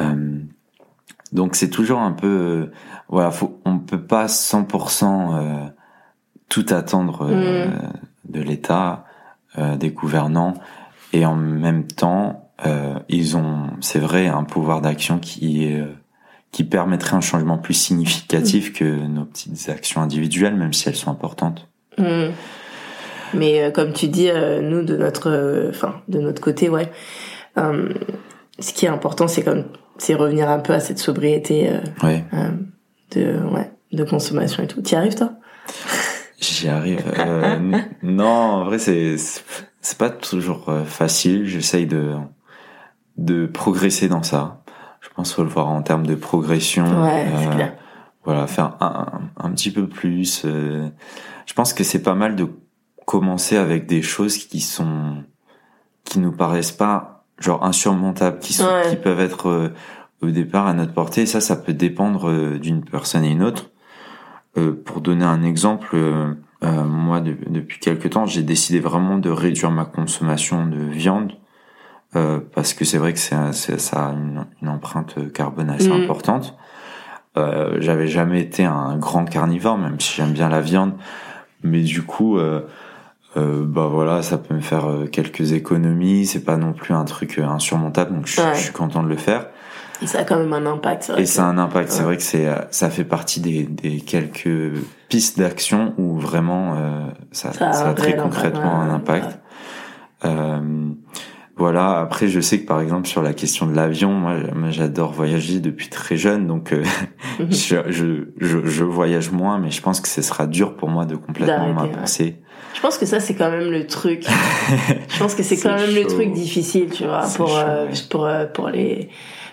Euh, 0.00 0.38
donc 1.32 1.54
c'est 1.54 1.70
toujours 1.70 2.00
un 2.00 2.12
peu 2.12 2.26
euh, 2.26 2.72
voilà 3.10 3.30
faut 3.30 3.60
on 3.66 3.78
peut 3.78 4.00
pas 4.00 4.26
100% 4.26 5.04
euh, 5.04 5.68
tout 6.48 6.66
attendre 6.70 7.26
euh, 7.28 7.66
mm. 7.66 7.92
de 8.30 8.40
l'État 8.40 9.04
des 9.78 9.90
gouvernants 9.90 10.54
et 11.12 11.26
en 11.26 11.36
même 11.36 11.86
temps, 11.86 12.50
euh, 12.66 12.94
ils 13.08 13.36
ont, 13.36 13.70
c'est 13.80 13.98
vrai, 13.98 14.28
un 14.28 14.44
pouvoir 14.44 14.80
d'action 14.80 15.18
qui 15.18 15.72
euh, 15.72 15.86
permettrait 16.64 17.16
un 17.16 17.20
changement 17.20 17.58
plus 17.58 17.74
significatif 17.74 18.70
mm. 18.70 18.72
que 18.74 18.84
nos 18.84 19.24
petites 19.24 19.68
actions 19.68 20.02
individuelles, 20.02 20.54
même 20.54 20.72
si 20.72 20.88
elles 20.88 20.96
sont 20.96 21.10
importantes. 21.10 21.68
Mm. 21.98 22.28
Mais 23.34 23.62
euh, 23.62 23.70
comme 23.70 23.92
tu 23.92 24.08
dis, 24.08 24.30
euh, 24.30 24.60
nous 24.60 24.82
de 24.82 24.96
notre, 24.96 25.68
enfin 25.70 26.00
de 26.08 26.20
notre 26.20 26.40
côté, 26.40 26.68
ouais. 26.68 26.90
ce 27.56 28.72
qui 28.72 28.86
est 28.86 28.90
important, 28.90 29.26
c'est 29.26 29.42
comme, 29.42 29.64
c'est 29.98 30.14
revenir 30.14 30.48
un 30.48 30.60
peu 30.60 30.72
à 30.72 30.80
cette 30.80 30.98
sobriété 30.98 31.70
ouais. 32.02 32.24
De, 33.12 33.40
ouais, 33.52 33.70
de 33.92 34.04
consommation 34.04 34.62
et 34.62 34.66
tout. 34.66 34.82
T'y 34.82 34.96
arrives 34.96 35.14
toi? 35.14 35.32
J'y 36.40 36.68
arrive. 36.68 37.04
non, 38.02 38.26
en 38.26 38.64
vrai, 38.64 38.78
c'est 38.78 39.16
c'est 39.82 39.98
pas 39.98 40.10
toujours 40.10 40.68
euh, 40.68 40.84
facile. 40.84 41.46
J'essaye 41.46 41.86
de 41.86 42.14
de 43.16 43.46
progresser 43.46 44.08
dans 44.08 44.22
ça. 44.22 44.62
Je 45.00 45.08
pense 45.14 45.32
faut 45.32 45.42
le 45.42 45.48
voir 45.48 45.68
en 45.68 45.82
termes 45.82 46.06
de 46.06 46.14
progression. 46.14 46.84
Ouais, 47.02 47.26
euh, 47.28 47.54
clair. 47.54 47.76
Voilà, 48.24 48.46
faire 48.46 48.76
un, 48.80 49.30
un, 49.36 49.50
petit 49.52 49.70
peu 49.70 49.88
plus. 49.88 50.42
Euh, 50.44 50.88
je 51.46 51.54
pense 51.54 51.72
que 51.72 51.84
c'est 51.84 52.02
pas 52.02 52.14
mal 52.14 52.36
de 52.36 52.48
commencer 53.06 53.56
avec 53.56 53.86
des 53.86 54.02
choses 54.02 54.36
qui 54.38 54.60
sont 54.60 55.24
qui 56.04 56.18
nous 56.18 56.32
paraissent 56.32 56.72
pas 56.72 57.24
genre 57.38 57.64
insurmontables, 57.64 58.38
qui 58.38 58.52
sont 58.52 58.68
qui 58.90 58.96
peuvent 58.96 59.20
être 59.20 59.72
au 60.22 60.30
départ 60.30 60.66
à 60.66 60.74
notre 60.74 60.92
portée. 60.92 61.26
Ça, 61.26 61.40
ça 61.40 61.56
peut 61.56 61.72
dépendre 61.72 62.58
d'une 62.58 62.84
personne 62.84 63.24
et 63.24 63.30
une 63.30 63.42
autre. 63.42 63.70
pour 64.84 65.00
donner 65.00 65.24
un 65.24 65.42
exemple 65.42 65.96
euh, 66.62 66.84
moi, 66.84 67.20
depuis 67.20 67.78
quelques 67.78 68.10
temps, 68.10 68.26
j'ai 68.26 68.42
décidé 68.42 68.80
vraiment 68.80 69.16
de 69.16 69.30
réduire 69.30 69.70
ma 69.70 69.84
consommation 69.84 70.66
de 70.66 70.78
viande 70.78 71.32
euh, 72.16 72.40
parce 72.54 72.74
que 72.74 72.84
c'est 72.84 72.98
vrai 72.98 73.12
que 73.12 73.18
c'est, 73.18 73.52
ça 73.52 74.06
a 74.06 74.12
une, 74.12 74.68
empreinte 74.68 75.32
carbone 75.32 75.70
assez 75.70 75.88
mm. 75.88 76.02
importante. 76.02 76.56
Euh, 77.36 77.76
j'avais 77.80 78.08
jamais 78.08 78.40
été 78.40 78.64
un 78.64 78.96
grand 78.98 79.24
carnivore, 79.24 79.78
même 79.78 80.00
si 80.00 80.16
j'aime 80.16 80.32
bien 80.32 80.48
la 80.48 80.60
viande, 80.60 80.94
mais 81.62 81.82
du 81.82 82.02
coup, 82.02 82.36
euh, 82.36 82.66
euh 83.36 83.64
bah 83.64 83.86
voilà, 83.86 84.22
ça 84.22 84.36
peut 84.36 84.54
me 84.54 84.60
faire 84.60 84.86
quelques 85.12 85.52
économies. 85.52 86.26
C'est 86.26 86.44
pas 86.44 86.56
non 86.56 86.72
plus 86.72 86.92
un 86.92 87.04
truc 87.04 87.38
insurmontable, 87.38 88.14
donc 88.14 88.26
je, 88.26 88.40
je 88.54 88.58
suis 88.58 88.72
content 88.72 89.02
de 89.02 89.08
le 89.08 89.16
faire. 89.16 89.46
Et 90.02 90.06
ça 90.06 90.20
a 90.20 90.24
quand 90.24 90.38
même 90.38 90.52
un 90.52 90.66
impact. 90.66 91.12
Et 91.18 91.26
ça 91.26 91.44
a 91.44 91.46
un 91.46 91.58
impact. 91.58 91.90
C'est 91.90 92.02
vrai 92.02 92.16
que 92.16 92.22
c'est 92.22 92.48
ça 92.70 92.90
fait 92.90 93.04
partie 93.04 93.40
des, 93.40 93.64
des 93.64 94.00
quelques 94.00 94.72
pistes 95.08 95.38
d'action 95.38 95.94
où 95.98 96.18
vraiment 96.18 96.74
euh, 96.76 97.06
ça, 97.32 97.52
ça, 97.52 97.88
a 97.88 97.94
très 97.94 98.16
concrètement 98.16 98.80
un 98.80 98.94
impact. 98.94 99.40
Euh, 100.24 100.90
voilà. 101.56 102.00
Après, 102.00 102.28
je 102.28 102.40
sais 102.40 102.60
que 102.60 102.66
par 102.66 102.80
exemple 102.80 103.06
sur 103.06 103.20
la 103.20 103.34
question 103.34 103.66
de 103.66 103.74
l'avion, 103.74 104.12
moi, 104.12 104.70
j'adore 104.70 105.12
voyager 105.12 105.60
depuis 105.60 105.88
très 105.88 106.16
jeune, 106.16 106.46
donc 106.46 106.72
euh, 106.72 106.82
je, 107.50 107.76
je, 107.88 108.24
je, 108.38 108.84
voyage 108.84 109.30
moins, 109.30 109.58
mais 109.58 109.70
je 109.70 109.82
pense 109.82 110.00
que 110.00 110.08
ce 110.08 110.22
sera 110.22 110.46
dur 110.46 110.76
pour 110.76 110.88
moi 110.88 111.04
de 111.04 111.16
complètement 111.16 111.72
m'impenser. 111.72 112.40
Je 112.74 112.80
pense 112.80 112.96
que 112.96 113.04
ça 113.04 113.20
c'est 113.20 113.34
quand 113.34 113.50
même 113.50 113.70
le 113.70 113.86
truc. 113.86 114.24
je 115.08 115.18
pense 115.18 115.34
que 115.34 115.42
c'est 115.42 115.56
quand 115.56 115.74
même 115.74 115.94
le 115.94 116.06
truc 116.06 116.32
difficile, 116.32 116.88
tu 116.90 117.04
vois, 117.04 117.26
pour, 117.36 117.58
euh, 117.58 117.88
pour 118.08 118.28
pour 118.54 118.68
les 118.68 119.10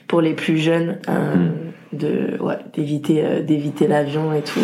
pour 0.07 0.21
les 0.21 0.33
plus 0.33 0.57
jeunes 0.57 0.99
euh, 1.09 1.35
mm. 1.35 1.97
de 1.97 2.37
ouais 2.41 2.59
d'éviter 2.73 3.23
euh, 3.23 3.41
d'éviter 3.41 3.87
l'avion 3.87 4.33
et 4.33 4.41
tout 4.41 4.59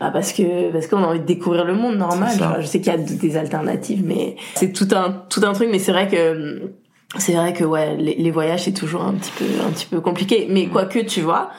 bah 0.00 0.10
parce 0.12 0.32
que 0.32 0.72
parce 0.72 0.86
qu'on 0.86 1.02
a 1.02 1.06
envie 1.06 1.20
de 1.20 1.26
découvrir 1.26 1.64
le 1.64 1.74
monde 1.74 1.96
normal 1.96 2.32
je 2.60 2.66
sais 2.66 2.80
qu'il 2.80 2.92
y 2.92 2.94
a 2.94 2.98
des 2.98 3.36
alternatives 3.36 4.02
mais 4.04 4.36
c'est 4.54 4.72
tout 4.72 4.88
un 4.92 5.24
tout 5.28 5.42
un 5.44 5.52
truc 5.52 5.68
mais 5.70 5.78
c'est 5.78 5.92
vrai 5.92 6.08
que 6.08 6.72
c'est 7.18 7.34
vrai 7.34 7.52
que 7.52 7.64
ouais 7.64 7.96
les, 7.96 8.14
les 8.14 8.30
voyages 8.30 8.64
c'est 8.64 8.72
toujours 8.72 9.02
un 9.02 9.14
petit 9.14 9.32
peu 9.32 9.44
un 9.66 9.70
petit 9.70 9.86
peu 9.86 10.00
compliqué 10.00 10.46
mais 10.50 10.66
mm. 10.66 10.70
quoique 10.70 10.98
tu 11.00 11.20
vois 11.20 11.50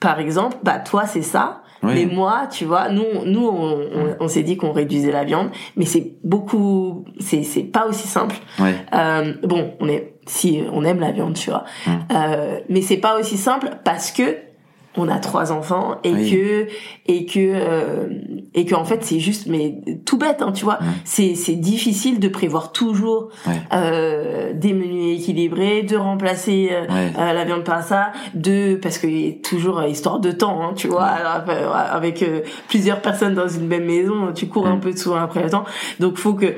par 0.00 0.20
exemple 0.20 0.56
bah 0.62 0.78
toi 0.78 1.06
c'est 1.06 1.22
ça 1.22 1.62
Mais 1.82 2.06
moi, 2.06 2.48
tu 2.50 2.64
vois, 2.64 2.88
nous, 2.88 3.24
nous, 3.24 3.46
on, 3.46 4.16
on, 4.18 4.28
s'est 4.28 4.42
dit 4.42 4.56
qu'on 4.56 4.72
réduisait 4.72 5.12
la 5.12 5.24
viande, 5.24 5.50
mais 5.76 5.84
c'est 5.84 6.16
beaucoup, 6.24 7.04
c'est, 7.20 7.42
c'est 7.44 7.62
pas 7.62 7.86
aussi 7.86 8.08
simple. 8.08 8.36
Ouais. 8.58 8.74
Euh, 8.92 9.34
bon, 9.44 9.74
on 9.80 9.88
est, 9.88 10.17
si 10.28 10.62
on 10.72 10.84
aime 10.84 11.00
la 11.00 11.10
viande, 11.10 11.34
tu 11.34 11.50
vois, 11.50 11.64
euh, 12.12 12.60
mais 12.68 12.82
c'est 12.82 12.96
pas 12.98 13.18
aussi 13.18 13.36
simple 13.36 13.70
parce 13.84 14.10
que 14.10 14.47
on 14.96 15.08
a 15.08 15.18
trois 15.18 15.52
enfants 15.52 15.96
et 16.02 16.12
que 16.12 16.66
et 17.06 17.26
que 17.26 17.38
euh, 17.38 18.06
et 18.54 18.64
que 18.64 18.74
en 18.74 18.84
fait 18.84 19.04
c'est 19.04 19.20
juste 19.20 19.46
mais 19.46 19.76
tout 20.04 20.18
bête 20.18 20.42
hein, 20.42 20.52
tu 20.52 20.64
vois. 20.64 20.78
C'est 21.04 21.34
c'est 21.34 21.54
difficile 21.54 22.18
de 22.20 22.28
prévoir 22.28 22.72
toujours 22.72 23.28
euh, 23.72 24.52
des 24.54 24.72
menus 24.72 25.20
équilibrés 25.20 25.82
de 25.82 25.96
remplacer 25.96 26.70
euh, 26.72 26.86
euh, 26.90 27.32
la 27.32 27.44
viande 27.44 27.64
par 27.64 27.82
ça 27.82 28.12
de 28.34 28.76
parce 28.76 28.98
que 28.98 29.40
toujours 29.42 29.82
histoire 29.84 30.20
de 30.20 30.32
temps 30.32 30.62
hein, 30.62 30.72
tu 30.74 30.88
vois 30.88 31.04
avec 31.04 32.24
plusieurs 32.68 33.00
personnes 33.00 33.34
dans 33.34 33.48
une 33.48 33.66
même 33.66 33.84
maison 33.84 34.32
tu 34.34 34.48
cours 34.48 34.66
un 34.66 34.78
peu 34.78 34.94
souvent 34.96 35.20
après 35.20 35.42
le 35.42 35.50
temps. 35.50 35.64
Donc 36.00 36.16
faut 36.16 36.34
que 36.34 36.54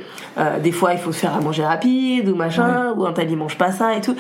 des 0.62 0.72
fois 0.72 0.92
il 0.94 0.98
faut 0.98 1.12
se 1.12 1.18
faire 1.18 1.34
à 1.34 1.40
manger 1.40 1.64
rapide 1.64 2.28
ou 2.28 2.34
machin 2.34 2.94
ou 2.96 3.04
un 3.06 3.12
tel 3.12 3.30
mange 3.36 3.56
pas 3.58 3.72
ça 3.72 3.96
et 3.96 4.00
tout 4.00 4.16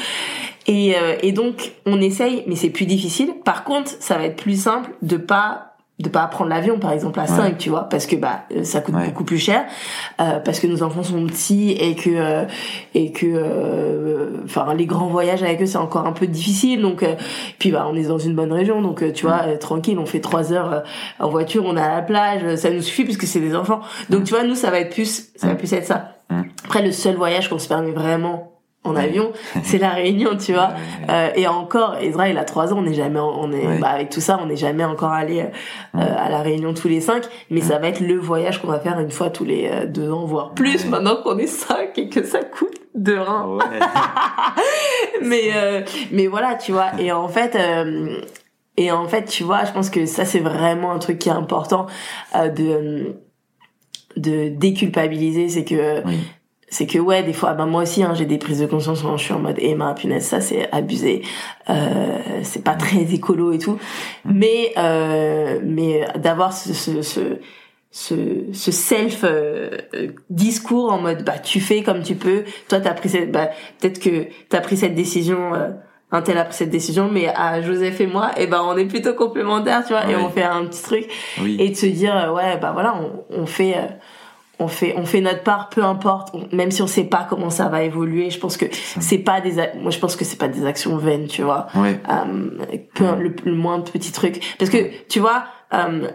et, 0.66 0.96
euh, 0.96 1.16
et 1.22 1.32
donc 1.32 1.72
on 1.86 2.00
essaye, 2.00 2.44
mais 2.46 2.56
c'est 2.56 2.70
plus 2.70 2.86
difficile. 2.86 3.34
Par 3.44 3.64
contre, 3.64 3.92
ça 4.00 4.16
va 4.16 4.24
être 4.24 4.36
plus 4.36 4.60
simple 4.60 4.90
de 5.02 5.16
pas 5.16 5.70
de 6.00 6.08
pas 6.08 6.26
prendre 6.26 6.50
l'avion 6.50 6.78
par 6.78 6.92
exemple 6.92 7.20
à 7.20 7.26
5 7.26 7.58
tu 7.58 7.68
vois 7.68 7.88
parce 7.88 8.06
que 8.06 8.16
bah 8.16 8.44
euh, 8.56 8.64
ça 8.64 8.80
coûte 8.80 8.94
beaucoup 8.94 9.24
plus 9.24 9.38
cher 9.38 9.66
euh, 10.20 10.40
parce 10.40 10.58
que 10.58 10.66
nos 10.66 10.82
enfants 10.82 11.02
sont 11.02 11.26
petits 11.26 11.72
et 11.72 11.94
que 11.94 12.10
euh, 12.10 12.44
et 12.94 13.12
que 13.12 14.40
enfin 14.44 14.72
les 14.74 14.86
grands 14.86 15.08
voyages 15.08 15.42
avec 15.42 15.60
eux 15.60 15.66
c'est 15.66 15.76
encore 15.76 16.06
un 16.06 16.12
peu 16.12 16.26
difficile. 16.26 16.80
Donc 16.80 17.04
puis 17.58 17.70
bah 17.70 17.86
on 17.90 17.96
est 17.96 18.08
dans 18.08 18.18
une 18.18 18.34
bonne 18.34 18.52
région. 18.52 18.80
Donc 18.80 19.12
tu 19.12 19.26
vois 19.26 19.56
tranquille 19.58 19.98
on 19.98 20.06
fait 20.06 20.20
trois 20.20 20.52
heures 20.52 20.82
en 21.18 21.28
voiture 21.28 21.64
on 21.66 21.76
est 21.76 21.82
à 21.82 21.96
la 21.96 22.02
plage 22.02 22.56
ça 22.56 22.70
nous 22.70 22.82
suffit 22.82 23.04
puisque 23.04 23.24
c'est 23.24 23.40
des 23.40 23.54
enfants. 23.54 23.80
Donc 24.08 24.24
tu 24.24 24.32
vois 24.32 24.44
nous 24.44 24.54
ça 24.54 24.70
va 24.70 24.80
être 24.80 24.94
plus 24.94 25.30
ça 25.36 25.48
va 25.48 25.54
plus 25.54 25.72
être 25.72 25.86
ça. 25.86 26.16
Après 26.64 26.82
le 26.82 26.92
seul 26.92 27.16
voyage 27.16 27.50
qu'on 27.50 27.58
se 27.58 27.68
permet 27.68 27.90
vraiment 27.90 28.59
en 28.82 28.96
avion, 28.96 29.32
c'est 29.62 29.78
la 29.78 29.90
Réunion, 29.90 30.36
tu 30.36 30.52
vois. 30.52 30.70
Euh, 31.08 31.30
et 31.34 31.46
encore, 31.46 31.96
Ezra, 32.00 32.28
il 32.28 32.38
a 32.38 32.44
trois 32.44 32.72
ans, 32.72 32.78
on 32.78 32.82
n'est 32.82 32.94
jamais, 32.94 33.20
on 33.20 33.52
est, 33.52 33.78
bah, 33.78 33.88
avec 33.88 34.10
tout 34.10 34.20
ça, 34.20 34.38
on 34.42 34.46
n'est 34.46 34.56
jamais 34.56 34.84
encore 34.84 35.12
allé 35.12 35.40
euh, 35.40 35.48
à 35.94 36.30
la 36.30 36.40
Réunion 36.40 36.72
tous 36.72 36.88
les 36.88 37.00
cinq, 37.00 37.24
mais 37.50 37.60
ça 37.60 37.78
va 37.78 37.88
être 37.88 38.00
le 38.00 38.16
voyage 38.16 38.60
qu'on 38.60 38.68
va 38.68 38.80
faire 38.80 38.98
une 38.98 39.10
fois 39.10 39.30
tous 39.30 39.44
les 39.44 39.68
euh, 39.70 39.86
deux 39.86 40.10
ans, 40.10 40.24
voire 40.24 40.54
plus, 40.54 40.86
maintenant 40.86 41.16
qu'on 41.22 41.36
est 41.38 41.46
cinq 41.46 41.98
et 41.98 42.08
que 42.08 42.24
ça 42.24 42.42
coûte 42.42 42.80
de 42.94 43.16
rein. 43.16 43.58
mais, 45.22 45.50
euh, 45.54 45.82
mais 46.10 46.26
voilà, 46.26 46.54
tu 46.54 46.72
vois. 46.72 46.92
Et 46.98 47.12
en 47.12 47.28
fait, 47.28 47.56
et 48.76 48.92
en 48.92 49.06
fait, 49.06 49.26
tu 49.26 49.44
vois, 49.44 49.64
je 49.64 49.72
pense 49.72 49.90
que 49.90 50.06
ça, 50.06 50.24
c'est 50.24 50.40
vraiment 50.40 50.92
un 50.92 50.98
truc 50.98 51.18
qui 51.18 51.28
est 51.28 51.32
important 51.32 51.86
de 52.34 53.14
de 54.16 54.48
déculpabiliser, 54.48 55.48
c'est 55.48 55.64
que 55.64 56.02
c'est 56.70 56.86
que 56.86 56.98
ouais 56.98 57.22
des 57.24 57.32
fois 57.32 57.52
bah 57.54 57.66
moi 57.66 57.82
aussi 57.82 58.02
hein, 58.02 58.14
j'ai 58.14 58.24
des 58.24 58.38
prises 58.38 58.60
de 58.60 58.66
conscience 58.66 59.02
quand 59.02 59.16
je 59.16 59.24
suis 59.24 59.34
en 59.34 59.40
mode 59.40 59.56
eh 59.58 59.74
ma 59.74 59.92
punaise 59.92 60.24
ça 60.24 60.40
c'est 60.40 60.70
abusé. 60.72 61.22
Euh, 61.68 62.18
c'est 62.42 62.64
pas 62.64 62.74
très 62.74 63.02
écolo 63.12 63.52
et 63.52 63.58
tout. 63.58 63.78
Mais 64.24 64.72
euh, 64.78 65.58
mais 65.62 66.06
d'avoir 66.16 66.52
ce, 66.52 66.72
ce, 66.72 67.02
ce 67.02 67.40
ce, 67.90 68.14
ce 68.52 68.70
self 68.70 69.24
euh, 69.24 69.70
discours 70.30 70.92
en 70.92 71.00
mode 71.00 71.24
bah 71.24 71.38
tu 71.38 71.60
fais 71.60 71.82
comme 71.82 72.02
tu 72.02 72.14
peux. 72.14 72.44
Toi 72.68 72.80
t'as 72.80 72.94
pris 72.94 73.08
cette 73.08 73.32
bah 73.32 73.50
peut-être 73.80 73.98
que 73.98 74.28
t'as 74.48 74.60
pris 74.60 74.76
cette 74.76 74.94
décision 74.94 75.54
euh, 75.54 75.70
un 76.12 76.22
tel 76.22 76.38
a 76.38 76.44
pris 76.44 76.54
cette 76.54 76.70
décision 76.70 77.08
mais 77.10 77.28
à 77.28 77.60
Joseph 77.62 78.00
et 78.00 78.06
moi 78.06 78.30
et 78.36 78.44
eh 78.44 78.46
ben 78.46 78.62
on 78.64 78.76
est 78.76 78.86
plutôt 78.86 79.14
complémentaires 79.14 79.84
tu 79.84 79.92
vois 79.92 80.08
et 80.08 80.14
on 80.14 80.28
fait 80.28 80.44
un 80.44 80.64
petit 80.66 80.82
truc. 80.82 81.08
Et 81.58 81.70
de 81.70 81.74
se 81.74 81.86
dire 81.86 82.16
euh, 82.16 82.32
ouais 82.32 82.58
bah 82.58 82.70
voilà 82.72 82.94
on, 82.94 83.42
on 83.42 83.46
fait 83.46 83.74
on 84.60 84.68
fait 84.68 84.94
on 84.96 85.04
fait 85.04 85.20
notre 85.20 85.42
part 85.42 85.68
peu 85.70 85.82
importe. 85.82 86.34
Même 86.52 86.70
si 86.70 86.82
on 86.82 86.86
sait 86.86 87.04
pas 87.04 87.26
comment 87.28 87.50
ça 87.50 87.68
va 87.68 87.82
évoluer 87.82 88.30
je 88.30 88.38
pense 88.38 88.56
que 88.56 88.66
c'est 88.70 89.18
pas 89.18 89.40
des 89.40 89.52
moi 89.80 89.90
je 89.90 89.98
pense 89.98 90.16
que 90.16 90.24
c'est 90.24 90.38
pas 90.38 90.48
des 90.48 90.64
actions 90.64 90.96
vaines 90.96 91.26
tu 91.26 91.42
vois. 91.42 91.66
Euh, 91.76 93.16
le, 93.18 93.34
le 93.44 93.54
moins 93.54 93.80
petit 93.80 94.12
truc. 94.12 94.56
Parce 94.58 94.70
que 94.70 94.90
tu 95.08 95.20
vois 95.20 95.44
euh, 95.72 96.08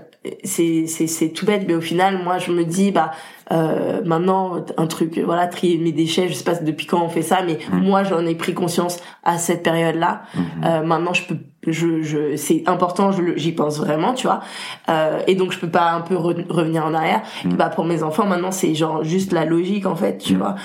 c'est 0.43 0.85
c'est 0.87 1.07
c'est 1.07 1.29
tout 1.29 1.45
bête 1.45 1.63
mais 1.67 1.75
au 1.75 1.81
final 1.81 2.21
moi 2.23 2.39
je 2.39 2.51
me 2.51 2.65
dis 2.65 2.91
bah 2.91 3.11
euh, 3.51 4.01
maintenant 4.03 4.65
un 4.77 4.87
truc 4.87 5.17
voilà 5.19 5.47
trier 5.47 5.77
mes 5.77 5.91
déchets 5.91 6.27
je 6.27 6.33
sais 6.33 6.43
pas 6.43 6.55
depuis 6.55 6.87
quand 6.87 7.01
on 7.01 7.09
fait 7.09 7.21
ça 7.21 7.41
mais 7.45 7.59
moi 7.71 8.03
j'en 8.03 8.25
ai 8.25 8.35
pris 8.35 8.53
conscience 8.53 8.99
à 9.23 9.37
cette 9.37 9.63
période 9.63 9.95
là 9.95 10.23
mm-hmm. 10.35 10.65
euh, 10.65 10.83
maintenant 10.83 11.13
je 11.13 11.23
peux 11.23 11.37
je 11.67 12.01
je 12.01 12.35
c'est 12.35 12.63
important 12.67 13.11
j'y 13.35 13.51
pense 13.51 13.79
vraiment 13.79 14.13
tu 14.13 14.27
vois 14.27 14.41
euh, 14.89 15.19
et 15.27 15.35
donc 15.35 15.51
je 15.51 15.59
peux 15.59 15.69
pas 15.69 15.91
un 15.91 16.01
peu 16.01 16.15
revenir 16.15 16.85
en 16.85 16.93
arrière 16.93 17.21
mm. 17.43 17.55
bah 17.55 17.69
pour 17.69 17.85
mes 17.85 18.03
enfants 18.03 18.25
maintenant 18.25 18.51
c'est 18.51 18.73
genre 18.75 19.03
juste 19.03 19.31
la 19.31 19.45
logique 19.45 19.85
en 19.85 19.95
fait 19.95 20.17
tu 20.17 20.35
mm. 20.35 20.37
vois 20.37 20.55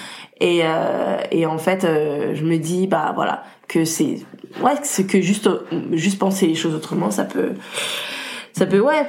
et 0.41 0.61
euh, 0.65 1.19
et 1.31 1.47
en 1.47 1.59
fait 1.59 1.85
euh, 1.85 2.35
je 2.35 2.45
me 2.45 2.57
dis 2.57 2.87
bah 2.87 3.13
voilà 3.15 3.43
que 3.69 3.85
c'est 3.85 4.17
ouais 4.63 4.75
c'est 4.83 5.07
que 5.07 5.21
juste 5.21 5.49
juste 5.93 6.19
penser 6.19 6.47
les 6.47 6.55
choses 6.55 6.75
autrement 6.75 7.11
ça 7.11 7.25
peut 7.25 7.53
ça 8.53 8.67
peut 8.67 8.81
ouais 8.81 9.07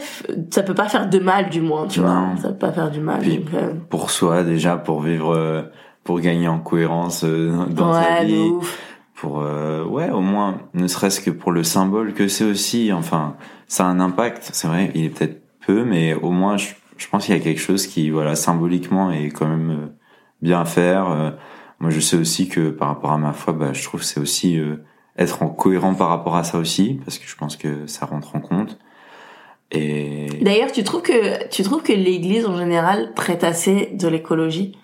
ça 0.50 0.64
peut 0.64 0.74
pas 0.74 0.88
faire 0.88 1.10
de 1.10 1.20
mal 1.20 1.50
du 1.50 1.62
moins 1.62 1.88
tu 1.88 2.00
vois 2.00 2.28
ça 2.42 2.50
peut 2.50 2.58
pas 2.58 2.72
faire 2.72 2.92
du 2.92 3.00
mal 3.00 3.22
euh. 3.26 3.74
pour 3.90 4.12
soi 4.12 4.44
déjà 4.44 4.78
pour 4.78 5.02
vivre 5.02 5.36
euh, 5.36 5.64
pour 6.04 6.20
gagner 6.20 6.48
en 6.48 6.60
cohérence 6.60 7.24
euh, 7.24 7.66
dans 7.70 7.94
sa 7.94 8.24
vie 8.24 8.52
pour 9.22 9.38
ouais 9.38 10.10
au 10.10 10.22
moins 10.22 10.62
ne 10.74 10.88
serait-ce 10.88 11.22
que 11.22 11.30
pour 11.30 11.52
le 11.52 11.64
symbole 11.64 12.14
que 12.14 12.28
c'est 12.28 12.44
aussi 12.44 12.92
enfin 12.92 13.36
ça 13.68 13.86
a 13.86 13.88
un 13.88 14.00
impact 14.00 14.50
c'est 14.52 14.68
vrai 14.68 14.92
il 14.96 15.06
est 15.06 15.10
peut-être 15.10 15.44
peu 15.66 15.84
mais 15.84 16.16
au 16.16 16.32
moins 16.32 16.58
je, 16.58 16.70
je 16.98 17.08
pense 17.08 17.26
qu'il 17.26 17.36
y 17.36 17.40
a 17.40 17.42
quelque 17.42 17.62
chose 17.62 17.86
qui 17.86 18.10
voilà 18.10 18.36
symboliquement 18.36 19.12
est 19.12 19.30
quand 19.30 19.48
même 19.48 19.92
bien 20.42 20.62
à 20.62 20.66
faire 20.66 21.36
moi 21.80 21.92
je 21.92 22.00
sais 22.00 22.18
aussi 22.18 22.50
que 22.50 22.72
par 22.72 22.88
rapport 22.88 23.12
à 23.12 23.18
ma 23.18 23.34
foi 23.34 23.54
bah 23.54 23.74
je 23.74 23.84
trouve 23.84 24.02
c'est 24.02 24.20
aussi 24.20 24.60
être 25.18 25.44
en 25.44 25.50
cohérent 25.50 25.94
par 25.94 26.10
rapport 26.10 26.36
à 26.36 26.44
ça 26.44 26.58
aussi 26.58 27.00
parce 27.04 27.18
que 27.18 27.28
je 27.28 27.36
pense 27.36 27.56
que 27.56 27.88
ça 27.88 28.06
rentre 28.06 28.36
en 28.36 28.40
compte. 28.40 28.78
Et 29.72 30.28
d'ailleurs, 30.42 30.72
tu 30.72 30.84
trouves 30.84 31.02
que 31.02 31.48
tu 31.48 31.64
trouves 31.64 31.84
que 31.84 31.94
l'Église 31.94 32.46
en 32.46 32.58
général 32.58 33.14
traite 33.16 33.44
assez 33.44 33.88
de 33.94 34.08
l'écologie? 34.08 34.78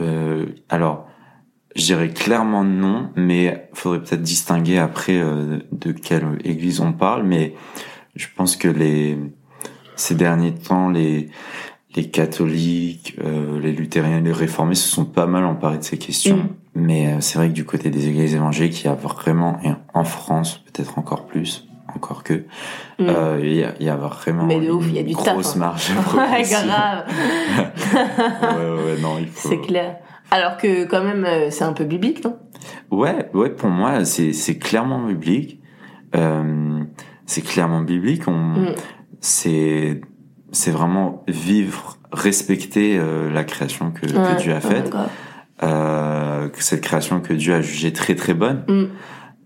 Euh, 0.00 0.46
Alors, 0.68 1.05
je 1.76 1.84
dirais 1.84 2.08
clairement 2.08 2.64
non, 2.64 3.10
mais 3.14 3.68
faudrait 3.74 4.00
peut-être 4.00 4.22
distinguer 4.22 4.78
après 4.78 5.16
euh, 5.16 5.58
de 5.72 5.92
quelle 5.92 6.38
Église 6.44 6.80
on 6.80 6.92
parle. 6.92 7.22
Mais 7.24 7.54
je 8.14 8.26
pense 8.34 8.56
que 8.56 8.68
les 8.68 9.18
ces 9.94 10.14
derniers 10.14 10.54
temps, 10.54 10.90
les 10.90 11.30
les 11.96 12.10
catholiques, 12.10 13.16
euh, 13.24 13.58
les 13.58 13.72
luthériens, 13.72 14.20
les 14.20 14.32
réformés 14.32 14.74
se 14.74 14.88
sont 14.88 15.06
pas 15.06 15.26
mal 15.26 15.44
emparés 15.44 15.78
de 15.78 15.82
ces 15.82 15.98
questions. 15.98 16.36
Mm. 16.36 16.48
Mais 16.74 17.06
euh, 17.06 17.20
c'est 17.20 17.38
vrai 17.38 17.48
que 17.48 17.54
du 17.54 17.64
côté 17.64 17.88
des 17.90 18.08
églises 18.08 18.34
évangéliques, 18.34 18.82
il 18.82 18.86
y 18.86 18.90
a 18.90 18.94
vraiment, 18.94 19.58
et 19.64 19.70
en 19.94 20.04
France 20.04 20.62
peut-être 20.66 20.98
encore 20.98 21.26
plus, 21.26 21.66
encore 21.94 22.22
que 22.22 22.34
mm. 22.98 23.08
euh, 23.08 23.40
il 23.42 23.54
y, 23.54 23.64
a, 23.64 23.72
y, 23.80 23.88
a, 23.88 23.96
vraiment 23.96 24.44
mais 24.44 24.60
de 24.60 24.70
ouf, 24.70 24.84
il 24.86 24.94
y 24.94 24.98
a 24.98 25.02
du 25.02 25.14
grosse 25.14 25.56
hein. 25.56 25.60
marge 25.60 25.90
ouais, 26.14 26.42
grave 26.42 27.06
ouais, 27.94 28.84
ouais, 28.84 29.00
non 29.00 29.16
il 29.18 29.28
faut 29.28 29.48
c'est 29.48 29.60
clair 29.60 29.96
alors 30.30 30.56
que 30.56 30.84
quand 30.84 31.02
même 31.02 31.24
euh, 31.24 31.50
c'est 31.50 31.64
un 31.64 31.72
peu 31.72 31.84
biblique 31.84 32.24
non? 32.24 32.38
Ouais 32.90 33.30
ouais 33.34 33.50
pour 33.50 33.68
moi 33.68 34.04
c'est 34.04 34.32
c'est 34.32 34.58
clairement 34.58 35.06
biblique 35.06 35.60
euh, 36.14 36.82
c'est 37.26 37.42
clairement 37.42 37.80
biblique 37.80 38.26
on 38.26 38.32
mm. 38.32 38.74
c'est 39.20 40.00
c'est 40.52 40.70
vraiment 40.70 41.24
vivre 41.28 41.98
respecter 42.12 42.98
euh, 42.98 43.30
la 43.30 43.44
création 43.44 43.90
que, 43.90 44.06
que 44.06 44.38
Dieu 44.40 44.54
a 44.54 44.60
faite 44.60 44.92
euh, 45.62 46.48
cette 46.58 46.82
création 46.82 47.20
que 47.20 47.32
Dieu 47.32 47.54
a 47.54 47.60
jugée 47.60 47.92
très 47.92 48.14
très 48.14 48.34
bonne 48.34 48.64
mm. 48.68 48.86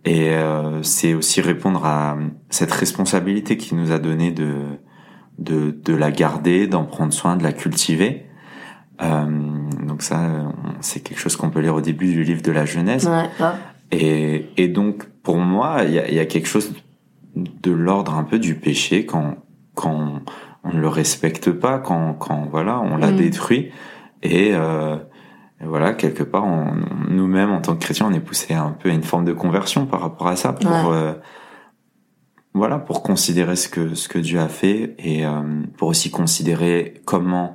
Et 0.05 0.31
euh, 0.31 0.83
c'est 0.83 1.15
aussi 1.15 1.41
répondre 1.41 1.85
à 1.85 2.17
cette 2.49 2.73
responsabilité 2.73 3.57
qu'il 3.57 3.77
nous 3.77 3.93
a 3.93 3.99
donnée 3.99 4.33
de, 4.33 4.55
de, 5.39 5.71
de 5.71 5.95
la 5.95 6.11
garder, 6.11 6.67
d'en 6.67 6.85
prendre 6.85 7.13
soin, 7.13 7.37
de 7.37 7.43
la 7.43 7.53
cultiver. 7.53 8.27
Euh, 9.03 9.69
donc 10.01 10.05
ça, 10.05 10.31
c'est 10.81 11.01
quelque 11.01 11.19
chose 11.19 11.37
qu'on 11.37 11.51
peut 11.51 11.61
lire 11.61 11.75
au 11.75 11.83
début 11.83 12.11
du 12.11 12.25
livre 12.25 12.41
de 12.41 12.53
la 12.53 12.65
Genèse. 12.65 13.07
Ouais, 13.07 13.29
et, 13.93 14.47
et 14.57 14.69
donc, 14.69 15.05
pour 15.23 15.37
moi, 15.37 15.83
il 15.85 15.93
y 15.93 15.99
a, 15.99 16.11
y 16.11 16.19
a, 16.19 16.25
quelque 16.25 16.49
chose 16.49 16.73
de 17.35 17.71
l'ordre 17.71 18.15
un 18.15 18.25
peu 18.25 18.39
du 18.39 18.55
péché 18.55 19.05
quand, 19.05 19.35
quand 19.75 20.23
on 20.65 20.73
ne 20.73 20.81
le 20.81 20.89
respecte 20.89 21.53
pas, 21.53 21.79
quand, 21.79 22.15
quand 22.15 22.47
voilà, 22.51 22.81
on 22.81 22.97
l'a 22.97 23.11
mm. 23.11 23.17
détruit. 23.17 23.73
Et, 24.23 24.53
euh, 24.55 24.97
et 25.61 25.67
voilà, 25.67 25.93
quelque 25.93 26.23
part, 26.23 26.47
nous-mêmes, 27.11 27.51
en 27.51 27.61
tant 27.61 27.75
que 27.75 27.81
chrétiens, 27.81 28.07
on 28.09 28.15
est 28.15 28.21
poussé 28.21 28.55
un 28.55 28.71
peu 28.71 28.89
à 28.89 28.95
une 28.95 29.03
forme 29.03 29.27
de 29.27 29.35
conversion 29.35 29.85
par 29.85 30.01
rapport 30.01 30.29
à 30.29 30.37
ça, 30.37 30.55
pour 30.55 30.93
euh, 30.93 31.13
voilà, 32.55 32.79
pour 32.79 33.03
considérer 33.03 33.55
ce 33.55 33.69
que 33.69 33.95
ce 33.95 34.09
que 34.09 34.19
Dieu 34.19 34.41
a 34.41 34.49
fait 34.49 34.95
et 34.99 35.27
euh, 35.27 35.43
pour 35.77 35.89
aussi 35.89 36.11
considérer 36.11 37.03
comment 37.05 37.55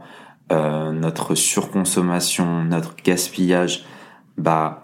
euh, 0.52 0.92
notre 0.92 1.36
surconsommation, 1.36 2.64
notre 2.64 2.96
gaspillage, 3.04 3.86
bah 4.38 4.82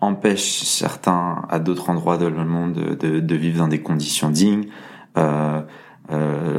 empêche 0.00 0.62
certains 0.64 1.46
à 1.48 1.58
d'autres 1.58 1.88
endroits 1.88 2.18
dans 2.18 2.28
le 2.28 2.44
monde 2.44 2.74
de, 2.74 3.20
de, 3.20 3.34
vivre 3.36 3.58
dans 3.58 3.68
des 3.68 3.80
conditions 3.80 4.28
dignes. 4.28 4.66
euh, 5.16 5.62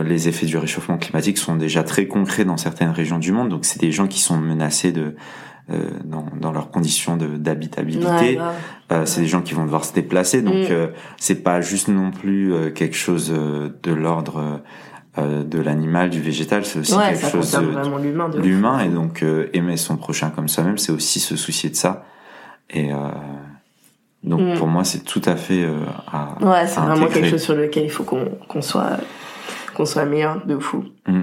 les 0.03 0.27
effets 0.27 0.47
du 0.47 0.57
réchauffement 0.57 0.97
climatique 0.97 1.37
sont 1.37 1.55
déjà 1.55 1.83
très 1.83 2.07
concrets 2.07 2.45
dans 2.45 2.57
certaines 2.57 2.89
régions 2.89 3.19
du 3.19 3.31
monde. 3.31 3.49
Donc 3.49 3.65
c'est 3.65 3.79
des 3.79 3.91
gens 3.91 4.07
qui 4.07 4.19
sont 4.19 4.37
menacés 4.37 4.91
de 4.91 5.15
euh, 5.71 5.89
dans, 6.03 6.27
dans, 6.39 6.51
leurs 6.51 6.69
conditions 6.69 7.17
d'habitabilité. 7.17 8.39
euh, 8.91 9.05
c'est 9.07 9.21
des 9.21 9.27
gens 9.27 9.41
qui 9.41 9.55
vont 9.55 9.65
devoir 9.65 9.83
se 9.83 9.93
déplacer. 9.93 10.43
Donc 10.43 10.53
mm. 10.53 10.71
euh, 10.71 10.87
c'est 11.17 11.41
pas 11.43 11.59
juste 11.59 11.87
non 11.87 12.11
plus 12.11 12.53
euh, 12.53 12.69
quelque 12.69 12.95
chose 12.95 13.31
de 13.31 13.91
l'ordre 13.91 14.61
de 15.17 15.59
l'animal, 15.59 16.09
du 16.09 16.21
végétal. 16.21 16.65
C'est 16.65 16.79
aussi 16.79 16.95
quelque 16.97 17.29
chose 17.29 17.51
de 17.51 18.41
l'humain. 18.41 18.79
Et 18.79 18.89
donc 18.89 19.23
aimer 19.53 19.77
son 19.77 19.97
prochain 19.97 20.29
comme 20.29 20.47
soi-même, 20.47 20.77
c'est 20.77 20.91
aussi 20.91 21.19
se 21.19 21.35
soucier 21.35 21.69
de 21.69 21.75
ça. 21.75 22.05
Et 22.69 22.89
donc 24.23 24.41
mm. 24.41 24.57
pour 24.57 24.67
moi, 24.67 24.83
c'est 24.83 25.03
tout 25.03 25.21
à 25.25 25.35
fait 25.35 25.65
à. 26.11 26.35
Ouais, 26.41 26.67
c'est 26.67 26.79
vraiment 26.79 27.07
quelque 27.07 27.29
chose 27.29 27.43
sur 27.43 27.55
lequel 27.55 27.85
il 27.85 27.91
faut 27.91 28.03
qu'on 28.03 28.25
qu'on 28.47 28.61
soit 28.61 28.97
qu'on 29.75 29.85
soit 29.85 30.05
meilleur 30.05 30.43
de 30.45 30.57
fou. 30.57 30.85
Mm. 31.07 31.21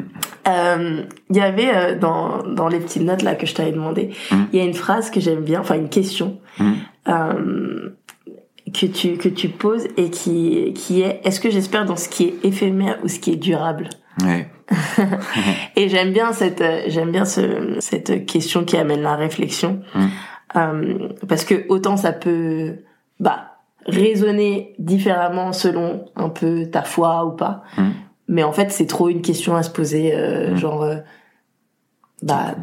Euh, 0.49 1.03
il 1.31 1.37
y 1.37 1.41
avait 1.41 1.75
euh, 1.75 1.99
dans, 1.99 2.43
dans 2.43 2.69
les 2.69 2.79
petites 2.79 3.03
notes 3.03 3.23
là 3.23 3.35
que 3.35 3.47
je 3.47 3.55
t'avais 3.55 3.73
demandé, 3.73 4.11
mm. 4.31 4.37
il 4.53 4.59
y 4.59 4.63
a 4.63 4.65
une 4.65 4.75
phrase 4.75 5.11
que 5.11 5.21
j'aime 5.21 5.43
bien, 5.43 5.61
enfin 5.61 5.75
une 5.75 5.89
question 5.89 6.39
euh, 7.09 7.91
que 8.73 8.87
tu 8.87 9.17
que 9.17 9.29
tu 9.29 9.49
poses 9.49 9.87
et 9.97 10.11
qui 10.11 10.73
qui 10.75 11.03
est 11.03 11.21
est-ce 11.25 11.41
que 11.41 11.51
j'espère 11.51 11.85
dans 11.85 11.97
ce 11.97 12.09
qui 12.09 12.25
est 12.25 12.45
éphémère 12.45 12.99
ou 13.03 13.09
ce 13.09 13.19
qui 13.19 13.33
est 13.33 13.37
durable 13.37 13.89
ouais. 14.25 14.49
et 15.77 15.89
j'aime 15.89 16.13
bien 16.13 16.33
cette 16.33 16.63
j'aime 16.89 17.11
bien 17.11 17.25
ce, 17.25 17.77
cette 17.81 18.27
question 18.27 18.65
qui 18.65 18.77
amène 18.77 19.03
la 19.03 19.17
réflexion 19.17 19.83
parce 20.53 21.45
que 21.45 21.67
autant 21.69 21.97
ça 21.97 22.13
peut 22.13 22.77
bah 23.21 23.59
raisonner 23.87 24.75
différemment 24.79 25.53
selon 25.53 26.07
un 26.17 26.29
peu 26.29 26.67
ta 26.67 26.83
foi 26.83 27.25
ou 27.27 27.33
pas 27.33 27.63
mais 28.29 28.43
en 28.43 28.53
fait 28.53 28.71
c'est 28.71 28.87
trop 28.87 29.09
une 29.09 29.23
question 29.23 29.57
à 29.57 29.63
se 29.63 29.71
poser 29.71 30.15
euh, 30.15 30.53
mmh. 30.53 30.57
genre 30.57 30.83
euh, 30.83 30.97
bah 32.23 32.55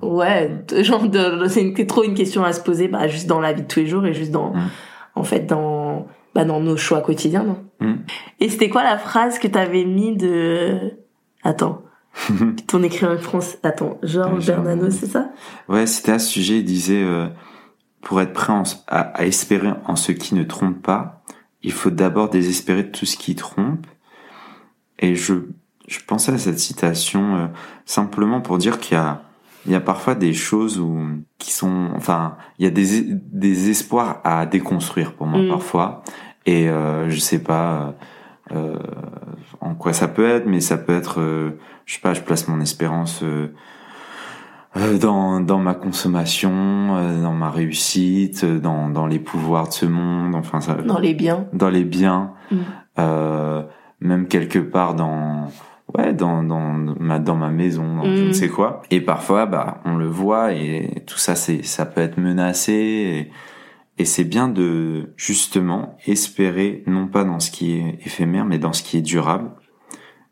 ouais 0.00 0.64
genre 0.82 1.02
c'est 1.48 1.86
trop 1.86 2.04
une 2.04 2.14
question 2.14 2.44
à 2.44 2.52
se 2.52 2.60
poser 2.60 2.88
bah 2.88 3.08
juste 3.08 3.26
dans 3.26 3.40
la 3.40 3.52
vie 3.52 3.62
de 3.62 3.66
tous 3.66 3.80
les 3.80 3.86
jours 3.86 4.06
et 4.06 4.14
juste 4.14 4.30
dans. 4.30 4.52
En 5.14 5.24
fait 5.24 5.46
dans 5.46 6.06
bah 6.34 6.44
dans 6.44 6.60
nos 6.60 6.76
choix 6.76 7.00
quotidiens 7.00 7.44
non 7.44 7.64
mmh. 7.80 7.94
et 8.40 8.48
c'était 8.48 8.68
quoi 8.68 8.82
la 8.82 8.98
phrase 8.98 9.38
que 9.38 9.48
t'avais 9.48 9.84
mis 9.84 10.16
de 10.16 10.94
attends. 11.42 11.82
Ton 12.66 12.82
écrivain 12.82 13.16
France 13.16 13.56
attends 13.62 13.98
Georges 14.02 14.46
Bernano 14.46 14.90
c'est 14.90 15.06
ça? 15.06 15.30
Ouais 15.68 15.86
c'était 15.86 16.12
à 16.12 16.18
ce 16.18 16.30
sujet 16.30 16.58
il 16.58 16.64
disait 16.64 17.02
euh, 17.02 17.28
pour 18.02 18.20
être 18.20 18.34
prêt 18.34 18.52
à, 18.86 19.00
à 19.00 19.24
espérer 19.24 19.70
en 19.86 19.96
ce 19.96 20.12
qui 20.12 20.34
ne 20.34 20.44
trompe 20.44 20.82
pas 20.82 21.22
il 21.62 21.72
faut 21.72 21.90
d'abord 21.90 22.28
désespérer 22.28 22.82
de 22.82 22.90
tout 22.90 23.06
ce 23.06 23.16
qui 23.16 23.34
trompe 23.34 23.86
et 24.98 25.14
je, 25.16 25.34
je 25.88 25.98
pensais 26.06 26.32
à 26.32 26.38
cette 26.38 26.58
citation 26.58 27.36
euh, 27.36 27.46
simplement 27.84 28.40
pour 28.40 28.58
dire 28.58 28.78
qu'il 28.78 28.96
y 28.96 29.00
a, 29.00 29.22
il 29.66 29.72
y 29.72 29.74
a 29.74 29.80
parfois 29.80 30.14
des 30.14 30.32
choses 30.32 30.78
où, 30.80 30.98
qui 31.38 31.52
sont, 31.52 31.90
enfin, 31.94 32.36
il 32.58 32.64
y 32.64 32.68
a 32.68 32.70
des, 32.70 33.04
des 33.12 33.70
espoirs 33.70 34.20
à 34.24 34.46
déconstruire 34.46 35.14
pour 35.14 35.26
moi 35.26 35.42
mm. 35.42 35.48
parfois. 35.48 36.02
Et 36.46 36.68
euh, 36.68 37.08
je 37.08 37.18
sais 37.18 37.42
pas 37.42 37.94
euh, 38.52 38.76
en 39.60 39.74
quoi 39.74 39.92
ça 39.92 40.08
peut 40.08 40.28
être, 40.28 40.46
mais 40.46 40.60
ça 40.60 40.76
peut 40.76 40.94
être, 40.94 41.20
euh, 41.20 41.58
je 41.86 41.94
sais 41.94 42.00
pas, 42.00 42.14
je 42.14 42.20
place 42.20 42.48
mon 42.48 42.60
espérance 42.60 43.22
euh, 43.22 43.48
dans, 44.98 45.40
dans 45.40 45.58
ma 45.58 45.74
consommation, 45.74 47.20
dans 47.22 47.32
ma 47.32 47.50
réussite, 47.50 48.44
dans, 48.44 48.88
dans 48.88 49.06
les 49.06 49.18
pouvoirs 49.18 49.68
de 49.68 49.72
ce 49.74 49.86
monde, 49.86 50.34
enfin 50.34 50.60
ça. 50.60 50.74
Dans 50.74 50.98
les 50.98 51.14
biens. 51.14 51.46
Dans 51.52 51.68
les 51.68 51.84
biens. 51.84 52.32
Mm. 52.50 52.56
Euh, 52.98 53.62
même 54.00 54.26
quelque 54.26 54.58
part 54.58 54.94
dans 54.94 55.48
ouais 55.96 56.12
dans 56.12 56.42
dans 56.42 56.72
ma 57.00 57.18
dans 57.18 57.36
ma 57.36 57.50
maison 57.50 57.96
dans 57.96 58.04
je 58.04 58.22
ne 58.22 58.28
mm. 58.28 58.32
sais 58.32 58.48
quoi. 58.48 58.82
Et 58.90 59.00
parfois 59.00 59.46
bah 59.46 59.80
on 59.84 59.96
le 59.96 60.06
voit 60.06 60.52
et 60.52 61.02
tout 61.06 61.18
ça 61.18 61.34
c'est 61.34 61.62
ça 61.62 61.86
peut 61.86 62.00
être 62.00 62.18
menacé 62.18 62.72
et, 62.72 63.30
et 63.98 64.04
c'est 64.04 64.24
bien 64.24 64.48
de 64.48 65.12
justement 65.16 65.96
espérer 66.06 66.82
non 66.86 67.06
pas 67.06 67.24
dans 67.24 67.40
ce 67.40 67.50
qui 67.50 67.72
est 67.72 67.98
éphémère 68.04 68.44
mais 68.44 68.58
dans 68.58 68.72
ce 68.72 68.82
qui 68.82 68.96
est 68.96 69.02
durable. 69.02 69.50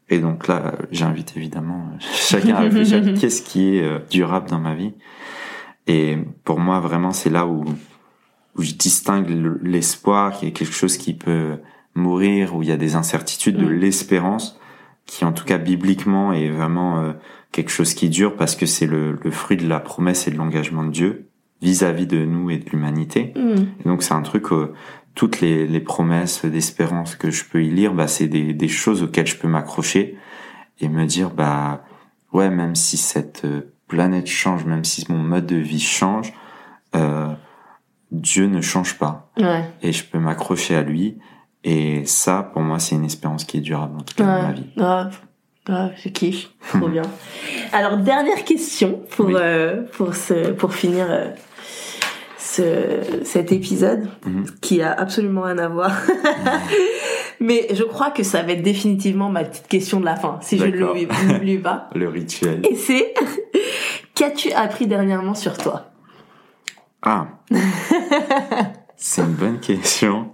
Et 0.08 0.18
donc 0.18 0.48
là 0.48 0.74
j'invite 0.90 1.36
évidemment 1.36 1.90
chacun 2.00 2.56
à 2.56 2.60
réfléchir. 2.60 3.02
Qu'est-ce 3.18 3.42
qui 3.42 3.76
est 3.76 3.82
euh, 3.82 3.98
durable 4.10 4.48
dans 4.48 4.60
ma 4.60 4.74
vie? 4.74 4.94
Et 5.86 6.18
pour 6.44 6.58
moi 6.58 6.80
vraiment 6.80 7.12
c'est 7.12 7.30
là 7.30 7.46
où 7.46 7.64
où 8.56 8.62
je 8.62 8.72
distingue 8.72 9.28
l'espoir 9.62 10.36
qui 10.38 10.46
est 10.46 10.52
quelque 10.52 10.74
chose 10.74 10.96
qui 10.96 11.14
peut 11.14 11.58
mourir, 11.94 12.54
où 12.54 12.62
il 12.62 12.68
y 12.68 12.72
a 12.72 12.76
des 12.76 12.94
incertitudes, 12.94 13.56
de 13.56 13.64
mm. 13.64 13.72
l'espérance, 13.72 14.59
qui 15.10 15.24
en 15.24 15.32
tout 15.32 15.44
cas 15.44 15.58
bibliquement 15.58 16.32
est 16.32 16.48
vraiment 16.48 17.00
euh, 17.00 17.12
quelque 17.50 17.72
chose 17.72 17.94
qui 17.94 18.08
dure 18.08 18.36
parce 18.36 18.54
que 18.54 18.64
c'est 18.64 18.86
le, 18.86 19.18
fruit 19.32 19.56
de 19.56 19.66
la 19.66 19.80
promesse 19.80 20.28
et 20.28 20.30
de 20.30 20.36
l'engagement 20.36 20.84
de 20.84 20.92
Dieu 20.92 21.30
vis-à-vis 21.60 22.06
de 22.06 22.24
nous 22.24 22.48
et 22.50 22.58
de 22.58 22.70
l'humanité. 22.70 23.34
Mm. 23.36 23.88
donc 23.88 24.04
c'est 24.04 24.14
un 24.14 24.22
truc, 24.22 24.52
euh, 24.52 24.72
toutes 25.16 25.40
les, 25.40 25.66
les 25.66 25.80
promesses 25.80 26.44
d'espérance 26.44 27.16
que 27.16 27.32
je 27.32 27.44
peux 27.44 27.64
y 27.64 27.70
lire, 27.70 27.92
bah, 27.92 28.06
c'est 28.06 28.28
des, 28.28 28.54
des 28.54 28.68
choses 28.68 29.02
auxquelles 29.02 29.26
je 29.26 29.36
peux 29.36 29.48
m'accrocher 29.48 30.16
et 30.78 30.88
me 30.88 31.04
dire, 31.06 31.30
bah 31.30 31.82
ouais, 32.32 32.48
même 32.48 32.76
si 32.76 32.96
cette 32.96 33.44
euh, 33.44 33.74
planète 33.88 34.28
change, 34.28 34.64
même 34.64 34.84
si 34.84 35.04
mon 35.10 35.18
mode 35.18 35.46
de 35.46 35.56
vie 35.56 35.80
change, 35.80 36.32
euh, 36.94 37.34
Dieu 38.12 38.46
ne 38.46 38.60
change 38.60 38.96
pas. 38.96 39.32
Ouais. 39.36 39.64
Et 39.82 39.90
je 39.90 40.04
peux 40.04 40.20
m'accrocher 40.20 40.76
à 40.76 40.82
lui 40.82 41.18
et 41.62 42.04
ça, 42.06 42.50
pour 42.52 42.62
moi, 42.62 42.78
c'est 42.78 42.94
une 42.94 43.04
espérance 43.04 43.44
qui 43.44 43.58
est 43.58 43.60
durable, 43.60 43.96
en 43.98 44.02
tout 44.02 44.14
cas, 44.14 44.24
dans 44.24 44.42
ma 44.42 44.52
vie. 44.52 44.66
Grave, 44.76 45.18
grave, 45.66 45.92
je 46.02 46.08
kiffe. 46.08 46.50
Trop 46.68 46.88
bien. 46.88 47.02
Alors, 47.72 47.98
dernière 47.98 48.44
question 48.44 49.02
pour, 49.10 49.30
euh, 49.34 49.82
pour, 49.92 50.14
ce, 50.14 50.52
pour 50.52 50.74
finir 50.74 51.06
euh, 51.10 51.30
ce, 52.38 53.22
cet 53.24 53.52
épisode, 53.52 54.08
mhm. 54.24 54.46
qui 54.62 54.80
a 54.80 54.92
absolument 54.92 55.42
rien 55.42 55.58
à 55.58 55.68
voir. 55.68 55.92
Mais 57.40 57.68
je 57.72 57.84
crois 57.84 58.10
que 58.10 58.22
ça 58.22 58.42
va 58.42 58.52
être 58.52 58.62
définitivement 58.62 59.30
ma 59.30 59.44
petite 59.44 59.68
question 59.68 60.00
de 60.00 60.04
la 60.04 60.16
fin, 60.16 60.38
si 60.42 60.58
je 60.58 60.64
ne 60.64 60.76
l'oublie 60.76 61.58
pas. 61.58 61.88
Le 61.94 62.08
rituel. 62.08 62.62
Et 62.68 62.76
c'est, 62.76 63.14
qu'as-tu 64.14 64.52
appris 64.52 64.86
dernièrement 64.86 65.34
sur 65.34 65.56
toi? 65.56 65.90
Ah, 67.02 67.28
c'est 68.96 69.22
une 69.22 69.32
bonne 69.32 69.60
question. 69.60 70.30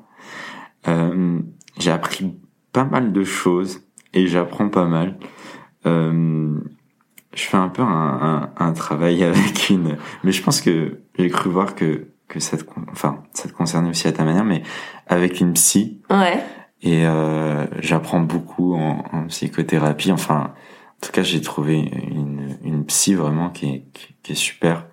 Euh, 0.89 1.41
j'ai 1.79 1.91
appris 1.91 2.35
pas 2.73 2.85
mal 2.85 3.13
de 3.13 3.25
choses 3.25 3.83
et 4.13 4.27
j'apprends 4.27 4.69
pas 4.69 4.87
mal. 4.87 5.19
Euh, 5.87 6.59
je 7.35 7.43
fais 7.43 7.57
un 7.57 7.69
peu 7.69 7.83
un, 7.83 7.87
un, 7.87 8.51
un, 8.57 8.73
travail 8.73 9.23
avec 9.25 9.69
une, 9.71 9.97
mais 10.25 10.33
je 10.33 10.43
pense 10.43 10.61
que 10.61 11.01
j'ai 11.19 11.29
cru 11.31 11.51
voir 11.51 11.75
que 11.75 12.09
que 12.29 12.41
ça 12.41 12.57
te, 12.57 12.65
enfin 12.91 13.23
ça 13.33 13.49
te 13.49 13.55
concernait 13.55 13.89
aussi 13.91 14.09
à 14.09 14.13
ta 14.13 14.25
manière, 14.25 14.45
mais 14.45 14.63
avec 15.07 15.41
une 15.41 15.53
psy. 15.53 16.01
Ouais. 16.11 16.43
Et 16.83 17.07
euh, 17.07 17.67
j'apprends 17.81 18.21
beaucoup 18.21 18.75
en, 18.75 19.05
en, 19.13 19.27
psychothérapie. 19.27 20.13
Enfin, 20.13 20.53
en 20.91 21.07
tout 21.07 21.13
cas, 21.13 21.23
j'ai 21.23 21.41
trouvé 21.41 21.79
une, 21.79 22.59
une 22.63 22.85
psy 22.85 23.15
vraiment 23.15 23.51
qui 23.51 23.67
est, 23.67 23.85
qui, 24.23 24.33
est 24.33 24.37
super. 24.37 24.87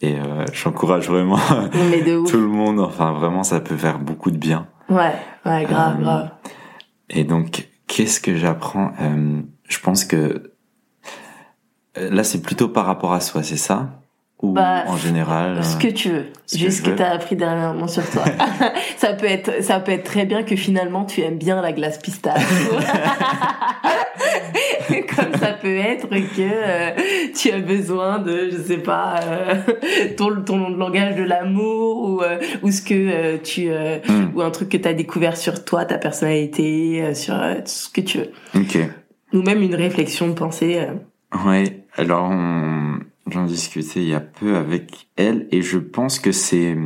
Et 0.00 0.16
euh, 0.18 0.44
j'encourage 0.52 1.08
vraiment 1.08 1.38
tout 2.28 2.38
le 2.38 2.48
monde. 2.48 2.80
Enfin, 2.80 3.12
vraiment, 3.12 3.42
ça 3.42 3.60
peut 3.60 3.76
faire 3.76 3.98
beaucoup 3.98 4.30
de 4.30 4.38
bien. 4.38 4.68
Ouais, 4.88 5.14
ouais, 5.44 5.64
grave, 5.64 5.96
euh, 5.98 6.02
grave. 6.02 6.30
Et 7.10 7.24
donc, 7.24 7.68
qu'est-ce 7.86 8.20
que 8.20 8.36
j'apprends 8.36 8.92
euh, 9.00 9.42
Je 9.68 9.78
pense 9.80 10.04
que 10.04 10.52
euh, 11.98 12.10
là, 12.10 12.24
c'est 12.24 12.42
plutôt 12.42 12.68
par 12.68 12.86
rapport 12.86 13.12
à 13.12 13.20
soi, 13.20 13.42
c'est 13.42 13.56
ça? 13.56 13.90
Ou 14.42 14.52
bah, 14.52 14.84
en 14.86 14.98
général 14.98 15.64
ce 15.64 15.76
que 15.78 15.88
tu 15.88 16.10
veux. 16.10 16.26
juste 16.52 16.84
ce 16.84 16.90
que, 16.90 16.94
tu 16.94 17.02
as 17.02 17.10
appris 17.10 17.36
dernièrement 17.36 17.88
sur 17.88 18.08
toi. 18.10 18.22
Ça 18.98 19.14
peut 19.14 19.24
être 19.24 19.64
ça 19.64 19.80
peut 19.80 19.92
être 19.92 20.04
très 20.04 20.26
bien 20.26 20.42
que 20.42 20.56
finalement 20.56 21.06
tu 21.06 21.22
aimes 21.22 21.38
bien 21.38 21.62
la 21.62 21.72
glace 21.72 21.96
pistache 21.96 22.42
comme 25.16 25.34
ça 25.38 25.52
peut 25.52 25.76
être 25.76 26.08
que 26.08 26.40
euh, 26.40 26.90
tu 27.34 27.50
as 27.50 27.60
besoin 27.60 28.18
de 28.18 28.50
je 28.50 28.56
sais 28.56 28.78
pas 28.78 29.20
euh, 29.22 29.54
ton 30.16 30.42
ton 30.42 30.70
langage 30.70 31.16
de 31.16 31.22
l'amour 31.22 32.10
ou 32.10 32.22
euh, 32.22 32.38
ou 32.62 32.70
ce 32.70 32.82
que 32.82 33.36
tu 33.38 33.68
hmm. 33.68 34.36
ou 34.36 34.42
un 34.42 34.50
truc 34.50 34.68
que 34.68 34.76
tu 34.76 34.88
as 34.88 34.94
découvert 34.94 35.36
sur 35.36 35.64
toi 35.64 35.84
ta 35.84 35.98
personnalité 35.98 37.14
sur 37.14 37.34
ce 37.64 37.88
que 37.88 38.00
tu 38.00 38.18
veux 38.18 38.30
OK 38.54 38.78
ou 39.32 39.42
même 39.42 39.62
une 39.62 39.74
réflexion 39.74 40.28
de 40.28 40.34
pensée 40.34 40.80
ouais 41.44 41.84
alors 41.96 42.30
on 42.30 42.98
J'en 43.28 43.44
discutais 43.44 44.00
il 44.00 44.08
y 44.08 44.14
a 44.14 44.20
peu 44.20 44.56
avec 44.56 45.08
elle 45.16 45.48
et 45.50 45.60
je 45.60 45.78
pense 45.78 46.20
que 46.20 46.30
c'est, 46.30 46.76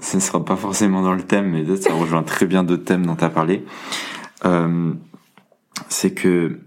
ce 0.00 0.16
ne 0.16 0.20
sera 0.20 0.44
pas 0.44 0.56
forcément 0.56 1.02
dans 1.02 1.14
le 1.14 1.22
thème, 1.22 1.50
mais 1.50 1.76
ça 1.76 1.94
rejoint 1.94 2.24
très 2.24 2.46
bien 2.46 2.64
d'autres 2.64 2.84
thèmes 2.84 3.06
dont 3.06 3.14
tu 3.14 3.24
as 3.24 3.30
parlé. 3.30 3.64
Euh, 4.44 4.92
c'est 5.88 6.14
que 6.14 6.58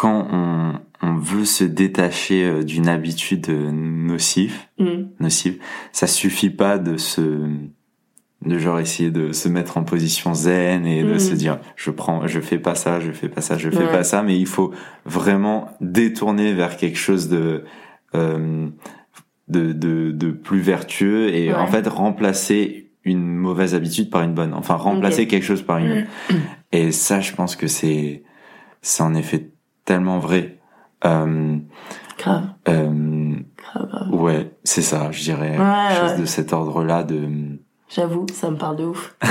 quand 0.00 0.26
on, 0.32 0.72
on, 1.02 1.16
veut 1.16 1.44
se 1.44 1.64
détacher 1.64 2.44
euh, 2.44 2.62
d'une 2.62 2.88
habitude 2.88 3.48
nocive, 3.50 4.56
mm. 4.78 5.02
nocive, 5.20 5.58
ça 5.92 6.06
suffit 6.06 6.48
pas 6.50 6.78
de 6.78 6.96
se 6.96 7.20
de 8.46 8.56
genre 8.58 8.80
essayer 8.80 9.10
de 9.10 9.32
se 9.32 9.48
mettre 9.50 9.76
en 9.76 9.84
position 9.84 10.32
zen 10.32 10.86
et 10.86 11.02
de 11.02 11.12
Mhm. 11.12 11.18
se 11.18 11.34
dire 11.34 11.58
je 11.76 11.90
prends 11.90 12.26
je 12.26 12.40
fais 12.40 12.58
pas 12.58 12.74
ça 12.74 12.98
je 12.98 13.12
fais 13.12 13.28
pas 13.28 13.42
ça 13.42 13.58
je 13.58 13.68
fais 13.68 13.84
Ouais. 13.84 13.92
pas 13.92 14.02
ça 14.02 14.22
mais 14.22 14.38
il 14.38 14.46
faut 14.46 14.72
vraiment 15.04 15.68
détourner 15.82 16.54
vers 16.54 16.78
quelque 16.78 16.96
chose 16.96 17.28
de 17.28 17.64
euh, 18.14 18.66
de, 19.48 19.72
de 19.74 20.10
de 20.12 20.30
plus 20.30 20.60
vertueux 20.60 21.28
et 21.34 21.48
Ouais. 21.52 21.54
en 21.54 21.66
fait 21.66 21.86
remplacer 21.86 22.90
une 23.04 23.26
mauvaise 23.36 23.74
habitude 23.74 24.08
par 24.08 24.22
une 24.22 24.32
bonne 24.32 24.54
enfin 24.54 24.76
remplacer 24.76 25.26
quelque 25.26 25.44
chose 25.44 25.60
par 25.62 25.76
une 25.76 25.92
autre 25.92 26.08
et 26.72 26.92
ça 26.92 27.20
je 27.20 27.34
pense 27.34 27.56
que 27.56 27.66
c'est 27.66 28.22
c'est 28.80 29.02
en 29.02 29.14
effet 29.14 29.50
tellement 29.90 30.20
vrai 30.20 30.58
euh, 31.04 31.56
Grave, 32.16 32.44
euh, 32.68 33.34
grave, 33.56 34.14
ouais 34.14 34.52
c'est 34.62 34.82
ça 34.82 35.08
je 35.10 35.20
dirais 35.22 35.58
Ouais, 35.58 35.96
chose 36.00 36.12
ouais. 36.12 36.18
de 36.20 36.24
cet 36.26 36.52
ordre 36.52 36.84
là 36.84 37.02
de 37.02 37.26
J'avoue, 37.92 38.24
ça 38.32 38.52
me 38.52 38.56
parle 38.56 38.76
de 38.76 38.84
ouf. 38.84 39.16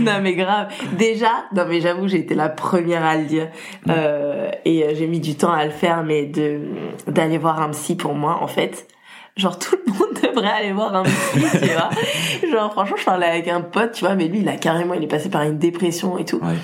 non 0.00 0.14
mais 0.20 0.34
grave. 0.34 0.66
Déjà, 0.98 1.44
non 1.54 1.64
mais 1.68 1.80
j'avoue, 1.80 2.08
j'ai 2.08 2.18
été 2.18 2.34
la 2.34 2.48
première 2.48 3.04
à 3.04 3.16
le 3.16 3.24
dire. 3.24 3.50
Euh, 3.88 4.50
et 4.64 4.96
j'ai 4.96 5.06
mis 5.06 5.20
du 5.20 5.36
temps 5.36 5.52
à 5.52 5.64
le 5.64 5.70
faire, 5.70 6.02
mais 6.02 6.26
de 6.26 6.58
d'aller 7.06 7.38
voir 7.38 7.62
un 7.62 7.70
psy 7.70 7.94
pour 7.94 8.14
moi, 8.14 8.38
en 8.42 8.48
fait. 8.48 8.88
Genre 9.36 9.56
tout 9.60 9.76
le 9.86 9.92
monde 9.92 10.08
devrait 10.24 10.50
aller 10.50 10.72
voir 10.72 10.92
un 10.92 11.04
psy, 11.04 11.40
tu 11.52 11.68
vois. 11.68 11.90
Genre 12.50 12.72
franchement, 12.72 12.96
je 12.98 13.04
parlais 13.04 13.26
avec 13.26 13.46
un 13.46 13.60
pote, 13.60 13.92
tu 13.92 14.04
vois, 14.04 14.16
mais 14.16 14.26
lui, 14.26 14.40
il 14.40 14.48
a 14.48 14.56
carrément, 14.56 14.94
il 14.94 15.04
est 15.04 15.08
passé 15.08 15.28
par 15.28 15.42
une 15.42 15.58
dépression 15.58 16.18
et 16.18 16.24
tout. 16.24 16.38
ouais 16.38 16.56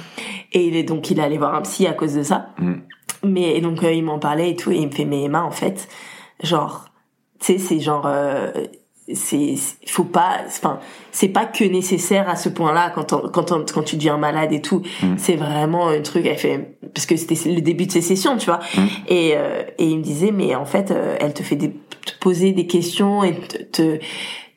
Et 0.52 0.66
il 0.66 0.76
est 0.76 0.82
donc, 0.82 1.10
il 1.10 1.18
est 1.18 1.22
allé 1.22 1.38
voir 1.38 1.54
un 1.54 1.62
psy 1.62 1.86
à 1.86 1.92
cause 1.92 2.14
de 2.14 2.22
ça. 2.22 2.48
Mm. 2.58 2.72
Mais 3.24 3.56
et 3.56 3.60
donc 3.60 3.82
euh, 3.84 3.92
il 3.92 4.02
m'en 4.04 4.18
parlait 4.18 4.50
et 4.50 4.56
tout, 4.56 4.70
et 4.72 4.76
il 4.76 4.86
me 4.88 4.92
fait 4.92 5.04
mais 5.04 5.22
Emma 5.22 5.42
en 5.44 5.50
fait, 5.52 5.88
genre, 6.42 6.86
tu 7.38 7.46
sais 7.46 7.58
c'est 7.58 7.78
genre, 7.80 8.04
euh, 8.06 8.50
c'est 9.14 9.54
faut 9.86 10.04
pas, 10.04 10.38
enfin 10.46 10.78
c'est 11.10 11.28
pas 11.28 11.44
que 11.44 11.64
nécessaire 11.64 12.28
à 12.28 12.36
ce 12.36 12.48
point-là 12.48 12.90
quand 12.94 13.12
on- 13.12 13.28
quand 13.28 13.52
on- 13.52 13.64
quand 13.64 13.82
tu 13.82 13.96
deviens 13.96 14.16
malade 14.16 14.52
et 14.52 14.60
tout, 14.60 14.82
Mm. 15.02 15.14
c'est 15.18 15.36
vraiment 15.36 15.88
un 15.88 16.00
truc. 16.00 16.26
Elle 16.26 16.36
fait 16.38 16.76
parce 16.94 17.06
que 17.06 17.16
c'était 17.16 17.50
le 17.50 17.60
début 17.60 17.86
de 17.86 17.92
ses 17.92 18.00
sessions, 18.00 18.36
tu 18.36 18.46
vois. 18.46 18.60
Mm. 18.76 18.80
Et 19.08 19.32
euh, 19.36 19.62
et 19.78 19.84
il 19.86 19.98
me 19.98 20.02
disait 20.02 20.32
mais 20.32 20.54
en 20.54 20.64
fait 20.64 20.90
euh, 20.90 21.16
elle 21.20 21.34
te 21.34 21.42
fait 21.42 21.56
des, 21.56 21.70
te 21.70 22.18
poser 22.20 22.52
des 22.52 22.66
questions 22.66 23.22
et 23.22 23.34
te, 23.38 23.62
te 23.62 23.98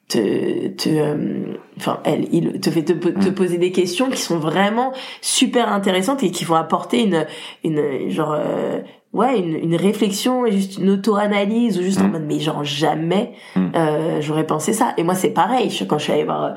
te, 0.07 0.67
te 0.67 0.89
euh, 0.89 1.57
enfin 1.77 1.99
elle 2.03 2.27
il 2.31 2.59
te 2.59 2.69
fait 2.69 2.83
te, 2.83 2.93
te 2.93 3.29
Mm. 3.29 3.33
poser 3.33 3.57
des 3.57 3.71
questions 3.71 4.09
qui 4.09 4.21
sont 4.21 4.37
vraiment 4.37 4.93
super 5.21 5.71
intéressantes 5.73 6.21
et 6.23 6.29
qui 6.31 6.45
vont 6.45 6.55
apporter 6.55 7.03
une 7.03 7.25
une 7.63 8.09
genre 8.11 8.33
euh, 8.37 8.79
ouais 9.13 9.39
une, 9.39 9.55
une 9.55 9.75
réflexion 9.75 10.45
et 10.45 10.51
juste 10.51 10.77
une 10.77 10.91
auto-analyse 10.91 11.79
ou 11.79 11.81
juste 11.81 12.01
en 12.01 12.07
Mm. 12.07 12.11
mode 12.11 12.25
mais 12.27 12.39
genre 12.39 12.63
jamais 12.63 13.31
Mm. 13.55 13.65
euh, 13.75 14.21
j'aurais 14.21 14.45
pensé 14.45 14.73
ça 14.73 14.93
et 14.97 15.03
moi 15.03 15.15
c'est 15.15 15.31
pareil 15.31 15.69
je- 15.71 15.85
quand 15.85 15.97
je 15.97 16.03
suis 16.03 16.13
allée 16.13 16.23
voir 16.25 16.53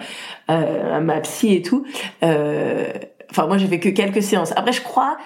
euh, 0.50 1.00
ma 1.00 1.20
psy 1.20 1.54
et 1.54 1.62
tout 1.62 1.84
euh, 2.22 2.88
enfin 3.30 3.46
moi 3.46 3.56
j'ai 3.58 3.66
fait 3.66 3.80
que 3.80 3.88
quelques 3.88 4.22
séances 4.22 4.52
après 4.56 4.72
je 4.72 4.82
crois 4.82 5.16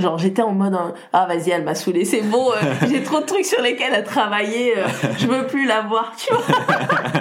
Genre 0.00 0.18
j'étais 0.18 0.42
en 0.42 0.52
mode 0.52 0.74
hein, 0.74 0.94
ah 1.12 1.26
vas-y 1.26 1.50
elle 1.50 1.62
m'a 1.64 1.74
saoulé 1.74 2.04
c'est 2.04 2.22
bon 2.22 2.50
euh, 2.50 2.54
j'ai 2.90 3.02
trop 3.02 3.20
de 3.20 3.26
trucs 3.26 3.44
sur 3.44 3.60
lesquels 3.62 3.94
à 3.94 4.02
travailler 4.02 4.78
euh, 4.78 4.86
je 5.18 5.26
veux 5.26 5.46
plus 5.46 5.66
la 5.66 5.82
voir 5.82 6.12
tu 6.16 6.32
vois 6.32 6.42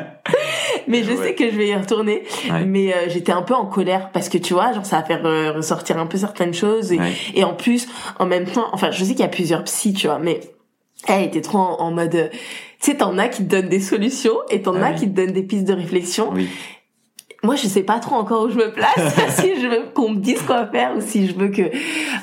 mais 0.88 1.04
je 1.04 1.12
Ouais. 1.12 1.18
sais 1.28 1.36
que 1.36 1.50
je 1.50 1.56
vais 1.58 1.68
y 1.68 1.76
retourner 1.76 2.24
Ouais. 2.50 2.64
mais 2.66 2.94
euh, 2.94 2.98
j'étais 3.10 3.32
un 3.32 3.42
peu 3.42 3.54
en 3.54 3.66
colère 3.66 4.12
parce 4.12 4.30
que 4.30 4.38
tu 4.38 4.54
vois 4.54 4.72
genre 4.74 4.86
ça 4.86 4.98
va 4.98 5.04
faire 5.04 5.22
ressortir 5.56 5.98
un 5.98 6.06
peu 6.06 6.18
certaines 6.18 6.54
choses 6.54 6.92
et, 6.94 7.00
Ouais. 7.00 7.14
et 7.36 7.44
en 7.44 7.54
plus 7.54 7.88
en 8.20 8.26
même 8.26 8.46
temps 8.46 8.68
enfin 8.72 8.92
je 8.92 9.04
sais 9.04 9.12
qu'il 9.12 9.22
y 9.22 9.24
a 9.24 9.28
plusieurs 9.30 9.64
psys 9.64 9.94
tu 9.94 10.08
vois 10.08 10.20
mais 10.20 10.40
elle 11.08 11.24
était 11.24 11.42
trop 11.42 11.58
en, 11.60 11.80
en 11.82 11.92
mode 11.92 12.30
tu 12.32 12.92
sais 12.92 12.98
t'en 12.98 13.18
as 13.18 13.28
qui 13.28 13.44
te 13.46 13.50
donnent 13.50 13.70
des 13.70 13.80
solutions 13.82 14.38
et 14.50 14.62
t'en 14.62 14.76
Ah 14.82 14.88
as 14.88 14.90
oui. 14.92 14.96
qui 15.00 15.10
te 15.10 15.16
donnent 15.16 15.34
des 15.34 15.44
pistes 15.44 15.68
de 15.68 15.74
réflexion 15.74 16.30
oui 16.34 16.50
moi 17.44 17.56
je 17.56 17.68
sais 17.68 17.84
pas 17.84 18.00
trop 18.00 18.16
encore 18.16 18.44
où 18.44 18.50
je 18.50 18.56
me 18.58 18.72
place 18.72 19.16
si 19.40 19.62
je 19.62 19.68
veux 19.68 19.82
qu'on 19.94 20.10
me 20.12 20.20
dise 20.20 20.42
quoi 20.42 20.66
faire 20.68 20.92
ou 20.98 21.02
si 21.02 21.28
je 21.28 21.34
veux 21.36 21.48
que 21.50 21.64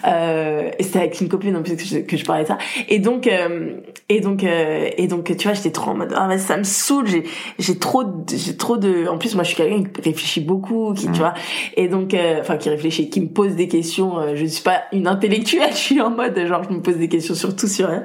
euh, 0.06 0.70
c'était 0.80 0.98
avec 1.00 1.20
une 1.20 1.28
copine 1.28 1.56
en 1.56 1.62
plus 1.62 1.76
que 1.76 1.84
je, 1.84 1.98
que 1.98 2.16
je 2.16 2.24
parlais 2.24 2.42
de 2.42 2.48
ça. 2.48 2.58
Et 2.88 2.98
donc 2.98 3.26
euh, 3.26 3.76
et 4.08 4.20
donc 4.20 4.44
euh, 4.44 4.88
et 4.96 5.06
donc 5.06 5.34
tu 5.36 5.48
vois 5.48 5.54
j'étais 5.54 5.70
trop 5.72 5.90
en 5.92 5.94
mode 5.94 6.12
ah 6.16 6.26
mais 6.28 6.38
ça 6.38 6.56
me 6.56 6.64
saoule 6.64 7.06
j'ai 7.06 7.24
j'ai 7.58 7.78
trop 7.78 8.04
de- 8.04 8.10
j'ai 8.36 8.56
trop 8.56 8.76
de 8.76 9.06
en 9.08 9.18
plus 9.18 9.34
moi 9.34 9.44
je 9.44 9.48
suis 9.48 9.56
quelqu'un 9.56 9.84
qui 9.84 10.02
réfléchit 10.02 10.40
beaucoup 10.40 10.92
qui 10.94 11.06
tu 11.06 11.18
vois. 11.18 11.34
Et 11.76 11.88
donc 11.88 12.14
euh, 12.14 12.40
enfin 12.40 12.56
qui 12.56 12.68
réfléchit 12.68 13.10
qui 13.10 13.20
me 13.20 13.28
pose 13.28 13.54
des 13.54 13.68
questions 13.68 14.18
euh, 14.18 14.32
je 14.36 14.42
ne 14.44 14.48
suis 14.48 14.62
pas 14.62 14.82
une 14.92 15.06
intellectuelle 15.08 15.70
je 15.72 15.76
suis 15.76 16.00
en 16.00 16.10
mode 16.10 16.38
genre 16.46 16.62
je 16.68 16.74
me 16.74 16.80
pose 16.82 16.96
des 16.96 17.08
questions 17.08 17.34
sur 17.34 17.54
tout 17.56 17.68
sur 17.68 17.88
rien 17.88 18.04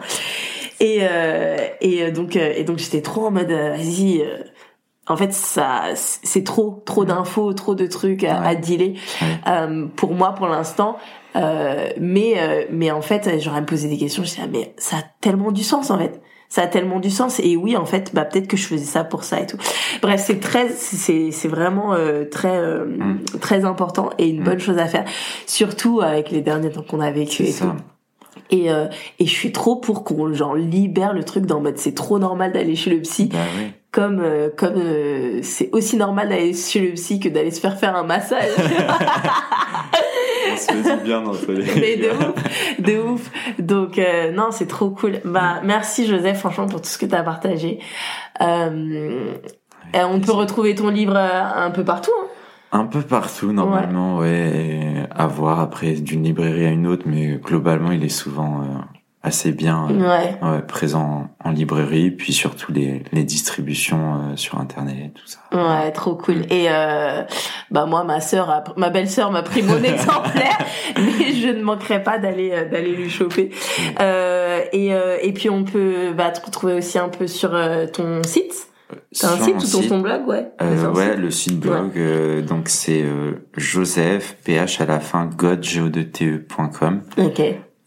et 0.79 0.99
euh, 1.01 1.57
et 1.81 2.09
donc 2.11 2.35
et 2.35 2.63
donc 2.63 2.77
j'étais 2.79 3.01
trop 3.01 3.27
en 3.27 3.31
mode 3.31 3.51
vas-y 3.51 4.21
euh, 4.21 4.37
en 5.11 5.17
fait 5.17 5.33
ça 5.33 5.83
c'est 5.93 6.43
trop 6.43 6.81
trop 6.85 7.05
d'infos 7.05 7.53
trop 7.53 7.75
de 7.75 7.85
trucs 7.87 8.23
à, 8.23 8.39
Ouais. 8.41 8.47
à 8.47 8.55
dealer 8.55 8.93
Ouais. 9.21 9.27
euh, 9.47 9.85
pour 9.95 10.13
moi 10.13 10.33
pour 10.33 10.47
l'instant. 10.47 10.97
Euh, 11.35 11.89
mais 11.99 12.33
euh, 12.37 12.65
mais 12.71 12.91
en 12.91 13.01
fait 13.01 13.39
j'aurais 13.39 13.61
me 13.61 13.65
poser 13.65 13.87
des 13.87 13.97
questions 13.97 14.23
je 14.23 14.29
disais 14.29 14.41
ah, 14.43 14.49
mais 14.51 14.73
ça 14.77 14.97
a 14.97 15.03
tellement 15.21 15.51
du 15.51 15.63
sens 15.63 15.89
en 15.91 15.97
fait. 15.97 16.21
Ça 16.49 16.63
a 16.63 16.67
tellement 16.67 16.99
du 16.99 17.09
sens. 17.09 17.39
Et 17.39 17.55
oui 17.55 17.77
en 17.77 17.85
fait 17.85 18.13
bah 18.13 18.25
peut-être 18.25 18.47
que 18.49 18.57
je 18.57 18.67
faisais 18.67 18.83
ça 18.83 19.05
pour 19.05 19.23
ça 19.23 19.39
et 19.39 19.47
tout. 19.47 19.55
Bref 20.01 20.21
c'est 20.21 20.41
très 20.41 20.67
c'est 20.69 21.31
c'est 21.31 21.47
vraiment 21.47 21.93
euh, 21.93 22.25
très 22.25 22.57
euh, 22.57 22.85
Mm. 22.85 23.19
très 23.39 23.63
important 23.63 24.09
et 24.17 24.27
une 24.27 24.41
Mm. 24.41 24.43
bonne 24.43 24.59
chose 24.59 24.77
à 24.77 24.87
faire. 24.87 25.05
Surtout 25.47 26.01
avec 26.01 26.31
les 26.31 26.41
derniers 26.41 26.69
temps 26.69 26.83
qu'on 26.83 26.99
a 26.99 27.11
vécu 27.11 27.43
et 27.43 27.51
ça. 27.51 27.65
tout. 27.65 27.71
Et 28.49 28.69
euh, 28.69 28.87
et 29.19 29.25
je 29.25 29.31
suis 29.33 29.53
trop 29.53 29.77
pour 29.77 30.03
qu'on 30.03 30.33
genre 30.33 30.55
libère 30.55 31.13
le 31.13 31.23
truc 31.23 31.45
dans 31.45 31.57
le 31.57 31.63
mode 31.63 31.77
c'est 31.77 31.95
trop 31.95 32.19
normal 32.19 32.51
d'aller 32.51 32.75
chez 32.75 32.89
le 32.89 32.99
psy. 33.01 33.29
Bah 33.31 33.37
oui 33.57 33.71
comme 33.91 34.19
euh, 34.21 34.49
comme 34.55 34.77
euh, 34.77 35.39
c'est 35.43 35.69
aussi 35.73 35.97
normal 35.97 36.29
d'aller 36.29 36.53
chez 36.53 36.79
le 36.79 36.93
psy 36.93 37.19
que 37.19 37.29
d'aller 37.29 37.51
se 37.51 37.59
faire 37.59 37.77
faire 37.77 37.95
un 37.95 38.03
massage. 38.03 38.49
On 40.53 40.57
se 40.57 40.97
du 40.97 41.03
bien 41.03 41.21
tous 41.23 41.51
les 41.51 41.65
mais 41.79 41.97
de 41.97 42.09
ouf 42.09 42.79
de 42.79 42.97
ouf. 42.97 43.31
Donc 43.59 43.97
euh, 43.97 44.31
non 44.31 44.51
c'est 44.51 44.67
trop 44.67 44.89
cool. 44.89 45.19
Bah 45.25 45.61
merci 45.63 46.07
Joseph 46.07 46.39
franchement 46.39 46.67
pour 46.67 46.81
tout 46.81 46.89
ce 46.89 46.97
que 46.97 47.05
t'as 47.05 47.23
partagé. 47.23 47.79
Euh, 48.41 49.33
on 49.93 50.19
peut 50.19 50.31
retrouver 50.31 50.75
ton 50.75 50.89
livre 50.89 51.15
euh, 51.15 51.43
un 51.55 51.71
peu 51.71 51.83
partout 51.83 52.11
hein. 52.21 52.27
Un 52.73 52.85
peu 52.85 53.01
partout 53.01 53.51
normalement, 53.51 54.19
ouais. 54.19 54.29
et 54.29 54.93
à 55.13 55.27
voir. 55.27 55.59
Après 55.59 55.91
d'une 55.91 56.23
librairie 56.23 56.65
à 56.65 56.69
une 56.69 56.87
autre, 56.87 57.03
mais 57.05 57.35
globalement 57.35 57.91
il 57.91 58.01
est 58.05 58.09
souvent 58.09 58.61
euh, 58.61 58.65
assez 59.23 59.51
bien 59.51 59.87
euh, 59.89 59.99
ouais 59.99 60.35
ouais, 60.41 60.61
présent 60.63 61.29
en, 61.43 61.51
librairie, 61.51 62.09
puis 62.11 62.33
surtout 62.33 62.71
les, 62.71 63.03
les 63.11 63.23
distributions 63.23 64.15
euh, 64.15 64.35
sur 64.35 64.59
internet, 64.59 65.11
tout 65.13 65.27
ça. 65.27 65.39
Ouais, 65.53 65.91
trop 65.91 66.15
cool. 66.15 66.45
Et 66.49 66.67
euh, 66.69 67.23
bah 67.69 67.85
moi, 67.85 68.03
ma 68.03 68.19
sœur, 68.19 68.49
a- 68.49 68.63
ma 68.77 68.89
belle-sœur 68.89 69.31
m'a 69.31 69.43
pris 69.43 69.61
mon 69.61 69.77
exemplaire, 69.83 70.57
mais 70.97 71.33
je 71.33 71.49
ne 71.49 71.61
manquerai 71.61 72.01
pas 72.01 72.17
d'aller 72.17 72.51
euh, 72.51 72.69
d'aller 72.69 72.95
lui 72.95 73.09
choper. 73.09 73.51
Euh, 73.99 74.61
et 74.73 74.93
euh, 74.93 75.17
et 75.21 75.33
puis 75.33 75.49
on 75.49 75.63
peut 75.65 76.13
bah, 76.17 76.31
te 76.31 76.43
retrouver 76.45 76.73
aussi 76.73 76.97
un 76.97 77.09
peu 77.09 77.27
sur 77.27 77.53
euh, 77.53 77.85
ton 77.87 78.23
site. 78.23 78.67
T'as 79.17 79.33
un 79.35 79.37
site 79.41 79.55
ou 79.55 79.67
ton, 79.81 79.87
ton 79.87 79.99
blog, 80.01 80.27
ouais. 80.27 80.51
Euh, 80.61 80.91
ouais, 80.91 81.11
site. 81.11 81.17
le 81.19 81.31
site 81.31 81.59
blog, 81.59 81.91
euh, 81.95 82.41
donc 82.41 82.67
c'est 82.67 83.01
euh, 83.03 83.33
Joseph, 83.55 84.35
ph 84.43 84.81
à 84.81 84.85
la 84.85 84.99
fin, 84.99 85.27
godgeode.com. 85.27 87.01
Ok. 87.17 87.41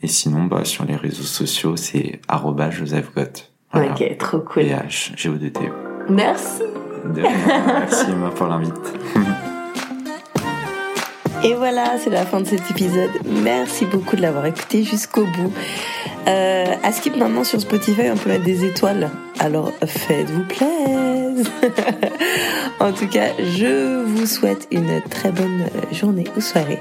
Et 0.05 0.07
sinon, 0.07 0.45
bah, 0.45 0.67
sur 0.67 0.85
les 0.85 0.97
réseaux 0.97 1.23
sociaux, 1.23 1.77
c'est 1.77 2.21
arroba 2.29 2.69
Joseph 2.71 3.11
Gott. 3.17 3.51
Voilà. 3.73 3.93
Ok, 3.93 4.19
trop 4.19 4.41
cool. 4.41 4.65
PH, 4.65 5.13
G-O-D-T-E. 5.17 5.73
Merci. 6.11 6.61
De 7.15 7.23
rien, 7.23 7.33
Merci 7.67 8.11
Emma 8.11 8.29
pour 8.29 8.47
l'invite. 8.47 8.75
Et 11.43 11.55
voilà, 11.55 11.97
c'est 11.99 12.11
la 12.11 12.27
fin 12.27 12.41
de 12.41 12.47
cet 12.47 12.71
épisode. 12.71 13.09
Merci 13.25 13.87
beaucoup 13.87 14.17
de 14.17 14.21
l'avoir 14.21 14.45
écouté 14.45 14.83
jusqu'au 14.83 15.25
bout. 15.25 15.53
Euh, 16.27 16.67
à 16.83 16.93
skip 16.93 17.17
maintenant 17.17 17.45
sur 17.45 17.61
Spotify, 17.61 18.11
on 18.13 18.17
peut 18.19 18.29
mettre 18.29 18.45
des 18.45 18.67
étoiles. 18.67 19.11
Alors 19.39 19.73
faites-vous 19.87 20.45
plaisir. 20.45 21.51
en 22.81 22.93
tout 22.93 23.09
cas, 23.09 23.29
je 23.39 24.05
vous 24.05 24.27
souhaite 24.27 24.69
une 24.71 25.01
très 25.03 25.33
bonne 25.33 25.65
journée 25.93 26.25
ou 26.37 26.43
soirée, 26.43 26.81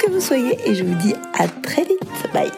que 0.00 0.10
vous 0.10 0.20
soyez, 0.20 0.58
et 0.66 0.74
je 0.74 0.84
vous 0.84 0.94
dis 0.94 1.14
à 1.38 1.46
très 1.46 1.84
vite. 1.84 2.00
Bye. 2.32 2.50